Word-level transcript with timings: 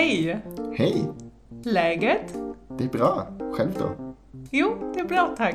Hej! 0.00 0.42
Hej! 0.72 1.08
Läget? 1.64 2.34
Det 2.78 2.84
är 2.84 2.88
bra. 2.88 3.26
Själv 3.52 3.70
då? 3.78 4.14
Jo, 4.50 4.92
det 4.94 5.00
är 5.00 5.04
bra 5.04 5.34
tack. 5.36 5.54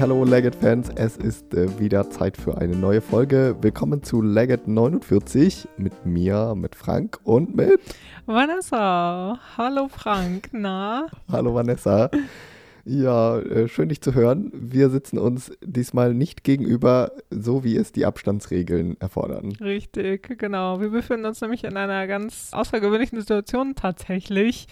Hallo 0.00 0.24
Legget-Fans, 0.24 0.90
es 0.96 1.16
ist 1.16 1.54
äh, 1.54 1.78
wieder 1.78 2.10
Zeit 2.10 2.36
für 2.36 2.58
eine 2.58 2.74
neue 2.74 3.00
Folge. 3.00 3.54
Willkommen 3.60 4.02
zu 4.02 4.20
Legget 4.20 4.66
49 4.66 5.68
mit 5.76 6.04
mir, 6.04 6.54
mit 6.56 6.74
Frank 6.74 7.20
und 7.22 7.54
mit 7.54 7.80
Vanessa. 8.26 9.38
Hallo 9.56 9.88
Frank, 9.88 10.48
na? 10.52 11.06
Hallo 11.30 11.54
Vanessa. 11.54 12.10
Ja, 12.84 13.38
äh, 13.38 13.68
schön 13.68 13.88
dich 13.88 14.00
zu 14.00 14.14
hören. 14.14 14.50
Wir 14.52 14.90
sitzen 14.90 15.18
uns 15.18 15.52
diesmal 15.62 16.14
nicht 16.14 16.42
gegenüber, 16.42 17.12
so 17.30 17.62
wie 17.62 17.76
es 17.76 17.92
die 17.92 18.04
Abstandsregeln 18.04 19.00
erfordern. 19.00 19.52
Richtig, 19.60 20.38
genau. 20.38 20.80
Wir 20.80 20.90
befinden 20.90 21.26
uns 21.26 21.40
nämlich 21.40 21.64
in 21.64 21.76
einer 21.76 22.06
ganz 22.06 22.50
außergewöhnlichen 22.52 23.20
Situation 23.20 23.74
tatsächlich. 23.74 24.66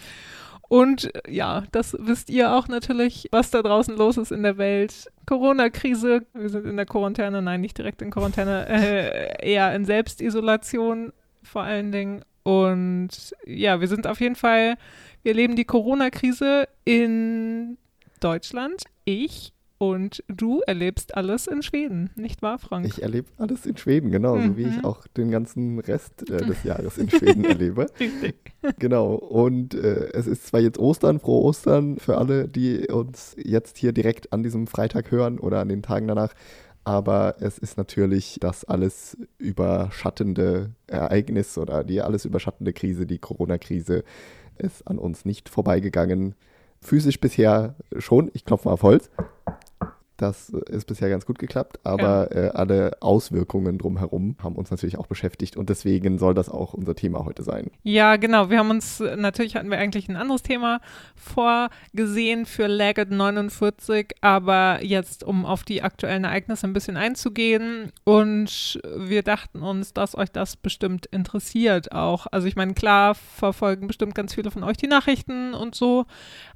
Und 0.67 1.13
äh, 1.15 1.31
ja, 1.31 1.63
das 1.71 1.97
wisst 1.99 2.29
ihr 2.29 2.53
auch 2.53 2.67
natürlich, 2.67 3.27
was 3.31 3.51
da 3.51 3.61
draußen 3.61 3.95
los 3.95 4.17
ist 4.17 4.31
in 4.31 4.43
der 4.43 4.57
Welt. 4.57 5.11
Corona-Krise. 5.25 6.25
Wir 6.33 6.49
sind 6.49 6.65
in 6.65 6.77
der 6.77 6.85
Quarantäne, 6.85 7.41
nein, 7.41 7.61
nicht 7.61 7.77
direkt 7.77 8.01
in 8.01 8.11
Quarantäne, 8.11 8.67
äh, 8.69 9.51
eher 9.51 9.73
in 9.73 9.85
Selbstisolation 9.85 11.13
vor 11.43 11.63
allen 11.63 11.91
Dingen. 11.91 12.23
Und 12.43 13.35
ja, 13.45 13.79
wir 13.79 13.87
sind 13.87 14.07
auf 14.07 14.19
jeden 14.19 14.35
Fall, 14.35 14.75
wir 15.23 15.31
erleben 15.31 15.55
die 15.55 15.65
Corona-Krise 15.65 16.67
in 16.83 17.77
Deutschland, 18.21 18.83
ich 19.03 19.51
und 19.79 20.23
du 20.27 20.61
erlebst 20.67 21.17
alles 21.17 21.47
in 21.47 21.63
Schweden, 21.63 22.11
nicht 22.15 22.43
wahr, 22.43 22.59
Frank? 22.59 22.85
Ich 22.85 23.01
erlebe 23.01 23.27
alles 23.39 23.65
in 23.65 23.77
Schweden, 23.77 24.11
genau, 24.11 24.35
mhm. 24.35 24.49
so 24.49 24.57
wie 24.57 24.67
ich 24.67 24.83
auch 24.83 25.07
den 25.07 25.31
ganzen 25.31 25.79
Rest 25.79 26.29
äh, 26.29 26.45
des 26.45 26.63
Jahres 26.63 26.99
in 26.99 27.09
Schweden 27.09 27.43
erlebe. 27.45 27.87
Richtig. 27.99 28.35
Genau, 28.77 29.15
und 29.15 29.73
äh, 29.73 30.11
es 30.13 30.27
ist 30.27 30.45
zwar 30.45 30.59
jetzt 30.59 30.77
Ostern, 30.77 31.19
frohe 31.19 31.45
Ostern 31.45 31.97
für 31.97 32.19
alle, 32.19 32.47
die 32.47 32.89
uns 32.89 33.35
jetzt 33.43 33.79
hier 33.79 33.91
direkt 33.91 34.31
an 34.31 34.43
diesem 34.43 34.67
Freitag 34.67 35.09
hören 35.09 35.39
oder 35.39 35.59
an 35.59 35.69
den 35.69 35.81
Tagen 35.81 36.07
danach, 36.07 36.35
aber 36.83 37.37
es 37.39 37.57
ist 37.57 37.75
natürlich 37.75 38.37
das 38.39 38.63
alles 38.63 39.17
überschattende 39.39 40.75
Ereignis 40.85 41.57
oder 41.57 41.83
die 41.83 42.01
alles 42.01 42.25
überschattende 42.25 42.73
Krise, 42.73 43.07
die 43.07 43.17
Corona-Krise, 43.17 44.03
ist 44.59 44.87
an 44.87 44.99
uns 44.99 45.25
nicht 45.25 45.49
vorbeigegangen. 45.49 46.35
Physisch 46.83 47.19
bisher 47.19 47.75
schon, 47.97 48.31
ich 48.33 48.45
klopfe 48.45 48.67
mal 48.67 48.73
auf 48.73 48.83
Holz. 48.83 49.09
Das 50.21 50.49
ist 50.49 50.85
bisher 50.85 51.09
ganz 51.09 51.25
gut 51.25 51.39
geklappt, 51.39 51.79
aber 51.83 52.29
ja. 52.31 52.43
äh, 52.43 52.49
alle 52.49 52.91
Auswirkungen 52.99 53.79
drumherum 53.79 54.35
haben 54.43 54.55
uns 54.55 54.69
natürlich 54.69 54.99
auch 54.99 55.07
beschäftigt 55.07 55.57
und 55.57 55.69
deswegen 55.69 56.19
soll 56.19 56.35
das 56.35 56.47
auch 56.47 56.75
unser 56.75 56.93
Thema 56.93 57.25
heute 57.25 57.41
sein. 57.41 57.71
Ja, 57.81 58.17
genau. 58.17 58.51
Wir 58.51 58.59
haben 58.59 58.69
uns, 58.69 58.99
natürlich 58.99 59.55
hatten 59.55 59.71
wir 59.71 59.79
eigentlich 59.79 60.09
ein 60.09 60.15
anderes 60.15 60.43
Thema 60.43 60.79
vorgesehen 61.15 62.45
für 62.45 62.67
Lagged 62.67 63.09
49, 63.09 64.11
aber 64.21 64.83
jetzt, 64.83 65.23
um 65.23 65.43
auf 65.43 65.63
die 65.63 65.81
aktuellen 65.81 66.23
Ereignisse 66.25 66.67
ein 66.67 66.73
bisschen 66.73 66.97
einzugehen 66.97 67.91
und 68.03 68.79
wir 68.95 69.23
dachten 69.23 69.63
uns, 69.63 69.93
dass 69.93 70.15
euch 70.15 70.29
das 70.29 70.55
bestimmt 70.55 71.07
interessiert 71.07 71.93
auch. 71.93 72.27
Also 72.31 72.45
ich 72.47 72.55
meine, 72.55 72.75
klar 72.75 73.15
verfolgen 73.15 73.87
bestimmt 73.87 74.13
ganz 74.13 74.35
viele 74.35 74.51
von 74.51 74.63
euch 74.63 74.77
die 74.77 74.85
Nachrichten 74.85 75.55
und 75.55 75.73
so, 75.73 76.05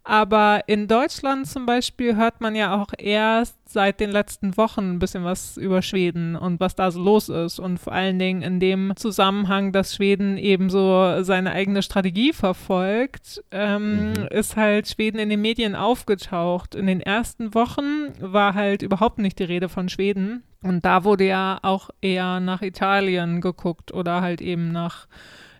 aber 0.04 0.62
in 0.68 0.88
Deutschland 0.88 1.48
zum 1.48 1.66
Beispiel 1.66 2.16
hört 2.16 2.42
man 2.42 2.54
ja 2.54 2.80
auch 2.80 2.90
erst 2.96 3.55
seit 3.68 4.00
den 4.00 4.12
letzten 4.12 4.58
Wochen 4.58 4.92
ein 4.92 5.00
bisschen 5.00 5.24
was 5.24 5.58
über 5.58 5.82
Schweden 5.82 6.36
und 6.36 6.60
was 6.60 6.76
da 6.76 6.92
so 6.92 7.02
los 7.02 7.30
ist. 7.30 7.60
Und 7.60 7.80
vor 7.80 7.94
allen 7.94 8.20
Dingen 8.20 8.42
in 8.42 8.60
dem 8.60 8.94
Zusammenhang, 8.96 9.72
dass 9.72 9.96
Schweden 9.96 10.38
eben 10.38 10.70
so 10.70 11.24
seine 11.24 11.52
eigene 11.52 11.82
Strategie 11.82 12.32
verfolgt, 12.32 13.44
ähm, 13.52 14.10
mhm. 14.10 14.28
ist 14.30 14.56
halt 14.56 14.88
Schweden 14.88 15.20
in 15.20 15.30
den 15.30 15.42
Medien 15.42 15.76
aufgetaucht. 15.76 16.76
In 16.76 16.88
den 16.88 17.02
ersten 17.02 17.54
Wochen 17.54 18.14
war 18.20 18.54
halt 18.54 18.82
überhaupt 18.82 19.18
nicht 19.18 19.40
die 19.40 19.44
Rede 19.44 19.68
von 19.68 19.90
Schweden. 19.90 20.44
Und 20.62 20.86
da 20.86 21.04
wurde 21.04 21.26
ja 21.26 21.60
auch 21.62 21.90
eher 22.02 22.40
nach 22.40 22.62
Italien 22.62 23.42
geguckt 23.42 23.94
oder 23.94 24.22
halt 24.22 24.42
eben 24.42 24.72
nach 24.72 25.08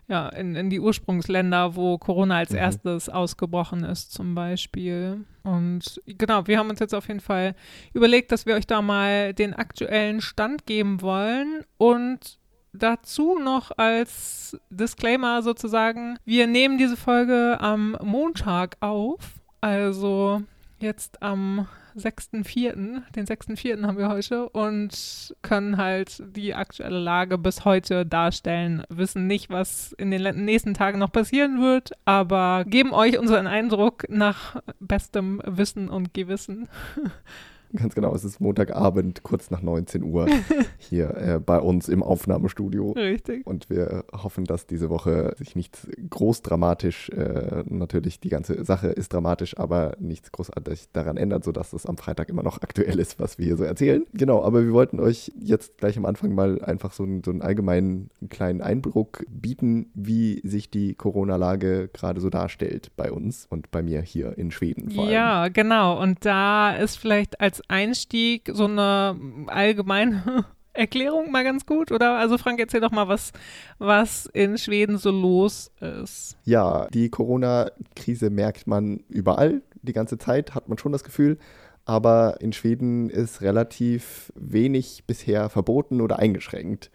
ja, 0.08 0.28
in, 0.28 0.54
in 0.54 0.70
die 0.70 0.80
Ursprungsländer, 0.80 1.74
wo 1.74 1.98
Corona 1.98 2.38
als 2.38 2.50
mhm. 2.50 2.58
erstes 2.58 3.08
ausgebrochen 3.08 3.84
ist, 3.84 4.12
zum 4.12 4.34
Beispiel. 4.34 5.24
Und 5.42 6.00
genau, 6.06 6.46
wir 6.46 6.58
haben 6.58 6.70
uns 6.70 6.80
jetzt 6.80 6.94
auf 6.94 7.08
jeden 7.08 7.20
Fall 7.20 7.54
überlegt, 7.92 8.30
dass 8.32 8.46
wir 8.46 8.54
euch 8.54 8.66
da 8.66 8.82
mal 8.82 9.34
den 9.34 9.54
aktuellen 9.54 10.20
Stand 10.20 10.66
geben 10.66 11.02
wollen 11.02 11.64
und 11.76 12.38
dazu 12.72 13.38
noch 13.38 13.72
als 13.76 14.56
Disclaimer 14.70 15.42
sozusagen, 15.42 16.18
wir 16.24 16.46
nehmen 16.46 16.78
diese 16.78 16.96
Folge 16.96 17.56
am 17.60 17.96
Montag 18.02 18.76
auf, 18.80 19.40
also 19.60 20.42
jetzt 20.78 21.22
am 21.22 21.66
6.4., 21.96 23.02
den 23.14 23.26
6.4. 23.26 23.86
haben 23.86 23.98
wir 23.98 24.08
heute 24.08 24.48
und 24.50 25.34
können 25.42 25.76
halt 25.76 26.22
die 26.36 26.54
aktuelle 26.54 26.98
Lage 26.98 27.38
bis 27.38 27.64
heute 27.64 28.04
darstellen. 28.04 28.84
Wissen 28.88 29.26
nicht, 29.26 29.50
was 29.50 29.92
in 29.92 30.10
den 30.10 30.44
nächsten 30.44 30.74
Tagen 30.74 30.98
noch 30.98 31.12
passieren 31.12 31.60
wird, 31.60 31.92
aber 32.04 32.64
geben 32.66 32.92
euch 32.92 33.18
unseren 33.18 33.46
Eindruck 33.46 34.04
nach 34.08 34.60
bestem 34.78 35.40
Wissen 35.44 35.88
und 35.88 36.14
Gewissen. 36.14 36.68
Ganz 37.76 37.94
genau, 37.94 38.14
es 38.14 38.24
ist 38.24 38.40
Montagabend, 38.40 39.22
kurz 39.22 39.50
nach 39.50 39.62
19 39.62 40.02
Uhr, 40.02 40.26
hier 40.78 41.16
äh, 41.16 41.38
bei 41.38 41.60
uns 41.60 41.88
im 41.88 42.02
Aufnahmestudio. 42.02 42.92
Richtig. 42.92 43.46
Und 43.46 43.70
wir 43.70 44.04
hoffen, 44.12 44.44
dass 44.44 44.66
diese 44.66 44.90
Woche 44.90 45.34
sich 45.38 45.56
nichts 45.56 45.86
groß 46.10 46.42
dramatisch, 46.42 47.10
äh, 47.10 47.64
natürlich 47.68 48.20
die 48.20 48.28
ganze 48.28 48.64
Sache 48.64 48.88
ist 48.88 49.12
dramatisch, 49.12 49.58
aber 49.58 49.96
nichts 49.98 50.32
großartig 50.32 50.86
daran 50.92 51.16
ändert, 51.16 51.44
sodass 51.44 51.72
es 51.72 51.86
am 51.86 51.96
Freitag 51.96 52.28
immer 52.28 52.42
noch 52.42 52.62
aktuell 52.62 52.98
ist, 52.98 53.20
was 53.20 53.38
wir 53.38 53.46
hier 53.46 53.56
so 53.56 53.64
erzählen. 53.64 54.04
Genau, 54.12 54.42
aber 54.42 54.64
wir 54.64 54.72
wollten 54.72 55.00
euch 55.00 55.32
jetzt 55.38 55.78
gleich 55.78 55.96
am 55.96 56.06
Anfang 56.06 56.34
mal 56.34 56.62
einfach 56.62 56.92
so, 56.92 57.02
einen, 57.02 57.22
so 57.22 57.30
einen 57.30 57.42
allgemeinen 57.42 58.10
kleinen 58.28 58.62
Eindruck 58.62 59.24
bieten, 59.28 59.90
wie 59.94 60.40
sich 60.44 60.70
die 60.70 60.94
Corona-Lage 60.94 61.88
gerade 61.92 62.20
so 62.20 62.30
darstellt 62.30 62.90
bei 62.96 63.12
uns 63.12 63.46
und 63.46 63.70
bei 63.70 63.82
mir 63.82 64.00
hier 64.00 64.36
in 64.38 64.50
Schweden. 64.50 64.90
Vor 64.90 65.04
allem. 65.04 65.12
Ja, 65.12 65.48
genau. 65.48 66.00
Und 66.00 66.24
da 66.24 66.74
ist 66.74 66.96
vielleicht 66.96 67.40
als 67.40 67.62
Einstieg 67.68 68.50
so 68.52 68.64
eine 68.64 69.18
allgemeine 69.46 70.44
Erklärung 70.72 71.30
mal 71.30 71.44
ganz 71.44 71.66
gut, 71.66 71.90
oder? 71.90 72.16
Also 72.18 72.38
Frank, 72.38 72.60
erzähl 72.60 72.80
doch 72.80 72.90
mal, 72.90 73.08
was, 73.08 73.32
was 73.78 74.26
in 74.26 74.58
Schweden 74.58 74.98
so 74.98 75.10
los 75.10 75.70
ist. 75.80 76.36
Ja, 76.44 76.86
die 76.88 77.08
Corona-Krise 77.08 78.30
merkt 78.30 78.66
man 78.66 78.98
überall, 79.08 79.62
die 79.82 79.92
ganze 79.92 80.18
Zeit 80.18 80.54
hat 80.54 80.68
man 80.68 80.78
schon 80.78 80.92
das 80.92 81.04
Gefühl. 81.04 81.38
Aber 81.86 82.40
in 82.40 82.52
Schweden 82.52 83.08
ist 83.08 83.42
relativ 83.42 84.32
wenig 84.34 85.04
bisher 85.06 85.48
verboten 85.48 86.00
oder 86.00 86.18
eingeschränkt. 86.18 86.90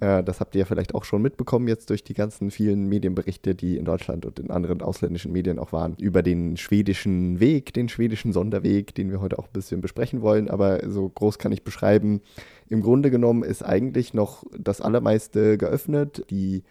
Äh, 0.00 0.24
das 0.24 0.40
habt 0.40 0.54
ihr 0.54 0.60
ja 0.60 0.64
vielleicht 0.64 0.94
auch 0.94 1.04
schon 1.04 1.22
mitbekommen 1.22 1.68
jetzt 1.68 1.90
durch 1.90 2.02
die 2.02 2.14
ganzen 2.14 2.50
vielen 2.50 2.88
Medienberichte, 2.88 3.54
die 3.54 3.76
in 3.76 3.84
Deutschland 3.84 4.26
und 4.26 4.40
in 4.40 4.50
anderen 4.50 4.82
ausländischen 4.82 5.32
Medien 5.32 5.58
auch 5.58 5.72
waren, 5.72 5.94
über 6.00 6.22
den 6.22 6.56
schwedischen 6.56 7.38
Weg, 7.38 7.72
den 7.74 7.88
schwedischen 7.88 8.32
Sonderweg, 8.32 8.94
den 8.94 9.10
wir 9.10 9.20
heute 9.20 9.38
auch 9.38 9.46
ein 9.46 9.52
bisschen 9.52 9.80
besprechen 9.80 10.22
wollen. 10.22 10.50
Aber 10.50 10.90
so 10.90 11.08
groß 11.08 11.38
kann 11.38 11.52
ich 11.52 11.62
beschreiben. 11.62 12.22
Im 12.68 12.82
Grunde 12.82 13.10
genommen 13.10 13.42
ist 13.42 13.62
eigentlich 13.62 14.14
noch 14.14 14.44
das 14.58 14.80
Allermeiste 14.80 15.58
geöffnet. 15.58 16.24
Die 16.30 16.62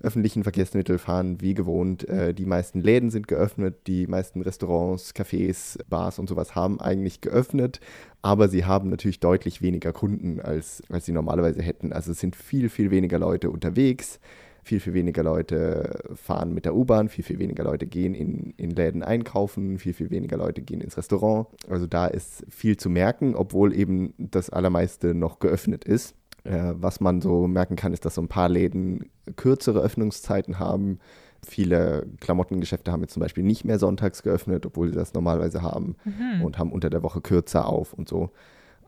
öffentlichen 0.00 0.42
Verkehrsmittel 0.42 0.98
fahren 0.98 1.40
wie 1.40 1.54
gewohnt. 1.54 2.08
Äh, 2.08 2.34
die 2.34 2.46
meisten 2.46 2.80
Läden 2.80 3.10
sind 3.10 3.28
geöffnet, 3.28 3.86
die 3.86 4.06
meisten 4.06 4.42
Restaurants, 4.42 5.14
Cafés, 5.14 5.78
Bars 5.88 6.18
und 6.18 6.28
sowas 6.28 6.54
haben 6.54 6.80
eigentlich 6.80 7.20
geöffnet, 7.20 7.80
aber 8.22 8.48
sie 8.48 8.64
haben 8.64 8.90
natürlich 8.90 9.20
deutlich 9.20 9.62
weniger 9.62 9.92
Kunden, 9.92 10.40
als, 10.40 10.82
als 10.90 11.06
sie 11.06 11.12
normalerweise 11.12 11.62
hätten. 11.62 11.92
Also 11.92 12.12
es 12.12 12.20
sind 12.20 12.36
viel, 12.36 12.68
viel 12.68 12.90
weniger 12.90 13.18
Leute 13.18 13.50
unterwegs. 13.50 14.20
Viel, 14.62 14.80
viel 14.80 14.94
weniger 14.94 15.22
Leute 15.22 16.02
fahren 16.16 16.52
mit 16.52 16.64
der 16.64 16.74
U-Bahn, 16.74 17.08
viel, 17.08 17.22
viel 17.22 17.38
weniger 17.38 17.62
Leute 17.62 17.86
gehen 17.86 18.16
in, 18.16 18.52
in 18.56 18.70
Läden 18.70 19.04
einkaufen, 19.04 19.78
viel, 19.78 19.92
viel 19.92 20.10
weniger 20.10 20.36
Leute 20.36 20.60
gehen 20.60 20.80
ins 20.80 20.96
Restaurant. 20.96 21.46
Also 21.68 21.86
da 21.86 22.08
ist 22.08 22.44
viel 22.48 22.76
zu 22.76 22.90
merken, 22.90 23.36
obwohl 23.36 23.72
eben 23.72 24.12
das 24.18 24.50
Allermeiste 24.50 25.14
noch 25.14 25.38
geöffnet 25.38 25.84
ist. 25.84 26.16
Äh, 26.46 26.74
was 26.76 27.00
man 27.00 27.20
so 27.20 27.46
merken 27.46 27.76
kann, 27.76 27.92
ist, 27.92 28.04
dass 28.04 28.14
so 28.14 28.22
ein 28.22 28.28
paar 28.28 28.48
Läden 28.48 29.10
kürzere 29.36 29.80
Öffnungszeiten 29.80 30.58
haben. 30.58 30.98
Viele 31.46 32.06
Klamottengeschäfte 32.20 32.92
haben 32.92 33.02
jetzt 33.02 33.12
zum 33.12 33.20
Beispiel 33.20 33.44
nicht 33.44 33.64
mehr 33.64 33.78
sonntags 33.78 34.22
geöffnet, 34.22 34.66
obwohl 34.66 34.88
sie 34.88 34.94
das 34.96 35.14
normalerweise 35.14 35.62
haben 35.62 35.96
mhm. 36.04 36.42
und 36.42 36.58
haben 36.58 36.72
unter 36.72 36.90
der 36.90 37.02
Woche 37.02 37.20
kürzer 37.20 37.66
auf 37.66 37.92
und 37.92 38.08
so. 38.08 38.30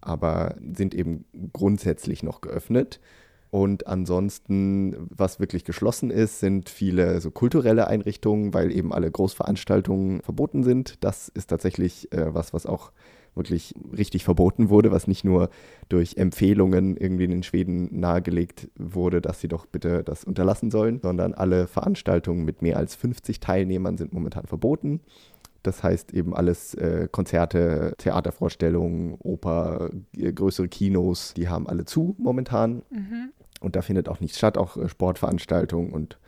Aber 0.01 0.55
sind 0.75 0.95
eben 0.95 1.25
grundsätzlich 1.53 2.23
noch 2.23 2.41
geöffnet. 2.41 3.01
Und 3.51 3.87
ansonsten, 3.87 5.09
was 5.11 5.41
wirklich 5.41 5.65
geschlossen 5.65 6.11
ist, 6.11 6.41
sind 6.41 6.69
viele 6.69 7.21
so 7.21 7.31
kulturelle 7.31 7.87
Einrichtungen, 7.87 8.53
weil 8.53 8.71
eben 8.71 8.93
alle 8.93 9.11
Großveranstaltungen 9.11 10.21
verboten 10.23 10.63
sind. 10.63 11.03
Das 11.03 11.29
ist 11.29 11.49
tatsächlich 11.49 12.13
äh, 12.13 12.35
was, 12.35 12.53
was 12.53 12.67
auch 12.67 12.93
wirklich 13.39 13.75
richtig 13.97 14.25
verboten 14.25 14.69
wurde, 14.69 14.93
was 14.93 15.07
nicht 15.07 15.25
nur 15.25 15.49
durch 15.89 16.17
Empfehlungen 16.17 16.97
irgendwie 16.97 17.25
in 17.25 17.43
Schweden 17.43 18.01
nahegelegt 18.01 18.69
wurde, 18.77 19.21
dass 19.21 19.41
sie 19.41 19.49
doch 19.49 19.67
bitte 19.67 20.05
das 20.05 20.25
unterlassen 20.25 20.71
sollen, 20.71 21.01
sondern 21.01 21.35
alle 21.35 21.67
Veranstaltungen 21.67 22.45
mit 22.45 22.63
mehr 22.63 22.77
als 22.77 22.95
50 22.97 23.41
Teilnehmern 23.41 23.97
sind 23.97 24.13
momentan 24.13 24.47
verboten. 24.47 25.01
Das 25.63 25.83
heißt 25.83 26.13
eben 26.15 26.35
alles 26.35 26.75
äh, 26.75 27.09
Konzerte, 27.11 27.95
Theatervorstellungen, 27.99 29.17
Oper, 29.19 29.91
äh, 30.17 30.33
größere 30.33 30.69
Kinos, 30.69 31.35
die 31.35 31.49
haben 31.49 31.67
alle 31.67 31.85
zu 31.85 32.15
momentan. 32.19 32.83
Mhm. 32.91 33.33
Und 33.61 33.75
da 33.75 33.83
findet 33.83 34.09
auch 34.09 34.21
nichts 34.21 34.39
statt, 34.39 34.57
auch 34.57 34.77
äh, 34.77 34.89
Sportveranstaltungen 34.89 35.93
und 35.93 36.19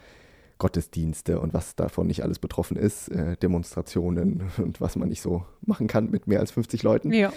Gottesdienste 0.61 1.41
und 1.41 1.53
was 1.53 1.75
davon 1.75 2.07
nicht 2.07 2.23
alles 2.23 2.39
betroffen 2.39 2.77
ist, 2.77 3.09
äh, 3.09 3.37
Demonstrationen 3.37 4.45
und 4.59 4.81
was 4.81 4.95
man 4.95 5.09
nicht 5.09 5.23
so 5.23 5.45
machen 5.67 5.89
kann 5.89 6.11
mit 6.11 6.29
mehr 6.29 6.39
als 6.39 6.53
50 6.53 6.85
Leuten. 6.85 7.13
Ja. 7.13 7.33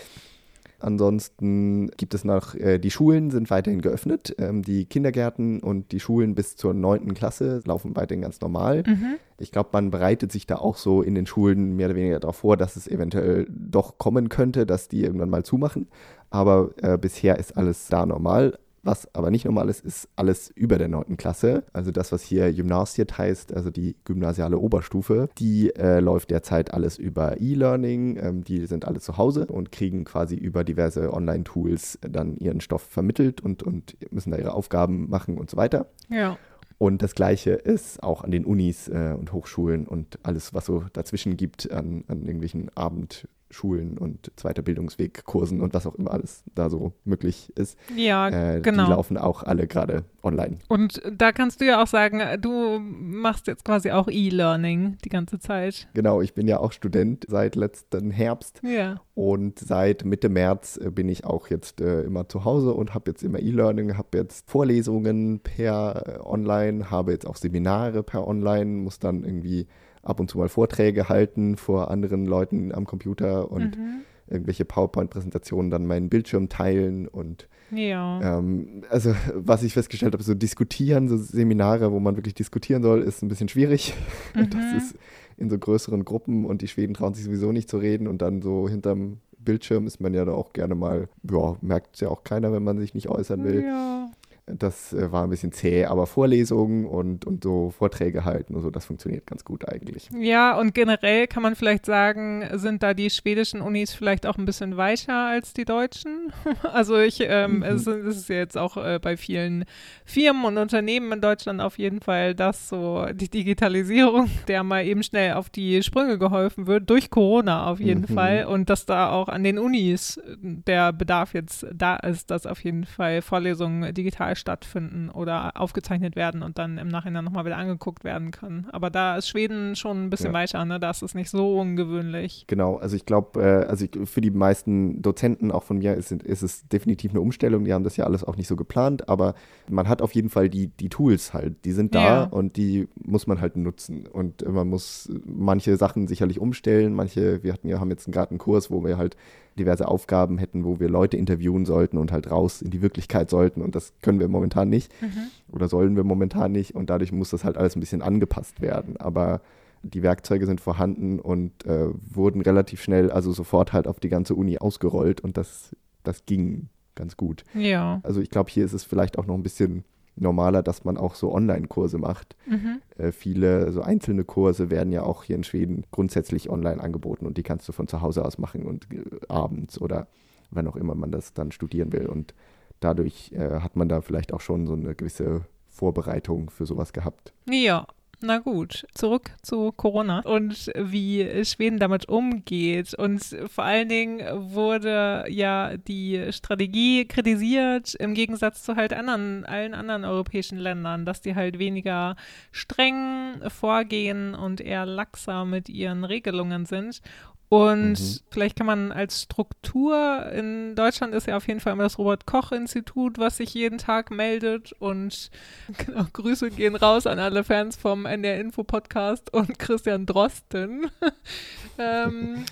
Ansonsten 0.83 1.91
gibt 1.91 2.13
es 2.13 2.25
noch, 2.25 2.55
äh, 2.55 2.77
die 2.77 2.91
Schulen 2.91 3.31
sind 3.31 3.49
weiterhin 3.49 3.81
geöffnet. 3.81 4.35
Ähm, 4.37 4.63
die 4.63 4.85
Kindergärten 4.85 5.61
und 5.61 5.93
die 5.93 6.01
Schulen 6.01 6.35
bis 6.35 6.57
zur 6.57 6.73
9. 6.73 7.13
Klasse 7.13 7.61
laufen 7.65 7.95
weiterhin 7.95 8.21
ganz 8.21 8.41
normal. 8.41 8.83
Mhm. 8.85 9.15
Ich 9.37 9.53
glaube, 9.53 9.69
man 9.71 9.91
bereitet 9.91 10.33
sich 10.33 10.45
da 10.45 10.57
auch 10.57 10.75
so 10.75 11.01
in 11.01 11.15
den 11.15 11.25
Schulen 11.25 11.77
mehr 11.77 11.87
oder 11.87 11.95
weniger 11.95 12.19
darauf 12.19 12.35
vor, 12.35 12.57
dass 12.57 12.75
es 12.75 12.89
eventuell 12.89 13.47
doch 13.49 13.97
kommen 13.97 14.27
könnte, 14.27 14.65
dass 14.65 14.89
die 14.89 15.03
irgendwann 15.03 15.29
mal 15.29 15.43
zumachen. 15.43 15.87
Aber 16.29 16.71
äh, 16.81 16.97
bisher 16.97 17.39
ist 17.39 17.55
alles 17.55 17.87
da 17.87 18.05
normal. 18.05 18.59
Was 18.83 19.13
aber 19.15 19.31
nicht 19.31 19.45
normal 19.45 19.69
ist, 19.69 19.85
ist 19.85 20.09
alles 20.17 20.49
über 20.49 20.77
der 20.77 20.89
9. 20.89 21.15
Klasse. 21.15 21.63
Also 21.71 21.91
das, 21.91 22.11
was 22.11 22.21
hier 22.21 22.51
Gymnasiet 22.51 23.17
heißt, 23.17 23.53
also 23.53 23.69
die 23.69 23.95
gymnasiale 24.03 24.59
Oberstufe, 24.59 25.29
die 25.37 25.73
äh, 25.75 26.01
läuft 26.01 26.31
derzeit 26.31 26.73
alles 26.73 26.97
über 26.97 27.39
E-Learning. 27.39 28.17
Ähm, 28.17 28.43
die 28.43 28.65
sind 28.65 28.85
alle 28.85 28.99
zu 28.99 29.17
Hause 29.17 29.45
und 29.45 29.71
kriegen 29.71 30.03
quasi 30.03 30.35
über 30.35 30.65
diverse 30.65 31.13
Online-Tools 31.13 31.99
dann 32.01 32.35
ihren 32.35 32.59
Stoff 32.59 32.81
vermittelt 32.81 33.39
und, 33.39 33.63
und 33.63 33.95
müssen 34.11 34.31
da 34.31 34.37
ihre 34.37 34.53
Aufgaben 34.53 35.09
machen 35.09 35.37
und 35.37 35.49
so 35.49 35.55
weiter. 35.55 35.87
Ja. 36.09 36.37
Und 36.77 37.01
das 37.01 37.15
Gleiche 37.15 37.51
ist 37.51 38.03
auch 38.03 38.25
an 38.25 38.31
den 38.31 38.43
Unis 38.43 38.89
äh, 38.89 39.15
und 39.17 39.31
Hochschulen 39.31 39.87
und 39.87 40.19
alles, 40.23 40.53
was 40.53 40.65
so 40.65 40.83
dazwischen 40.91 41.37
gibt 41.37 41.71
an, 41.71 42.03
an 42.09 42.23
irgendwelchen 42.23 42.69
Abend- 42.75 43.29
Schulen 43.53 43.97
und 43.97 44.31
zweiter 44.35 44.61
Bildungsweg, 44.61 45.23
Kursen 45.25 45.61
und 45.61 45.73
was 45.73 45.87
auch 45.87 45.95
immer 45.95 46.11
alles 46.11 46.43
da 46.55 46.69
so 46.69 46.93
möglich 47.05 47.51
ist. 47.55 47.77
Ja, 47.95 48.29
äh, 48.29 48.61
genau. 48.61 48.85
Die 48.85 48.91
laufen 48.91 49.17
auch 49.17 49.43
alle 49.43 49.67
gerade 49.67 50.03
online. 50.23 50.57
Und 50.67 51.01
da 51.11 51.31
kannst 51.31 51.61
du 51.61 51.65
ja 51.65 51.81
auch 51.81 51.87
sagen, 51.87 52.21
du 52.41 52.79
machst 52.79 53.47
jetzt 53.47 53.65
quasi 53.65 53.91
auch 53.91 54.07
E-Learning 54.09 54.97
die 55.03 55.09
ganze 55.09 55.39
Zeit. 55.39 55.87
Genau, 55.93 56.21
ich 56.21 56.33
bin 56.33 56.47
ja 56.47 56.59
auch 56.59 56.71
Student 56.71 57.25
seit 57.29 57.55
letzten 57.55 58.11
Herbst. 58.11 58.61
Ja. 58.63 59.01
Und 59.15 59.59
seit 59.59 60.05
Mitte 60.05 60.29
März 60.29 60.77
äh, 60.77 60.89
bin 60.89 61.07
ich 61.07 61.25
auch 61.25 61.47
jetzt 61.47 61.81
äh, 61.81 62.01
immer 62.01 62.27
zu 62.29 62.45
Hause 62.45 62.73
und 62.73 62.93
habe 62.93 63.11
jetzt 63.11 63.23
immer 63.23 63.39
E-Learning, 63.39 63.97
habe 63.97 64.17
jetzt 64.17 64.49
Vorlesungen 64.49 65.39
per 65.39 66.03
äh, 66.07 66.19
Online, 66.25 66.89
habe 66.89 67.11
jetzt 67.11 67.27
auch 67.27 67.35
Seminare 67.35 68.01
per 68.03 68.27
Online, 68.27 68.65
muss 68.65 68.99
dann 68.99 69.23
irgendwie 69.23 69.67
ab 70.03 70.19
und 70.19 70.29
zu 70.29 70.37
mal 70.37 70.49
Vorträge 70.49 71.09
halten 71.09 71.57
vor 71.57 71.89
anderen 71.89 72.25
Leuten 72.25 72.73
am 72.73 72.85
Computer 72.85 73.51
und 73.51 73.77
mhm. 73.77 74.01
irgendwelche 74.27 74.65
PowerPoint-Präsentationen 74.65 75.71
dann 75.71 75.85
meinen 75.85 76.09
Bildschirm 76.09 76.49
teilen 76.49 77.07
und 77.07 77.47
ja. 77.71 78.37
ähm, 78.37 78.83
also 78.89 79.15
was 79.33 79.63
ich 79.63 79.73
festgestellt 79.73 80.13
habe, 80.13 80.23
so 80.23 80.35
diskutieren, 80.35 81.07
so 81.07 81.17
Seminare, 81.17 81.91
wo 81.91 81.99
man 81.99 82.15
wirklich 82.17 82.35
diskutieren 82.35 82.83
soll, 82.83 83.01
ist 83.01 83.23
ein 83.23 83.29
bisschen 83.29 83.49
schwierig. 83.49 83.93
Mhm. 84.35 84.49
Das 84.49 84.83
ist 84.83 84.95
in 85.37 85.49
so 85.49 85.57
größeren 85.59 86.05
Gruppen 86.05 86.45
und 86.45 86.63
die 86.63 86.67
Schweden 86.67 86.95
trauen 86.95 87.13
sich 87.13 87.23
sowieso 87.23 87.51
nicht 87.51 87.69
zu 87.69 87.77
reden 87.77 88.07
und 88.07 88.21
dann 88.21 88.41
so 88.41 88.67
hinterm 88.67 89.17
Bildschirm 89.37 89.85
ist 89.85 90.01
man 90.01 90.13
ja 90.13 90.25
da 90.25 90.33
auch 90.33 90.53
gerne 90.53 90.75
mal, 90.75 91.07
ja, 91.29 91.57
merkt 91.61 91.95
es 91.95 92.01
ja 92.01 92.09
auch 92.09 92.23
keiner, 92.23 92.51
wenn 92.51 92.63
man 92.63 92.79
sich 92.79 92.93
nicht 92.93 93.09
äußern 93.09 93.43
will. 93.43 93.63
Ja. 93.63 94.02
Das 94.45 94.91
äh, 94.91 95.09
war 95.09 95.23
ein 95.23 95.29
bisschen 95.29 95.53
zäh, 95.53 95.85
aber 95.85 96.05
Vorlesungen 96.05 96.85
und, 96.85 97.23
und 97.25 97.45
so 97.45 97.69
Vorträge 97.69 98.25
halten 98.25 98.55
und 98.55 98.61
so, 98.61 98.71
das 98.71 98.85
funktioniert 98.85 99.25
ganz 99.25 99.45
gut 99.45 99.69
eigentlich. 99.69 100.09
Ja, 100.19 100.59
und 100.59 100.73
generell 100.73 101.27
kann 101.27 101.43
man 101.43 101.55
vielleicht 101.55 101.85
sagen, 101.85 102.45
sind 102.51 102.83
da 102.83 102.93
die 102.93 103.09
schwedischen 103.09 103.61
Unis 103.61 103.93
vielleicht 103.93 104.25
auch 104.25 104.37
ein 104.37 104.43
bisschen 104.43 104.75
weicher 104.75 105.27
als 105.27 105.53
die 105.53 105.63
deutschen? 105.63 106.33
also 106.73 106.97
ich, 106.97 107.21
ähm, 107.21 107.57
mhm. 107.57 107.63
es, 107.63 107.87
es, 107.87 108.17
ist 108.17 108.29
jetzt 108.29 108.57
auch 108.57 108.75
äh, 108.75 108.99
bei 109.01 109.15
vielen 109.15 109.63
Firmen 110.03 110.43
und 110.43 110.57
Unternehmen 110.57 111.13
in 111.13 111.21
Deutschland 111.21 111.61
auf 111.61 111.77
jeden 111.77 112.01
Fall, 112.01 112.35
dass 112.35 112.67
so 112.67 113.05
die 113.13 113.29
Digitalisierung, 113.29 114.29
der 114.49 114.63
mal 114.63 114.85
eben 114.85 115.03
schnell 115.03 115.35
auf 115.35 115.49
die 115.49 115.81
Sprünge 115.83 116.17
geholfen 116.17 116.67
wird, 116.67 116.89
durch 116.89 117.09
Corona 117.09 117.67
auf 117.67 117.79
jeden 117.79 118.07
mhm. 118.09 118.13
Fall 118.13 118.45
und 118.45 118.69
dass 118.69 118.85
da 118.85 119.09
auch 119.09 119.29
an 119.29 119.45
den 119.45 119.57
Unis 119.57 120.19
der 120.41 120.91
Bedarf 120.91 121.33
jetzt 121.33 121.65
da 121.73 121.95
ist, 121.95 122.29
dass 122.29 122.45
auf 122.45 122.61
jeden 122.61 122.83
Fall 122.83 123.21
Vorlesungen 123.21 123.93
digital 123.93 124.32
digital 124.33 124.35
stattfinden 124.35 125.09
oder 125.09 125.59
aufgezeichnet 125.59 126.15
werden 126.15 126.43
und 126.43 126.57
dann 126.57 126.77
im 126.77 126.87
Nachhinein 126.87 127.23
nochmal 127.23 127.45
wieder 127.45 127.57
angeguckt 127.57 128.03
werden 128.03 128.31
können. 128.31 128.67
Aber 128.71 128.89
da 128.89 129.17
ist 129.17 129.27
Schweden 129.27 129.75
schon 129.75 130.05
ein 130.05 130.09
bisschen 130.09 130.27
ja. 130.27 130.33
weicher, 130.33 130.65
ne? 130.65 130.79
Da 130.79 130.89
ist 130.89 131.01
es 131.01 131.15
nicht 131.15 131.29
so 131.29 131.59
ungewöhnlich. 131.59 132.45
Genau, 132.47 132.77
also 132.77 132.95
ich 132.95 133.05
glaube, 133.05 133.41
äh, 133.41 133.65
also 133.65 133.85
ich, 133.85 134.09
für 134.09 134.21
die 134.21 134.31
meisten 134.31 135.01
Dozenten 135.01 135.51
auch 135.51 135.63
von 135.63 135.77
mir 135.77 135.95
ist, 135.95 136.11
ist, 136.11 136.43
es 136.43 136.67
definitiv 136.67 137.11
eine 137.11 137.21
Umstellung. 137.21 137.65
Die 137.65 137.73
haben 137.73 137.83
das 137.83 137.97
ja 137.97 138.05
alles 138.05 138.23
auch 138.23 138.35
nicht 138.35 138.47
so 138.47 138.55
geplant, 138.55 139.09
aber 139.09 139.35
man 139.69 139.87
hat 139.87 140.01
auf 140.01 140.13
jeden 140.13 140.29
Fall 140.29 140.49
die, 140.49 140.67
die 140.67 140.89
Tools 140.89 141.33
halt, 141.33 141.65
die 141.65 141.71
sind 141.71 141.95
da 141.95 142.03
ja. 142.03 142.23
und 142.23 142.57
die 142.57 142.87
muss 142.95 143.27
man 143.27 143.41
halt 143.41 143.55
nutzen. 143.55 144.07
Und 144.07 144.47
man 144.47 144.69
muss 144.69 145.11
manche 145.25 145.77
Sachen 145.77 146.07
sicherlich 146.07 146.39
umstellen, 146.39 146.93
manche, 146.93 147.43
wir 147.43 147.53
hatten 147.53 147.67
ja, 147.67 147.79
haben 147.79 147.89
jetzt 147.89 148.11
gerade 148.11 148.31
einen 148.31 148.39
Kurs, 148.39 148.69
wo 148.69 148.83
wir 148.83 148.97
halt 148.97 149.15
diverse 149.57 149.87
Aufgaben 149.87 150.37
hätten, 150.37 150.63
wo 150.63 150.79
wir 150.79 150.89
Leute 150.89 151.17
interviewen 151.17 151.65
sollten 151.65 151.97
und 151.97 152.11
halt 152.11 152.29
raus 152.29 152.61
in 152.61 152.71
die 152.71 152.81
Wirklichkeit 152.81 153.29
sollten. 153.29 153.61
Und 153.61 153.75
das 153.75 153.93
können 154.01 154.19
wir 154.19 154.27
momentan 154.27 154.69
nicht 154.69 154.91
mhm. 155.01 155.29
oder 155.51 155.67
sollen 155.67 155.95
wir 155.95 156.03
momentan 156.03 156.51
nicht. 156.51 156.75
Und 156.75 156.89
dadurch 156.89 157.11
muss 157.11 157.29
das 157.29 157.43
halt 157.43 157.57
alles 157.57 157.75
ein 157.75 157.79
bisschen 157.79 158.01
angepasst 158.01 158.61
werden. 158.61 158.97
Aber 158.97 159.41
die 159.83 160.01
Werkzeuge 160.01 160.45
sind 160.45 160.61
vorhanden 160.61 161.19
und 161.19 161.65
äh, 161.65 161.89
wurden 162.13 162.41
relativ 162.41 162.81
schnell, 162.81 163.11
also 163.11 163.31
sofort 163.31 163.73
halt 163.73 163.87
auf 163.87 163.99
die 163.99 164.09
ganze 164.09 164.35
Uni 164.35 164.57
ausgerollt. 164.57 165.21
Und 165.21 165.37
das, 165.37 165.75
das 166.03 166.25
ging 166.25 166.69
ganz 166.95 167.17
gut. 167.17 167.43
Ja. 167.53 167.99
Also 168.03 168.21
ich 168.21 168.29
glaube, 168.29 168.49
hier 168.49 168.65
ist 168.65 168.73
es 168.73 168.83
vielleicht 168.83 169.17
auch 169.17 169.25
noch 169.25 169.35
ein 169.35 169.43
bisschen 169.43 169.83
normaler, 170.15 170.63
dass 170.63 170.83
man 170.83 170.97
auch 170.97 171.15
so 171.15 171.33
Online-Kurse 171.33 171.97
macht. 171.97 172.35
Mhm. 172.45 172.81
Äh, 172.97 173.11
viele 173.11 173.71
so 173.71 173.81
einzelne 173.81 174.23
Kurse 174.23 174.69
werden 174.69 174.91
ja 174.91 175.03
auch 175.03 175.23
hier 175.23 175.35
in 175.35 175.43
Schweden 175.43 175.85
grundsätzlich 175.91 176.49
online 176.49 176.81
angeboten 176.81 177.25
und 177.25 177.37
die 177.37 177.43
kannst 177.43 177.67
du 177.67 177.71
von 177.71 177.87
zu 177.87 178.01
Hause 178.01 178.23
aus 178.23 178.37
machen 178.37 178.63
und 178.63 178.87
äh, 178.91 179.03
abends 179.27 179.79
oder 179.81 180.07
wann 180.51 180.67
auch 180.67 180.75
immer 180.75 180.95
man 180.95 181.11
das 181.11 181.33
dann 181.33 181.51
studieren 181.51 181.93
will. 181.93 182.05
Und 182.05 182.33
dadurch 182.79 183.31
äh, 183.33 183.59
hat 183.59 183.75
man 183.75 183.89
da 183.89 184.01
vielleicht 184.01 184.33
auch 184.33 184.41
schon 184.41 184.67
so 184.67 184.73
eine 184.73 184.95
gewisse 184.95 185.41
Vorbereitung 185.69 186.49
für 186.49 186.65
sowas 186.65 186.93
gehabt. 186.93 187.33
Ja, 187.49 187.87
na 188.21 188.39
gut, 188.39 188.85
zurück 188.93 189.31
zu 189.41 189.71
Corona 189.71 190.21
und 190.21 190.71
wie 190.75 191.43
Schweden 191.43 191.77
damit 191.77 192.07
umgeht. 192.07 192.93
Und 192.93 193.21
vor 193.47 193.65
allen 193.65 193.89
Dingen 193.89 194.21
wurde 194.53 195.25
ja 195.27 195.75
die 195.75 196.31
Strategie 196.31 197.05
kritisiert 197.05 197.95
im 197.95 198.13
Gegensatz 198.13 198.63
zu 198.63 198.75
halt 198.75 198.93
anderen, 198.93 199.45
allen 199.45 199.73
anderen 199.73 200.05
europäischen 200.05 200.57
Ländern, 200.57 201.05
dass 201.05 201.21
die 201.21 201.35
halt 201.35 201.59
weniger 201.59 202.15
streng 202.51 203.41
vorgehen 203.49 204.35
und 204.35 204.61
eher 204.61 204.85
laxer 204.85 205.43
mit 205.45 205.67
ihren 205.67 206.05
Regelungen 206.05 206.65
sind. 206.65 207.01
Und 207.49 207.99
mhm. 207.99 208.19
vielleicht 208.31 208.55
kann 208.55 208.65
man 208.65 208.91
als 208.91 209.21
Struktur, 209.21 210.31
in 210.31 210.75
Deutschland 210.75 211.13
ist 211.13 211.27
ja 211.27 211.37
auf 211.37 211.47
jeden 211.47 211.59
Fall 211.59 211.73
immer 211.73 211.83
das 211.83 211.99
Robert-Koch-Institut, 211.99 213.19
was 213.19 213.37
sich 213.37 213.53
jeden 213.53 213.77
Tag 213.77 214.09
meldet. 214.09 214.73
Und 214.73 215.29
genau, 215.77 216.05
Grüße 216.11 216.49
gehen 216.49 216.75
raus 216.75 217.05
an 217.05 217.19
alle 217.19 217.43
Fans 217.43 217.75
vom 217.75 218.05
NDR 218.05 218.39
Info 218.39 218.63
Podcast 218.63 219.31
und 219.33 219.59
Christian 219.59 220.05
Drosten. 220.07 220.89
ähm, 221.77 222.45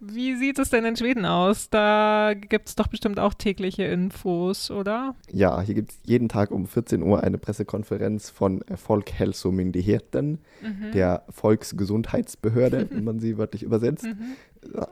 wie 0.00 0.36
sieht 0.36 0.58
es 0.58 0.70
denn 0.70 0.84
in 0.84 0.96
Schweden 0.96 1.26
aus? 1.26 1.70
Da 1.70 2.34
gibt 2.34 2.68
es 2.68 2.76
doch 2.76 2.86
bestimmt 2.86 3.18
auch 3.18 3.34
tägliche 3.34 3.84
Infos, 3.84 4.70
oder? 4.70 5.16
Ja, 5.30 5.60
hier 5.60 5.74
gibt 5.74 5.90
es 5.90 5.98
jeden 6.04 6.28
Tag 6.28 6.52
um 6.52 6.66
14 6.66 7.02
Uhr 7.02 7.22
eine 7.24 7.38
Pressekonferenz 7.38 8.30
von 8.30 8.62
Folkhälsomyndigheten, 8.74 10.38
mhm. 10.62 10.92
der 10.92 11.24
Volksgesundheitsbehörde, 11.30 12.88
wenn 12.92 13.04
man 13.04 13.18
sie 13.18 13.38
wörtlich 13.38 13.64
übersetzt. 13.64 14.04
Mhm. 14.04 14.36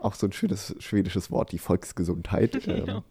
Auch 0.00 0.14
so 0.14 0.26
ein 0.26 0.32
schönes 0.32 0.74
schwedisches 0.80 1.30
Wort, 1.30 1.52
die 1.52 1.58
Volksgesundheit. 1.58 2.66
ja. 2.66 3.04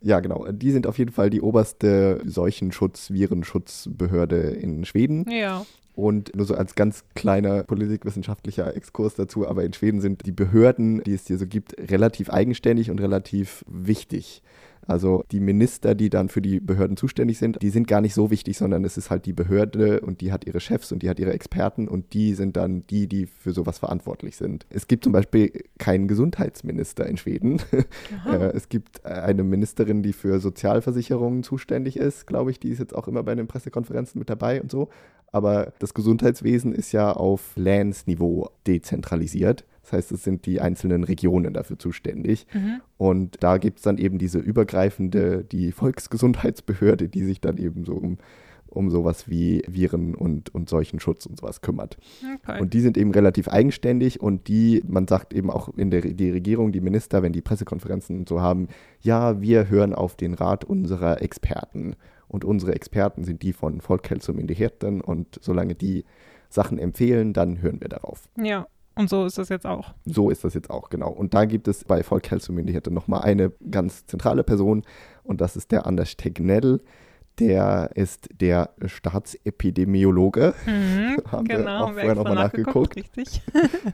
Ja, 0.00 0.20
genau. 0.20 0.46
Die 0.50 0.70
sind 0.70 0.86
auf 0.86 0.98
jeden 0.98 1.12
Fall 1.12 1.30
die 1.30 1.40
oberste 1.40 2.20
Seuchenschutz-, 2.24 3.12
Virenschutzbehörde 3.12 4.38
in 4.38 4.84
Schweden. 4.84 5.30
Ja. 5.30 5.64
Und 5.94 6.34
nur 6.36 6.46
so 6.46 6.54
als 6.54 6.76
ganz 6.76 7.04
kleiner 7.16 7.64
politikwissenschaftlicher 7.64 8.76
Exkurs 8.76 9.16
dazu, 9.16 9.48
aber 9.48 9.64
in 9.64 9.72
Schweden 9.72 10.00
sind 10.00 10.26
die 10.26 10.32
Behörden, 10.32 11.02
die 11.02 11.14
es 11.14 11.26
hier 11.26 11.38
so 11.38 11.46
gibt, 11.46 11.76
relativ 11.90 12.30
eigenständig 12.30 12.90
und 12.90 13.00
relativ 13.00 13.64
wichtig. 13.66 14.42
Also 14.88 15.22
die 15.30 15.40
Minister, 15.40 15.94
die 15.94 16.08
dann 16.08 16.30
für 16.30 16.40
die 16.40 16.60
Behörden 16.60 16.96
zuständig 16.96 17.38
sind, 17.38 17.60
die 17.60 17.68
sind 17.68 17.86
gar 17.86 18.00
nicht 18.00 18.14
so 18.14 18.30
wichtig, 18.30 18.56
sondern 18.56 18.84
es 18.84 18.96
ist 18.96 19.10
halt 19.10 19.26
die 19.26 19.34
Behörde 19.34 20.00
und 20.00 20.22
die 20.22 20.32
hat 20.32 20.46
ihre 20.46 20.60
Chefs 20.60 20.90
und 20.92 21.02
die 21.02 21.10
hat 21.10 21.20
ihre 21.20 21.34
Experten 21.34 21.88
und 21.88 22.14
die 22.14 22.32
sind 22.34 22.56
dann 22.56 22.86
die, 22.86 23.06
die 23.06 23.26
für 23.26 23.52
sowas 23.52 23.78
verantwortlich 23.78 24.36
sind. 24.36 24.66
Es 24.70 24.88
gibt 24.88 25.04
zum 25.04 25.12
Beispiel 25.12 25.52
keinen 25.76 26.08
Gesundheitsminister 26.08 27.06
in 27.06 27.16
Schweden. 27.16 27.62
Äh, 28.26 28.52
es 28.54 28.68
gibt 28.68 29.04
eine 29.04 29.42
Ministerin, 29.42 30.02
die 30.02 30.12
für 30.12 30.40
Sozialversicherungen 30.40 31.42
zuständig 31.42 31.96
ist, 31.96 32.26
glaube 32.26 32.50
ich, 32.50 32.58
die 32.58 32.70
ist 32.70 32.78
jetzt 32.78 32.94
auch 32.94 33.06
immer 33.06 33.22
bei 33.22 33.34
den 33.34 33.46
Pressekonferenzen 33.46 34.18
mit 34.18 34.30
dabei 34.30 34.62
und 34.62 34.70
so. 34.70 34.88
Aber 35.30 35.72
das 35.78 35.94
Gesundheitswesen 35.94 36.72
ist 36.72 36.92
ja 36.92 37.12
auf 37.12 37.52
Landsniveau 37.56 38.50
dezentralisiert. 38.66 39.64
Das 39.88 39.94
heißt, 39.94 40.12
es 40.12 40.22
sind 40.22 40.44
die 40.44 40.60
einzelnen 40.60 41.02
Regionen 41.02 41.54
dafür 41.54 41.78
zuständig. 41.78 42.46
Mhm. 42.52 42.82
Und 42.98 43.42
da 43.42 43.56
gibt 43.56 43.78
es 43.78 43.84
dann 43.84 43.96
eben 43.96 44.18
diese 44.18 44.38
übergreifende, 44.38 45.44
die 45.44 45.72
Volksgesundheitsbehörde, 45.72 47.08
die 47.08 47.24
sich 47.24 47.40
dann 47.40 47.56
eben 47.56 47.86
so 47.86 47.94
um, 47.94 48.18
um 48.66 48.90
sowas 48.90 49.30
wie 49.30 49.62
Viren 49.66 50.14
und, 50.14 50.54
und 50.54 50.68
Seuchenschutz 50.68 51.24
und 51.24 51.38
sowas 51.38 51.62
kümmert. 51.62 51.96
Okay. 52.42 52.60
Und 52.60 52.74
die 52.74 52.82
sind 52.82 52.98
eben 52.98 53.12
relativ 53.12 53.48
eigenständig 53.48 54.20
und 54.20 54.48
die, 54.48 54.82
man 54.86 55.08
sagt 55.08 55.32
eben 55.32 55.50
auch 55.50 55.70
in 55.78 55.90
der 55.90 56.02
die 56.02 56.30
Regierung, 56.30 56.70
die 56.70 56.82
Minister, 56.82 57.22
wenn 57.22 57.32
die 57.32 57.40
Pressekonferenzen 57.40 58.18
und 58.18 58.28
so 58.28 58.42
haben, 58.42 58.68
ja, 59.00 59.40
wir 59.40 59.70
hören 59.70 59.94
auf 59.94 60.16
den 60.16 60.34
Rat 60.34 60.66
unserer 60.66 61.22
Experten. 61.22 61.96
Und 62.26 62.44
unsere 62.44 62.74
Experten 62.74 63.24
sind 63.24 63.40
die 63.40 63.54
von 63.54 63.80
Folkhälsomyndigheten 63.80 65.00
und 65.00 65.38
solange 65.40 65.74
die 65.74 66.04
Sachen 66.50 66.78
empfehlen, 66.78 67.32
dann 67.32 67.62
hören 67.62 67.80
wir 67.80 67.88
darauf. 67.88 68.28
Ja. 68.36 68.66
Und 68.98 69.08
so 69.08 69.24
ist 69.26 69.38
das 69.38 69.48
jetzt 69.48 69.64
auch. 69.64 69.94
So 70.06 70.28
ist 70.28 70.42
das 70.42 70.54
jetzt 70.54 70.70
auch, 70.70 70.90
genau. 70.90 71.08
Und 71.10 71.32
da 71.32 71.44
gibt 71.44 71.68
es 71.68 71.84
bei 71.84 72.02
Folkhälsomyndigheten 72.02 72.92
nochmal 72.92 73.22
eine 73.22 73.52
ganz 73.70 74.06
zentrale 74.06 74.42
Person 74.42 74.82
und 75.22 75.40
das 75.40 75.54
ist 75.54 75.70
der 75.70 75.86
Anders 75.86 76.16
Tegnell 76.16 76.80
der 77.40 77.90
ist 77.94 78.28
der 78.40 78.70
Staatsepidemiologe. 78.84 80.54
Mhm, 80.66 81.16
haben 81.32 81.48
genau, 81.48 81.64
wir 81.64 81.84
auch 81.84 81.92
vorher 81.92 82.14
nochmal 82.14 82.34
nachgeguckt. 82.34 82.96
Richtig. 82.96 83.42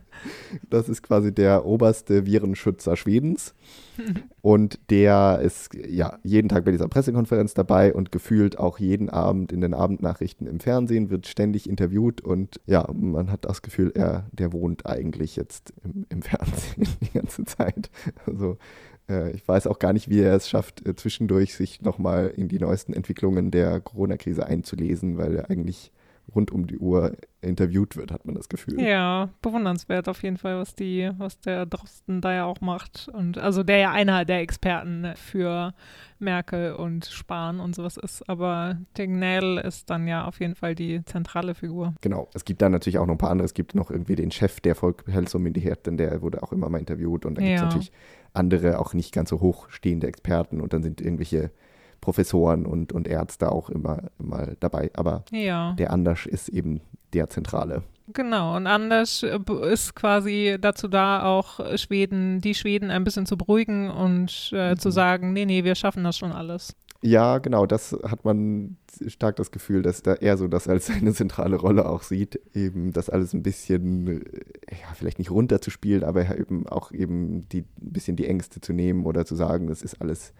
das 0.71 0.89
ist 0.89 1.03
quasi 1.03 1.33
der 1.33 1.67
oberste 1.67 2.27
Virenschützer 2.27 2.97
Schwedens. 2.97 3.55
und 4.43 4.79
der 4.91 5.41
ist 5.43 5.75
ja 5.75 6.19
jeden 6.23 6.49
Tag 6.49 6.65
bei 6.65 6.73
dieser 6.73 6.89
Pressekonferenz 6.89 7.55
dabei 7.55 7.95
und 7.95 8.13
gefühlt 8.13 8.59
auch 8.59 8.79
jeden 8.79 9.09
Abend 9.09 9.53
in 9.53 9.61
den 9.61 9.75
Abendnachrichten 9.75 10.47
im 10.47 10.61
Fernsehen, 10.61 11.11
wird 11.11 11.27
ständig 11.27 11.69
interviewt 11.69 12.21
und 12.21 12.61
ja, 12.67 12.89
man 12.93 13.31
hat 13.31 13.45
das 13.45 13.63
Gefühl, 13.63 13.93
er, 13.95 14.27
der 14.33 14.53
wohnt 14.53 14.87
eigentlich 14.87 15.37
jetzt 15.37 15.73
im, 15.85 16.07
im 16.09 16.23
Fernsehen 16.23 16.89
die 17.01 17.13
ganze 17.13 17.45
Zeit. 17.45 17.91
Also 18.27 18.59
ich 19.07 19.47
weiß 19.47 19.67
auch 19.67 19.79
gar 19.79 19.93
nicht, 19.93 20.09
wie 20.09 20.21
er 20.21 20.35
es 20.35 20.49
schafft, 20.49 20.87
äh, 20.87 20.97
zwischendurch 20.97 21.55
sich 21.55 21.83
nochmal 21.83 22.29
in 22.29 22.49
die 22.49 22.59
neuesten 22.59 22.95
Entwicklungen 22.95 23.51
der 23.51 23.81
Corona-Krise 23.81 24.47
einzulesen, 24.47 25.19
weil 25.19 25.37
er 25.37 25.51
eigentlich 25.51 25.93
rund 26.35 26.51
um 26.51 26.67
die 26.67 26.79
Uhr 26.79 27.13
interviewt 27.41 27.97
wird, 27.97 28.11
hat 28.11 28.25
man 28.25 28.35
das 28.35 28.49
Gefühl. 28.49 28.81
Ja, 28.81 29.29
bewundernswert 29.43 30.09
auf 30.09 30.23
jeden 30.23 30.39
Fall, 30.39 30.59
was 30.59 30.75
die, 30.75 31.11
was 31.19 31.39
der 31.41 31.67
Drosten 31.67 32.21
da 32.21 32.33
ja 32.33 32.45
auch 32.47 32.61
macht. 32.61 33.09
Und 33.13 33.37
also 33.37 33.63
der 33.63 33.79
ja 33.79 33.93
einer 33.93 34.25
der 34.25 34.41
Experten 34.41 35.13
für 35.17 35.75
Merkel 36.19 36.73
und 36.73 37.05
Spahn 37.05 37.61
und 37.61 37.75
sowas 37.75 37.99
ist. 37.99 38.29
Aber 38.29 38.79
Tegnell 38.95 39.59
ist 39.59 39.91
dann 39.91 40.09
ja 40.09 40.25
auf 40.25 40.41
jeden 40.41 40.55
Fall 40.55 40.75
die 40.75 41.05
zentrale 41.05 41.55
Figur. 41.55 41.95
Genau. 42.01 42.29
Es 42.33 42.45
gibt 42.45 42.63
dann 42.63 42.73
natürlich 42.73 42.99
auch 42.99 43.07
noch 43.07 43.15
ein 43.15 43.19
paar 43.19 43.31
andere. 43.31 43.45
Es 43.45 43.55
gibt 43.55 43.75
noch 43.75 43.91
irgendwie 43.91 44.17
den 44.17 44.31
Chef 44.31 44.61
der 44.61 44.75
Volksheldsmyndigheten, 44.75 45.99
der 45.99 46.23
wurde 46.23 46.43
auch 46.43 46.53
immer 46.53 46.71
mal 46.71 46.79
interviewt. 46.79 47.27
Und 47.27 47.37
dann 47.37 47.45
gibt 47.45 47.57
es 47.57 47.63
natürlich 47.63 47.93
andere, 48.35 48.79
auch 48.79 48.95
nicht 48.95 49.13
ganz 49.13 49.31
so 49.31 49.41
hochstehende 49.41 50.07
Experten. 50.07 50.61
Und 50.61 50.73
dann 50.73 50.83
sind 50.83 51.01
irgendwelche 51.01 51.51
Professoren 52.01 52.67
und, 52.67 52.93
und 52.93 53.09
Ärzte 53.09 53.51
auch 53.51 53.71
immer 53.71 54.03
mal 54.19 54.57
dabei. 54.61 54.91
Aber 54.95 55.25
ja. 55.31 55.73
der 55.73 55.91
Anders 55.91 56.27
ist 56.27 56.49
eben 56.49 56.81
der 57.15 57.31
Zentrale. 57.31 57.83
Genau, 58.13 58.57
und 58.57 58.67
Anders 58.67 59.23
äh, 59.23 59.39
ist 59.71 59.95
quasi 59.95 60.59
dazu 60.61 60.89
da, 60.89 61.25
auch 61.25 61.61
Schweden, 61.79 62.41
die 62.43 62.55
Schweden 62.55 62.91
ein 62.91 63.05
bisschen 63.05 63.25
zu 63.25 63.39
beruhigen 63.39 63.91
und 63.91 64.51
äh, 64.53 64.73
mhm. 64.73 64.79
zu 64.79 64.91
sagen, 64.91 65.33
nee, 65.33 65.47
nee, 65.47 65.65
wir 65.65 65.75
schaffen 65.75 66.05
das 66.05 66.19
schon 66.19 66.33
alles. 66.33 66.77
Ja, 67.07 67.37
genau, 67.37 67.67
das 67.67 67.95
hat 68.05 68.25
man 68.25 68.79
stark 69.09 69.37
das 69.37 69.51
Gefühl, 69.51 69.83
dass 69.83 70.01
da 70.03 70.15
er 70.15 70.39
so 70.39 70.49
das 70.49 70.69
als 70.69 70.87
seine 70.87 71.13
zentrale 71.13 71.57
Rolle 71.57 71.87
auch 71.87 72.03
sieht, 72.03 72.41
eben 72.55 72.95
das 72.95 73.11
alles 73.11 73.35
ein 73.35 73.43
bisschen, 73.43 74.23
äh, 74.23 74.25
ja, 74.71 74.95
vielleicht 74.95 75.19
nicht 75.19 75.31
runterzuspielen, 75.31 76.03
aber 76.03 76.39
eben 76.39 76.67
auch 76.67 76.93
eben 76.93 77.47
die, 77.51 77.61
ein 77.61 77.93
bisschen 77.93 78.17
die 78.17 78.27
Ängste 78.27 78.63
zu 78.63 78.73
nehmen 78.73 79.05
oder 79.05 79.27
zu 79.27 79.35
sagen, 79.35 79.67
das 79.67 79.83
ist 79.83 80.01
alles 80.01 80.33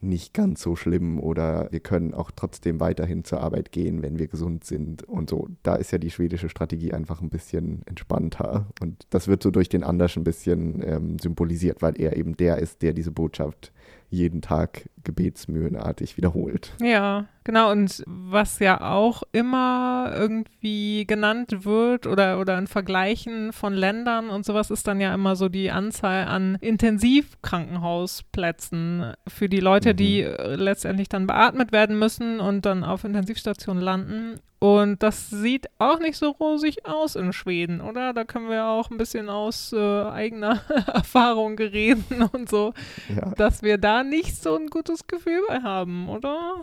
nicht 0.00 0.34
ganz 0.34 0.62
so 0.62 0.74
schlimm 0.74 1.20
oder 1.20 1.68
wir 1.70 1.80
können 1.80 2.14
auch 2.14 2.32
trotzdem 2.34 2.80
weiterhin 2.80 3.22
zur 3.22 3.40
Arbeit 3.42 3.70
gehen, 3.70 4.02
wenn 4.02 4.18
wir 4.18 4.26
gesund 4.26 4.64
sind 4.64 5.04
und 5.04 5.30
so. 5.30 5.48
Da 5.62 5.76
ist 5.76 5.92
ja 5.92 5.98
die 5.98 6.10
schwedische 6.10 6.48
Strategie 6.48 6.92
einfach 6.92 7.20
ein 7.20 7.30
bisschen 7.30 7.82
entspannter 7.86 8.66
und 8.80 9.06
das 9.10 9.28
wird 9.28 9.42
so 9.44 9.50
durch 9.52 9.68
den 9.68 9.84
Anders 9.84 10.16
ein 10.16 10.24
bisschen 10.24 10.82
ähm, 10.82 11.18
symbolisiert, 11.20 11.82
weil 11.82 12.00
er 12.00 12.16
eben 12.16 12.36
der 12.36 12.58
ist, 12.58 12.82
der 12.82 12.94
diese 12.94 13.12
Botschaft 13.12 13.72
jeden 14.10 14.42
Tag 14.42 14.88
gebetsmühlenartig 15.04 16.16
wiederholt. 16.16 16.74
Ja, 16.80 17.26
genau. 17.44 17.70
Und 17.70 18.02
was 18.06 18.58
ja 18.58 18.80
auch 18.80 19.22
immer 19.32 20.12
irgendwie 20.14 21.06
genannt 21.06 21.64
wird 21.64 22.06
oder, 22.06 22.40
oder 22.40 22.58
in 22.58 22.66
Vergleichen 22.66 23.52
von 23.52 23.74
Ländern 23.74 24.30
und 24.30 24.44
sowas 24.44 24.70
ist 24.70 24.86
dann 24.86 25.00
ja 25.00 25.14
immer 25.14 25.36
so 25.36 25.48
die 25.48 25.70
Anzahl 25.70 26.26
an 26.26 26.58
Intensivkrankenhausplätzen 26.60 29.14
für 29.28 29.48
die 29.48 29.60
Leute, 29.60 29.92
mhm. 29.92 29.96
die 29.96 30.22
letztendlich 30.22 31.08
dann 31.08 31.26
beatmet 31.26 31.72
werden 31.72 31.98
müssen 31.98 32.40
und 32.40 32.66
dann 32.66 32.84
auf 32.84 33.04
Intensivstationen 33.04 33.82
landen. 33.82 34.40
Und 34.62 35.02
das 35.02 35.30
sieht 35.30 35.68
auch 35.78 36.00
nicht 36.00 36.18
so 36.18 36.32
rosig 36.32 36.84
aus 36.84 37.16
in 37.16 37.32
Schweden, 37.32 37.80
oder? 37.80 38.12
Da 38.12 38.24
können 38.24 38.50
wir 38.50 38.66
auch 38.66 38.90
ein 38.90 38.98
bisschen 38.98 39.30
aus 39.30 39.72
äh, 39.72 40.04
eigener 40.04 40.60
Erfahrung 40.86 41.58
reden 41.58 42.28
und 42.30 42.50
so, 42.50 42.74
ja. 43.08 43.30
dass 43.36 43.62
wir 43.62 43.78
da 43.78 44.04
nicht 44.04 44.36
so 44.36 44.56
ein 44.56 44.66
gutes 44.66 45.06
Gefühl 45.06 45.62
haben, 45.62 46.10
oder? 46.10 46.60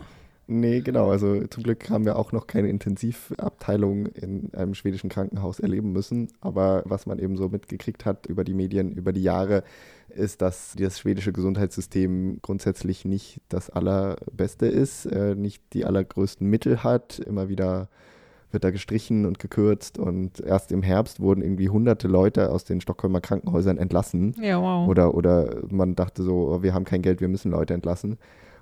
Nee, 0.50 0.80
genau. 0.80 1.10
Also 1.10 1.46
zum 1.48 1.62
Glück 1.62 1.90
haben 1.90 2.06
wir 2.06 2.16
auch 2.16 2.32
noch 2.32 2.46
keine 2.46 2.70
Intensivabteilung 2.70 4.06
in 4.06 4.48
einem 4.54 4.74
schwedischen 4.74 5.10
Krankenhaus 5.10 5.60
erleben 5.60 5.92
müssen. 5.92 6.28
Aber 6.40 6.82
was 6.86 7.04
man 7.04 7.18
eben 7.18 7.36
so 7.36 7.50
mitgekriegt 7.50 8.06
hat 8.06 8.24
über 8.24 8.44
die 8.44 8.54
Medien, 8.54 8.92
über 8.92 9.12
die 9.12 9.22
Jahre, 9.22 9.62
ist, 10.08 10.40
dass 10.40 10.74
das 10.78 10.98
schwedische 10.98 11.34
Gesundheitssystem 11.34 12.38
grundsätzlich 12.40 13.04
nicht 13.04 13.42
das 13.50 13.68
allerbeste 13.68 14.66
ist, 14.66 15.04
äh, 15.04 15.34
nicht 15.34 15.62
die 15.74 15.84
allergrößten 15.84 16.48
Mittel 16.48 16.82
hat, 16.82 17.18
immer 17.18 17.50
wieder 17.50 17.90
wird 18.50 18.64
da 18.64 18.70
gestrichen 18.70 19.26
und 19.26 19.38
gekürzt 19.38 19.98
und 19.98 20.40
erst 20.40 20.72
im 20.72 20.82
Herbst 20.82 21.20
wurden 21.20 21.42
irgendwie 21.42 21.68
hunderte 21.68 22.08
Leute 22.08 22.50
aus 22.50 22.64
den 22.64 22.80
Stockholmer 22.80 23.20
Krankenhäusern 23.20 23.76
entlassen. 23.76 24.34
Ja, 24.40 24.58
wow. 24.62 24.88
Oder, 24.88 25.14
oder 25.14 25.58
man 25.68 25.94
dachte 25.94 26.22
so, 26.22 26.48
oh, 26.48 26.62
wir 26.62 26.72
haben 26.72 26.86
kein 26.86 27.02
Geld, 27.02 27.20
wir 27.20 27.28
müssen 27.28 27.50
Leute 27.50 27.74
entlassen. 27.74 28.16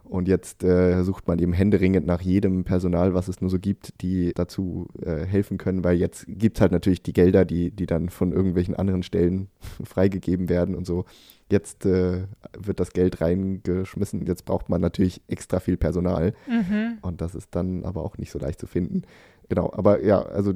Und 0.08 0.28
jetzt 0.28 0.62
äh, 0.62 1.02
sucht 1.02 1.26
man 1.26 1.38
eben 1.38 1.52
händeringend 1.52 2.06
nach 2.06 2.20
jedem 2.20 2.64
Personal, 2.64 3.14
was 3.14 3.28
es 3.28 3.40
nur 3.40 3.50
so 3.50 3.58
gibt, 3.58 4.00
die 4.02 4.32
dazu 4.34 4.86
äh, 5.02 5.24
helfen 5.24 5.58
können, 5.58 5.82
weil 5.82 5.96
jetzt 5.96 6.24
gibt 6.28 6.56
es 6.56 6.60
halt 6.60 6.72
natürlich 6.72 7.02
die 7.02 7.12
Gelder, 7.12 7.44
die, 7.44 7.72
die 7.72 7.86
dann 7.86 8.08
von 8.08 8.32
irgendwelchen 8.32 8.76
anderen 8.76 9.02
Stellen 9.02 9.48
freigegeben 9.84 10.48
werden 10.48 10.74
und 10.74 10.86
so. 10.86 11.04
Jetzt 11.50 11.86
äh, 11.86 12.24
wird 12.56 12.80
das 12.80 12.92
Geld 12.92 13.20
reingeschmissen. 13.20 14.26
Jetzt 14.26 14.44
braucht 14.44 14.68
man 14.68 14.80
natürlich 14.80 15.22
extra 15.28 15.60
viel 15.60 15.76
Personal. 15.76 16.34
Mhm. 16.48 16.98
Und 17.02 17.20
das 17.20 17.34
ist 17.34 17.54
dann 17.54 17.84
aber 17.84 18.04
auch 18.04 18.18
nicht 18.18 18.30
so 18.30 18.38
leicht 18.38 18.60
zu 18.60 18.66
finden. 18.66 19.02
Genau, 19.48 19.72
aber 19.72 20.02
ja, 20.04 20.22
also 20.22 20.52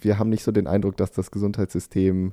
wir 0.00 0.18
haben 0.18 0.30
nicht 0.30 0.42
so 0.42 0.52
den 0.52 0.66
Eindruck, 0.66 0.96
dass 0.96 1.12
das 1.12 1.30
Gesundheitssystem 1.30 2.32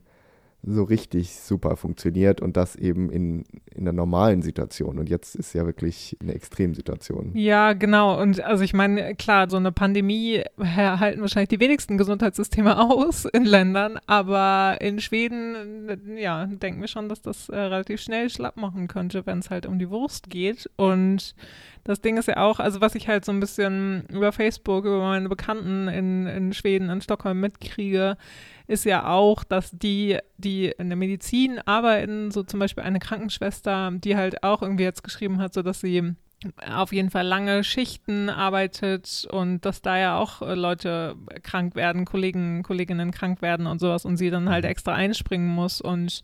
so 0.66 0.84
richtig 0.84 1.36
super 1.36 1.76
funktioniert 1.76 2.42
und 2.42 2.56
das 2.56 2.78
eben 2.78 3.10
in, 3.10 3.44
in 3.76 3.84
der 3.84 3.94
normalen 3.94 4.42
Situation. 4.42 4.98
Und 4.98 5.10
jetzt 5.10 5.36
ist 5.36 5.54
ja 5.54 5.66
wirklich 5.66 6.18
eine 6.22 6.34
Extremsituation. 6.34 7.32
Ja, 7.36 7.74
genau. 7.74 8.20
Und 8.22 8.42
also 8.42 8.64
ich 8.64 8.74
meine, 8.74 9.14
klar, 9.16 9.50
so 9.50 9.58
eine 9.58 9.74
Pandemie 9.74 10.42
halten 10.58 11.20
wahrscheinlich 11.20 11.50
die 11.50 11.60
wenigsten 11.60 11.98
Gesundheitssysteme 11.98 12.80
aus 12.90 13.26
in 13.26 13.44
Ländern, 13.44 14.00
aber 14.08 14.78
in 14.80 15.02
Schweden, 15.02 16.18
ja, 16.18 16.46
denken 16.46 16.80
wir 16.80 16.88
schon, 16.88 17.10
dass 17.10 17.22
das 17.22 17.50
äh, 17.50 17.58
relativ 17.58 18.00
schnell 18.00 18.30
schlapp 18.30 18.56
machen 18.56 18.88
könnte, 18.88 19.26
wenn 19.26 19.40
es 19.40 19.50
halt 19.50 19.66
um 19.66 19.80
die 19.80 19.90
Wurst 19.90 20.30
geht. 20.30 20.70
Und 20.78 21.36
das 21.84 22.02
Ding 22.02 22.18
ist 22.18 22.28
ja 22.28 22.38
auch, 22.38 22.60
also 22.60 22.80
was 22.82 22.96
ich 22.96 23.08
halt 23.08 23.26
so 23.26 23.32
ein 23.32 23.40
bisschen 23.40 24.06
über 24.10 24.32
Facebook, 24.32 24.86
über 24.86 25.02
meine 25.02 25.28
Bekannten 25.28 25.88
in, 25.88 26.28
in 26.28 26.54
Schweden, 26.54 26.90
in 26.90 27.02
Stockholm 27.02 27.40
mitkriege, 27.42 28.18
ist 28.68 28.86
ja 28.86 29.08
auch, 29.12 29.44
dass 29.44 29.72
die, 29.72 30.18
die 30.38 30.68
in 30.78 30.90
der 30.90 30.96
Medizin 30.96 31.60
arbeiten, 31.60 32.32
so 32.32 32.44
zum 32.44 32.60
Beispiel 32.60 32.84
eine 32.84 33.00
Krankenschwester, 33.00 33.92
die 33.94 34.16
halt 34.16 34.44
auch 34.44 34.62
irgendwie 34.62 34.84
jetzt 34.84 35.04
geschrieben 35.04 35.40
hat, 35.40 35.54
so 35.54 35.62
dass 35.62 35.82
sie 35.82 36.16
auf 36.70 36.92
jeden 36.94 37.10
Fall 37.10 37.26
lange 37.26 37.64
Schichten 37.64 38.30
arbeitet 38.30 39.28
und 39.32 39.62
dass 39.62 39.82
da 39.82 39.98
ja 39.98 40.18
auch 40.18 40.42
äh, 40.42 40.56
Leute 40.56 41.16
krank 41.42 41.76
werden, 41.76 42.06
Kollegen, 42.06 42.64
Kolleginnen 42.64 43.12
krank 43.12 43.42
werden 43.42 43.66
und 43.66 43.80
sowas 43.80 44.06
und 44.06 44.18
sie 44.18 44.30
dann 44.30 44.50
halt 44.50 44.66
mhm. 44.66 44.72
extra 44.72 44.94
einspringen 44.94 45.48
muss 45.48 45.82
und 45.82 46.22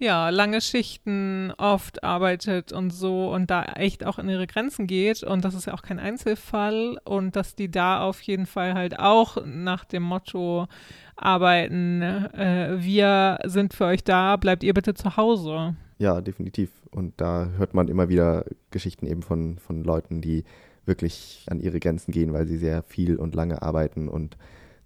ja, 0.00 0.30
lange 0.30 0.62
Schichten 0.62 1.52
oft 1.58 2.02
arbeitet 2.02 2.72
und 2.72 2.90
so 2.90 3.30
und 3.32 3.50
da 3.50 3.64
echt 3.64 4.04
auch 4.04 4.18
in 4.18 4.30
ihre 4.30 4.46
Grenzen 4.46 4.86
geht. 4.86 5.22
Und 5.22 5.44
das 5.44 5.54
ist 5.54 5.66
ja 5.66 5.74
auch 5.74 5.82
kein 5.82 5.98
Einzelfall. 5.98 6.98
Und 7.04 7.36
dass 7.36 7.54
die 7.54 7.70
da 7.70 8.00
auf 8.02 8.20
jeden 8.22 8.46
Fall 8.46 8.72
halt 8.72 8.98
auch 8.98 9.44
nach 9.44 9.84
dem 9.84 10.02
Motto 10.02 10.68
arbeiten, 11.16 12.00
äh, 12.00 12.76
wir 12.78 13.38
sind 13.44 13.74
für 13.74 13.84
euch 13.84 14.02
da, 14.02 14.36
bleibt 14.36 14.64
ihr 14.64 14.72
bitte 14.72 14.94
zu 14.94 15.18
Hause. 15.18 15.76
Ja, 15.98 16.22
definitiv. 16.22 16.70
Und 16.90 17.20
da 17.20 17.50
hört 17.58 17.74
man 17.74 17.88
immer 17.88 18.08
wieder 18.08 18.46
Geschichten 18.70 19.06
eben 19.06 19.22
von, 19.22 19.58
von 19.58 19.84
Leuten, 19.84 20.22
die 20.22 20.44
wirklich 20.86 21.44
an 21.50 21.60
ihre 21.60 21.78
Grenzen 21.78 22.10
gehen, 22.10 22.32
weil 22.32 22.46
sie 22.46 22.56
sehr 22.56 22.82
viel 22.82 23.16
und 23.16 23.34
lange 23.34 23.60
arbeiten 23.60 24.08
und 24.08 24.38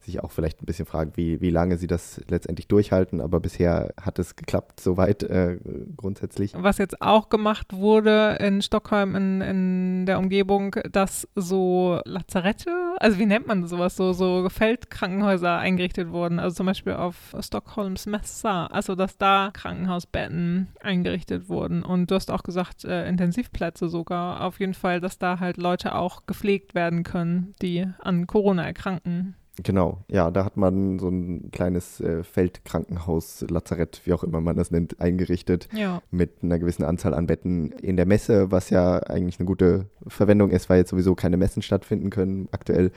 sich 0.04 0.22
auch 0.22 0.30
vielleicht 0.30 0.62
ein 0.62 0.66
bisschen 0.66 0.86
fragen, 0.86 1.12
wie, 1.16 1.40
wie 1.40 1.50
lange 1.50 1.76
sie 1.76 1.86
das 1.86 2.20
letztendlich 2.28 2.68
durchhalten. 2.68 3.20
Aber 3.20 3.40
bisher 3.40 3.92
hat 4.00 4.18
es 4.18 4.36
geklappt, 4.36 4.80
soweit 4.80 5.22
äh, 5.22 5.58
grundsätzlich. 5.96 6.52
Was 6.56 6.78
jetzt 6.78 7.00
auch 7.00 7.28
gemacht 7.28 7.72
wurde 7.72 8.36
in 8.40 8.62
Stockholm 8.62 9.14
in, 9.16 9.40
in 9.40 10.06
der 10.06 10.18
Umgebung, 10.18 10.76
dass 10.90 11.28
so 11.34 12.00
Lazarette, 12.04 12.70
also 12.98 13.18
wie 13.18 13.26
nennt 13.26 13.46
man 13.46 13.66
sowas, 13.66 13.96
so, 13.96 14.12
so 14.12 14.48
Feldkrankenhäuser 14.48 15.58
eingerichtet 15.58 16.10
wurden. 16.10 16.38
Also 16.38 16.56
zum 16.56 16.66
Beispiel 16.66 16.94
auf 16.94 17.34
Stockholms 17.40 18.06
Messer, 18.06 18.72
also 18.72 18.94
dass 18.94 19.18
da 19.18 19.50
Krankenhausbetten 19.52 20.68
eingerichtet 20.80 21.48
wurden. 21.48 21.82
Und 21.82 22.10
du 22.10 22.14
hast 22.14 22.30
auch 22.30 22.42
gesagt, 22.42 22.84
äh, 22.84 23.08
Intensivplätze 23.08 23.88
sogar. 23.88 24.42
Auf 24.42 24.60
jeden 24.60 24.74
Fall, 24.74 25.00
dass 25.00 25.18
da 25.18 25.40
halt 25.40 25.56
Leute 25.56 25.94
auch 25.94 26.26
gepflegt 26.26 26.74
werden 26.74 27.02
können, 27.02 27.54
die 27.62 27.86
an 27.98 28.26
Corona 28.26 28.64
erkranken. 28.64 29.36
Genau, 29.62 30.04
ja, 30.08 30.32
da 30.32 30.44
hat 30.44 30.56
man 30.56 30.98
so 30.98 31.08
ein 31.08 31.50
kleines 31.52 32.00
äh, 32.00 32.24
Feldkrankenhaus, 32.24 33.44
Lazarett, 33.48 34.00
wie 34.04 34.12
auch 34.12 34.24
immer 34.24 34.40
man 34.40 34.56
das 34.56 34.72
nennt, 34.72 35.00
eingerichtet. 35.00 35.68
Ja. 35.72 36.02
Mit 36.10 36.42
einer 36.42 36.58
gewissen 36.58 36.84
Anzahl 36.84 37.14
an 37.14 37.28
Betten 37.28 37.70
in 37.70 37.96
der 37.96 38.06
Messe, 38.06 38.50
was 38.50 38.70
ja 38.70 38.98
eigentlich 38.98 39.38
eine 39.38 39.46
gute 39.46 39.86
Verwendung 40.08 40.50
ist, 40.50 40.68
weil 40.68 40.78
jetzt 40.78 40.90
sowieso 40.90 41.14
keine 41.14 41.36
Messen 41.36 41.62
stattfinden 41.62 42.10
können 42.10 42.48
aktuell. 42.50 42.90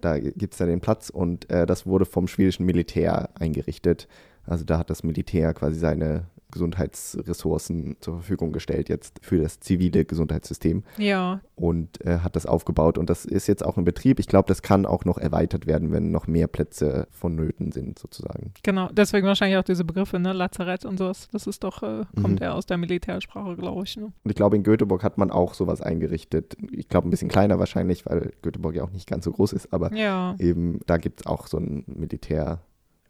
Da 0.00 0.18
gibt 0.18 0.52
es 0.52 0.60
ja 0.60 0.66
den 0.66 0.80
Platz 0.80 1.10
und 1.10 1.50
äh, 1.50 1.66
das 1.66 1.84
wurde 1.84 2.04
vom 2.04 2.28
schwedischen 2.28 2.64
Militär 2.64 3.30
eingerichtet. 3.34 4.06
Also 4.46 4.64
da 4.64 4.78
hat 4.78 4.90
das 4.90 5.02
Militär 5.02 5.52
quasi 5.52 5.78
seine 5.78 6.26
Gesundheitsressourcen 6.54 7.96
zur 8.00 8.14
Verfügung 8.14 8.52
gestellt 8.52 8.88
jetzt 8.88 9.18
für 9.22 9.38
das 9.38 9.60
zivile 9.60 10.04
Gesundheitssystem. 10.04 10.84
Ja. 10.96 11.40
Und 11.56 12.04
äh, 12.04 12.20
hat 12.20 12.36
das 12.36 12.46
aufgebaut 12.46 12.96
und 12.96 13.10
das 13.10 13.24
ist 13.26 13.46
jetzt 13.46 13.64
auch 13.64 13.76
in 13.76 13.84
Betrieb. 13.84 14.18
Ich 14.18 14.26
glaube, 14.26 14.48
das 14.48 14.62
kann 14.62 14.86
auch 14.86 15.04
noch 15.04 15.18
erweitert 15.18 15.66
werden, 15.66 15.92
wenn 15.92 16.10
noch 16.10 16.26
mehr 16.26 16.46
Plätze 16.46 17.06
vonnöten 17.10 17.72
sind, 17.72 17.98
sozusagen. 17.98 18.52
Genau, 18.62 18.88
deswegen 18.90 19.26
wahrscheinlich 19.26 19.58
auch 19.58 19.64
diese 19.64 19.84
Begriffe, 19.84 20.18
ne, 20.18 20.32
Lazarett 20.32 20.84
und 20.84 20.98
sowas. 20.98 21.28
Das 21.32 21.46
ist 21.46 21.62
doch, 21.62 21.82
äh, 21.82 22.04
kommt 22.20 22.40
mhm. 22.40 22.44
ja 22.44 22.52
aus 22.52 22.66
der 22.66 22.78
Militärsprache, 22.78 23.56
glaube 23.56 23.82
ich. 23.84 23.96
Ne? 23.96 24.04
Und 24.04 24.30
ich 24.30 24.36
glaube, 24.36 24.56
in 24.56 24.62
Göteborg 24.62 25.02
hat 25.02 25.18
man 25.18 25.30
auch 25.30 25.54
sowas 25.54 25.80
eingerichtet. 25.80 26.56
Ich 26.70 26.88
glaube, 26.88 27.08
ein 27.08 27.10
bisschen 27.10 27.28
kleiner 27.28 27.58
wahrscheinlich, 27.58 28.06
weil 28.06 28.32
Göteborg 28.42 28.76
ja 28.76 28.84
auch 28.84 28.92
nicht 28.92 29.08
ganz 29.08 29.24
so 29.24 29.32
groß 29.32 29.52
ist, 29.52 29.72
aber 29.72 29.92
ja. 29.94 30.36
eben 30.38 30.80
da 30.86 30.96
gibt 30.96 31.20
es 31.20 31.26
auch 31.26 31.46
so 31.46 31.58
ein 31.58 31.84
Militär- 31.86 32.60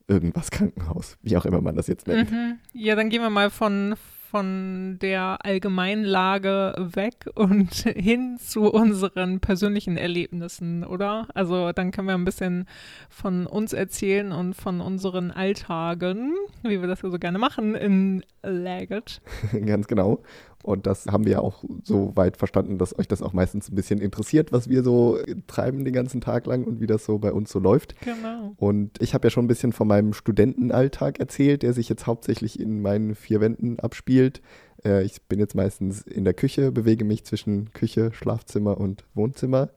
irgendwas 0.08 0.50
Krankenhaus, 0.50 1.16
wie 1.22 1.36
auch 1.36 1.46
immer 1.46 1.60
man 1.60 1.76
das 1.76 1.86
jetzt 1.86 2.06
nennt. 2.06 2.30
Mhm. 2.30 2.58
Ja, 2.72 2.94
dann 2.94 3.08
gehen 3.08 3.22
wir 3.22 3.30
mal 3.30 3.50
von, 3.50 3.94
von 4.30 4.98
der 5.00 5.38
Allgemeinlage 5.44 6.74
weg 6.94 7.30
und 7.34 7.72
hin 7.96 8.36
zu 8.38 8.72
unseren 8.72 9.40
persönlichen 9.40 9.96
Erlebnissen, 9.96 10.84
oder? 10.84 11.28
Also 11.34 11.72
dann 11.72 11.90
können 11.90 12.08
wir 12.08 12.14
ein 12.14 12.24
bisschen 12.24 12.66
von 13.08 13.46
uns 13.46 13.72
erzählen 13.72 14.32
und 14.32 14.54
von 14.54 14.80
unseren 14.80 15.30
Alltagen, 15.30 16.34
wie 16.62 16.80
wir 16.80 16.88
das 16.88 17.00
so 17.00 17.18
gerne 17.18 17.38
machen 17.38 17.74
in 17.74 18.24
Laggett. 18.42 19.22
Ganz 19.66 19.86
genau. 19.86 20.22
Und 20.64 20.86
das 20.86 21.06
haben 21.06 21.26
wir 21.26 21.42
auch 21.42 21.62
so 21.82 22.12
weit 22.16 22.38
verstanden, 22.38 22.78
dass 22.78 22.98
euch 22.98 23.06
das 23.06 23.20
auch 23.20 23.34
meistens 23.34 23.68
ein 23.68 23.74
bisschen 23.74 24.00
interessiert, 24.00 24.50
was 24.50 24.70
wir 24.70 24.82
so 24.82 25.18
treiben 25.46 25.84
den 25.84 25.92
ganzen 25.92 26.22
Tag 26.22 26.46
lang 26.46 26.64
und 26.64 26.80
wie 26.80 26.86
das 26.86 27.04
so 27.04 27.18
bei 27.18 27.32
uns 27.32 27.50
so 27.50 27.58
läuft. 27.58 27.94
Genau. 28.00 28.54
Und 28.56 29.00
ich 29.02 29.12
habe 29.12 29.26
ja 29.26 29.30
schon 29.30 29.44
ein 29.44 29.48
bisschen 29.48 29.72
von 29.72 29.86
meinem 29.86 30.14
Studentenalltag 30.14 31.20
erzählt, 31.20 31.62
der 31.62 31.74
sich 31.74 31.90
jetzt 31.90 32.06
hauptsächlich 32.06 32.58
in 32.58 32.80
meinen 32.80 33.14
vier 33.14 33.42
Wänden 33.42 33.78
abspielt. 33.78 34.40
Äh, 34.84 35.04
ich 35.04 35.22
bin 35.22 35.38
jetzt 35.38 35.54
meistens 35.54 36.00
in 36.00 36.24
der 36.24 36.32
Küche, 36.32 36.72
bewege 36.72 37.04
mich 37.04 37.24
zwischen 37.24 37.70
Küche, 37.72 38.12
Schlafzimmer 38.14 38.78
und 38.78 39.04
Wohnzimmer. 39.12 39.68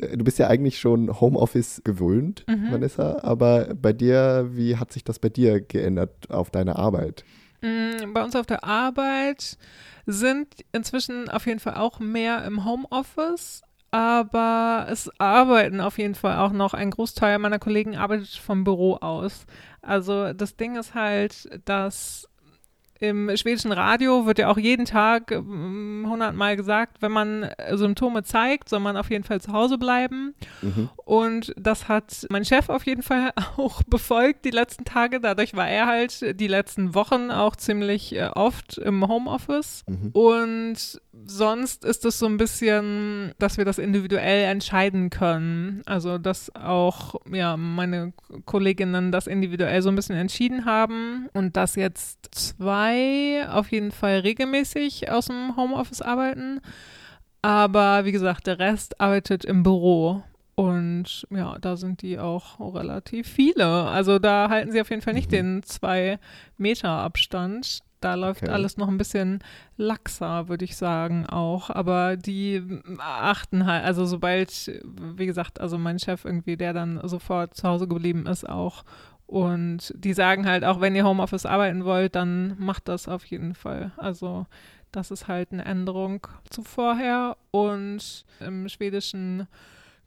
Äh, 0.00 0.16
du 0.16 0.24
bist 0.24 0.40
ja 0.40 0.48
eigentlich 0.48 0.80
schon 0.80 1.20
Homeoffice 1.20 1.82
gewöhnt, 1.84 2.44
mhm. 2.48 2.72
Vanessa, 2.72 3.20
aber 3.22 3.74
bei 3.80 3.92
dir, 3.92 4.50
wie 4.52 4.76
hat 4.76 4.92
sich 4.92 5.04
das 5.04 5.20
bei 5.20 5.28
dir 5.28 5.60
geändert 5.60 6.30
auf 6.30 6.50
deine 6.50 6.76
Arbeit? 6.76 7.24
Mm, 7.62 8.12
bei 8.12 8.22
uns 8.22 8.36
auf 8.36 8.46
der 8.46 8.64
Arbeit 8.64 9.56
sind 10.04 10.48
inzwischen 10.72 11.30
auf 11.30 11.46
jeden 11.46 11.60
Fall 11.60 11.74
auch 11.74 12.00
mehr 12.00 12.44
im 12.44 12.64
Homeoffice, 12.64 13.62
aber 13.92 14.86
es 14.90 15.10
arbeiten 15.18 15.80
auf 15.80 15.98
jeden 15.98 16.14
Fall 16.16 16.38
auch 16.38 16.52
noch 16.52 16.74
ein 16.74 16.90
Großteil 16.90 17.38
meiner 17.38 17.58
Kollegen 17.58 17.96
arbeitet 17.96 18.28
vom 18.30 18.64
Büro 18.64 18.96
aus. 18.96 19.46
Also 19.80 20.32
das 20.32 20.56
Ding 20.56 20.76
ist 20.76 20.94
halt, 20.94 21.48
dass 21.66 22.28
im 23.02 23.36
schwedischen 23.36 23.72
Radio 23.72 24.26
wird 24.26 24.38
ja 24.38 24.48
auch 24.48 24.58
jeden 24.58 24.86
Tag 24.86 25.32
ähm, 25.32 26.06
hundertmal 26.08 26.56
gesagt, 26.56 27.02
wenn 27.02 27.10
man 27.10 27.50
Symptome 27.72 28.22
zeigt, 28.22 28.68
soll 28.68 28.78
man 28.78 28.96
auf 28.96 29.10
jeden 29.10 29.24
Fall 29.24 29.40
zu 29.40 29.52
Hause 29.52 29.76
bleiben. 29.76 30.36
Mhm. 30.60 30.88
Und 31.04 31.52
das 31.56 31.88
hat 31.88 32.28
mein 32.30 32.44
Chef 32.44 32.68
auf 32.68 32.86
jeden 32.86 33.02
Fall 33.02 33.32
auch 33.56 33.82
befolgt 33.82 34.44
die 34.44 34.50
letzten 34.50 34.84
Tage. 34.84 35.18
Dadurch 35.18 35.54
war 35.54 35.68
er 35.68 35.86
halt 35.86 36.38
die 36.38 36.46
letzten 36.46 36.94
Wochen 36.94 37.32
auch 37.32 37.56
ziemlich 37.56 38.14
äh, 38.14 38.30
oft 38.32 38.78
im 38.78 39.06
Homeoffice. 39.08 39.82
Mhm. 39.88 40.10
Und 40.12 41.00
sonst 41.26 41.84
ist 41.84 42.04
es 42.04 42.18
so 42.18 42.26
ein 42.26 42.38
bisschen, 42.38 43.32
dass 43.38 43.58
wir 43.58 43.64
das 43.64 43.78
individuell 43.78 44.44
entscheiden 44.44 45.10
können. 45.10 45.82
Also, 45.84 46.18
dass 46.18 46.54
auch 46.54 47.16
ja, 47.30 47.56
meine 47.56 48.12
Kolleginnen 48.46 49.12
das 49.12 49.26
individuell 49.26 49.82
so 49.82 49.90
ein 49.90 49.96
bisschen 49.96 50.16
entschieden 50.16 50.64
haben 50.64 51.28
und 51.34 51.56
dass 51.56 51.76
jetzt 51.76 52.28
zwei 52.32 53.46
auf 53.48 53.70
jeden 53.70 53.92
Fall 53.92 54.20
regelmäßig 54.20 55.10
aus 55.10 55.26
dem 55.26 55.56
Homeoffice 55.56 56.02
arbeiten. 56.02 56.60
Aber 57.42 58.04
wie 58.04 58.12
gesagt, 58.12 58.46
der 58.46 58.58
Rest 58.58 59.00
arbeitet 59.00 59.44
im 59.44 59.62
Büro. 59.62 60.22
Und 60.54 61.26
ja, 61.30 61.58
da 61.60 61.76
sind 61.76 62.02
die 62.02 62.18
auch 62.18 62.60
relativ 62.74 63.26
viele. 63.26 63.66
Also 63.66 64.18
da 64.18 64.48
halten 64.48 64.70
sie 64.70 64.80
auf 64.80 64.90
jeden 64.90 65.02
Fall 65.02 65.14
nicht 65.14 65.30
mhm. 65.30 65.36
den 65.36 65.62
zwei 65.62 66.18
Meter 66.56 66.90
Abstand. 66.90 67.82
Da 68.02 68.14
läuft 68.14 68.42
okay. 68.42 68.52
alles 68.52 68.76
noch 68.76 68.88
ein 68.88 68.98
bisschen 68.98 69.38
laxer, 69.76 70.48
würde 70.48 70.64
ich 70.64 70.76
sagen, 70.76 71.26
auch. 71.26 71.70
Aber 71.70 72.16
die 72.16 72.62
achten 72.98 73.66
halt, 73.66 73.84
also 73.84 74.04
sobald, 74.04 74.82
wie 75.16 75.26
gesagt, 75.26 75.60
also 75.60 75.78
mein 75.78 75.98
Chef 75.98 76.24
irgendwie, 76.24 76.56
der 76.56 76.72
dann 76.72 77.00
sofort 77.08 77.54
zu 77.54 77.68
Hause 77.68 77.88
geblieben 77.88 78.26
ist, 78.26 78.48
auch. 78.48 78.84
Und 79.26 79.94
die 79.96 80.12
sagen 80.12 80.46
halt, 80.46 80.64
auch 80.64 80.80
wenn 80.80 80.94
ihr 80.94 81.04
Homeoffice 81.04 81.46
arbeiten 81.46 81.84
wollt, 81.84 82.16
dann 82.16 82.56
macht 82.58 82.88
das 82.88 83.08
auf 83.08 83.24
jeden 83.24 83.54
Fall. 83.54 83.92
Also 83.96 84.46
das 84.90 85.10
ist 85.10 85.26
halt 85.26 85.52
eine 85.52 85.64
Änderung 85.64 86.26
zu 86.50 86.62
vorher. 86.62 87.36
Und 87.50 88.24
im 88.40 88.68
schwedischen 88.68 89.46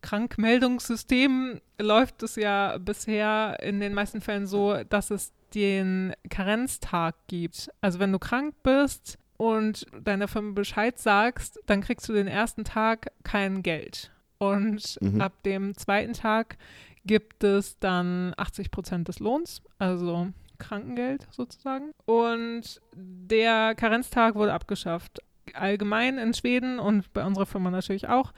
Krankmeldungssystem 0.01 1.59
läuft 1.79 2.21
es 2.21 2.35
ja 2.35 2.77
bisher 2.77 3.57
in 3.63 3.79
den 3.79 3.93
meisten 3.93 4.21
Fällen 4.21 4.45
so, 4.45 4.83
dass 4.89 5.09
es 5.09 5.33
den 5.53 6.13
Karenztag 6.29 7.15
gibt. 7.27 7.69
Also 7.81 7.99
wenn 7.99 8.11
du 8.11 8.19
krank 8.19 8.55
bist 8.63 9.17
und 9.37 9.85
deiner 10.03 10.27
Firma 10.27 10.53
Bescheid 10.53 10.97
sagst, 10.97 11.59
dann 11.65 11.81
kriegst 11.81 12.07
du 12.09 12.13
den 12.13 12.27
ersten 12.27 12.63
Tag 12.63 13.11
kein 13.23 13.63
Geld. 13.63 14.11
Und 14.37 14.97
mhm. 15.01 15.21
ab 15.21 15.43
dem 15.43 15.77
zweiten 15.77 16.13
Tag 16.13 16.57
gibt 17.05 17.43
es 17.43 17.79
dann 17.79 18.33
80 18.37 18.71
Prozent 18.71 19.07
des 19.07 19.19
Lohns, 19.19 19.61
also 19.77 20.27
Krankengeld 20.57 21.27
sozusagen. 21.31 21.91
Und 22.05 22.81
der 22.93 23.75
Karenztag 23.75 24.35
wurde 24.35 24.53
abgeschafft. 24.53 25.19
Allgemein 25.53 26.17
in 26.17 26.33
Schweden 26.33 26.79
und 26.79 27.13
bei 27.13 27.23
unserer 27.23 27.45
Firma 27.45 27.69
natürlich 27.69 28.07
auch 28.07 28.33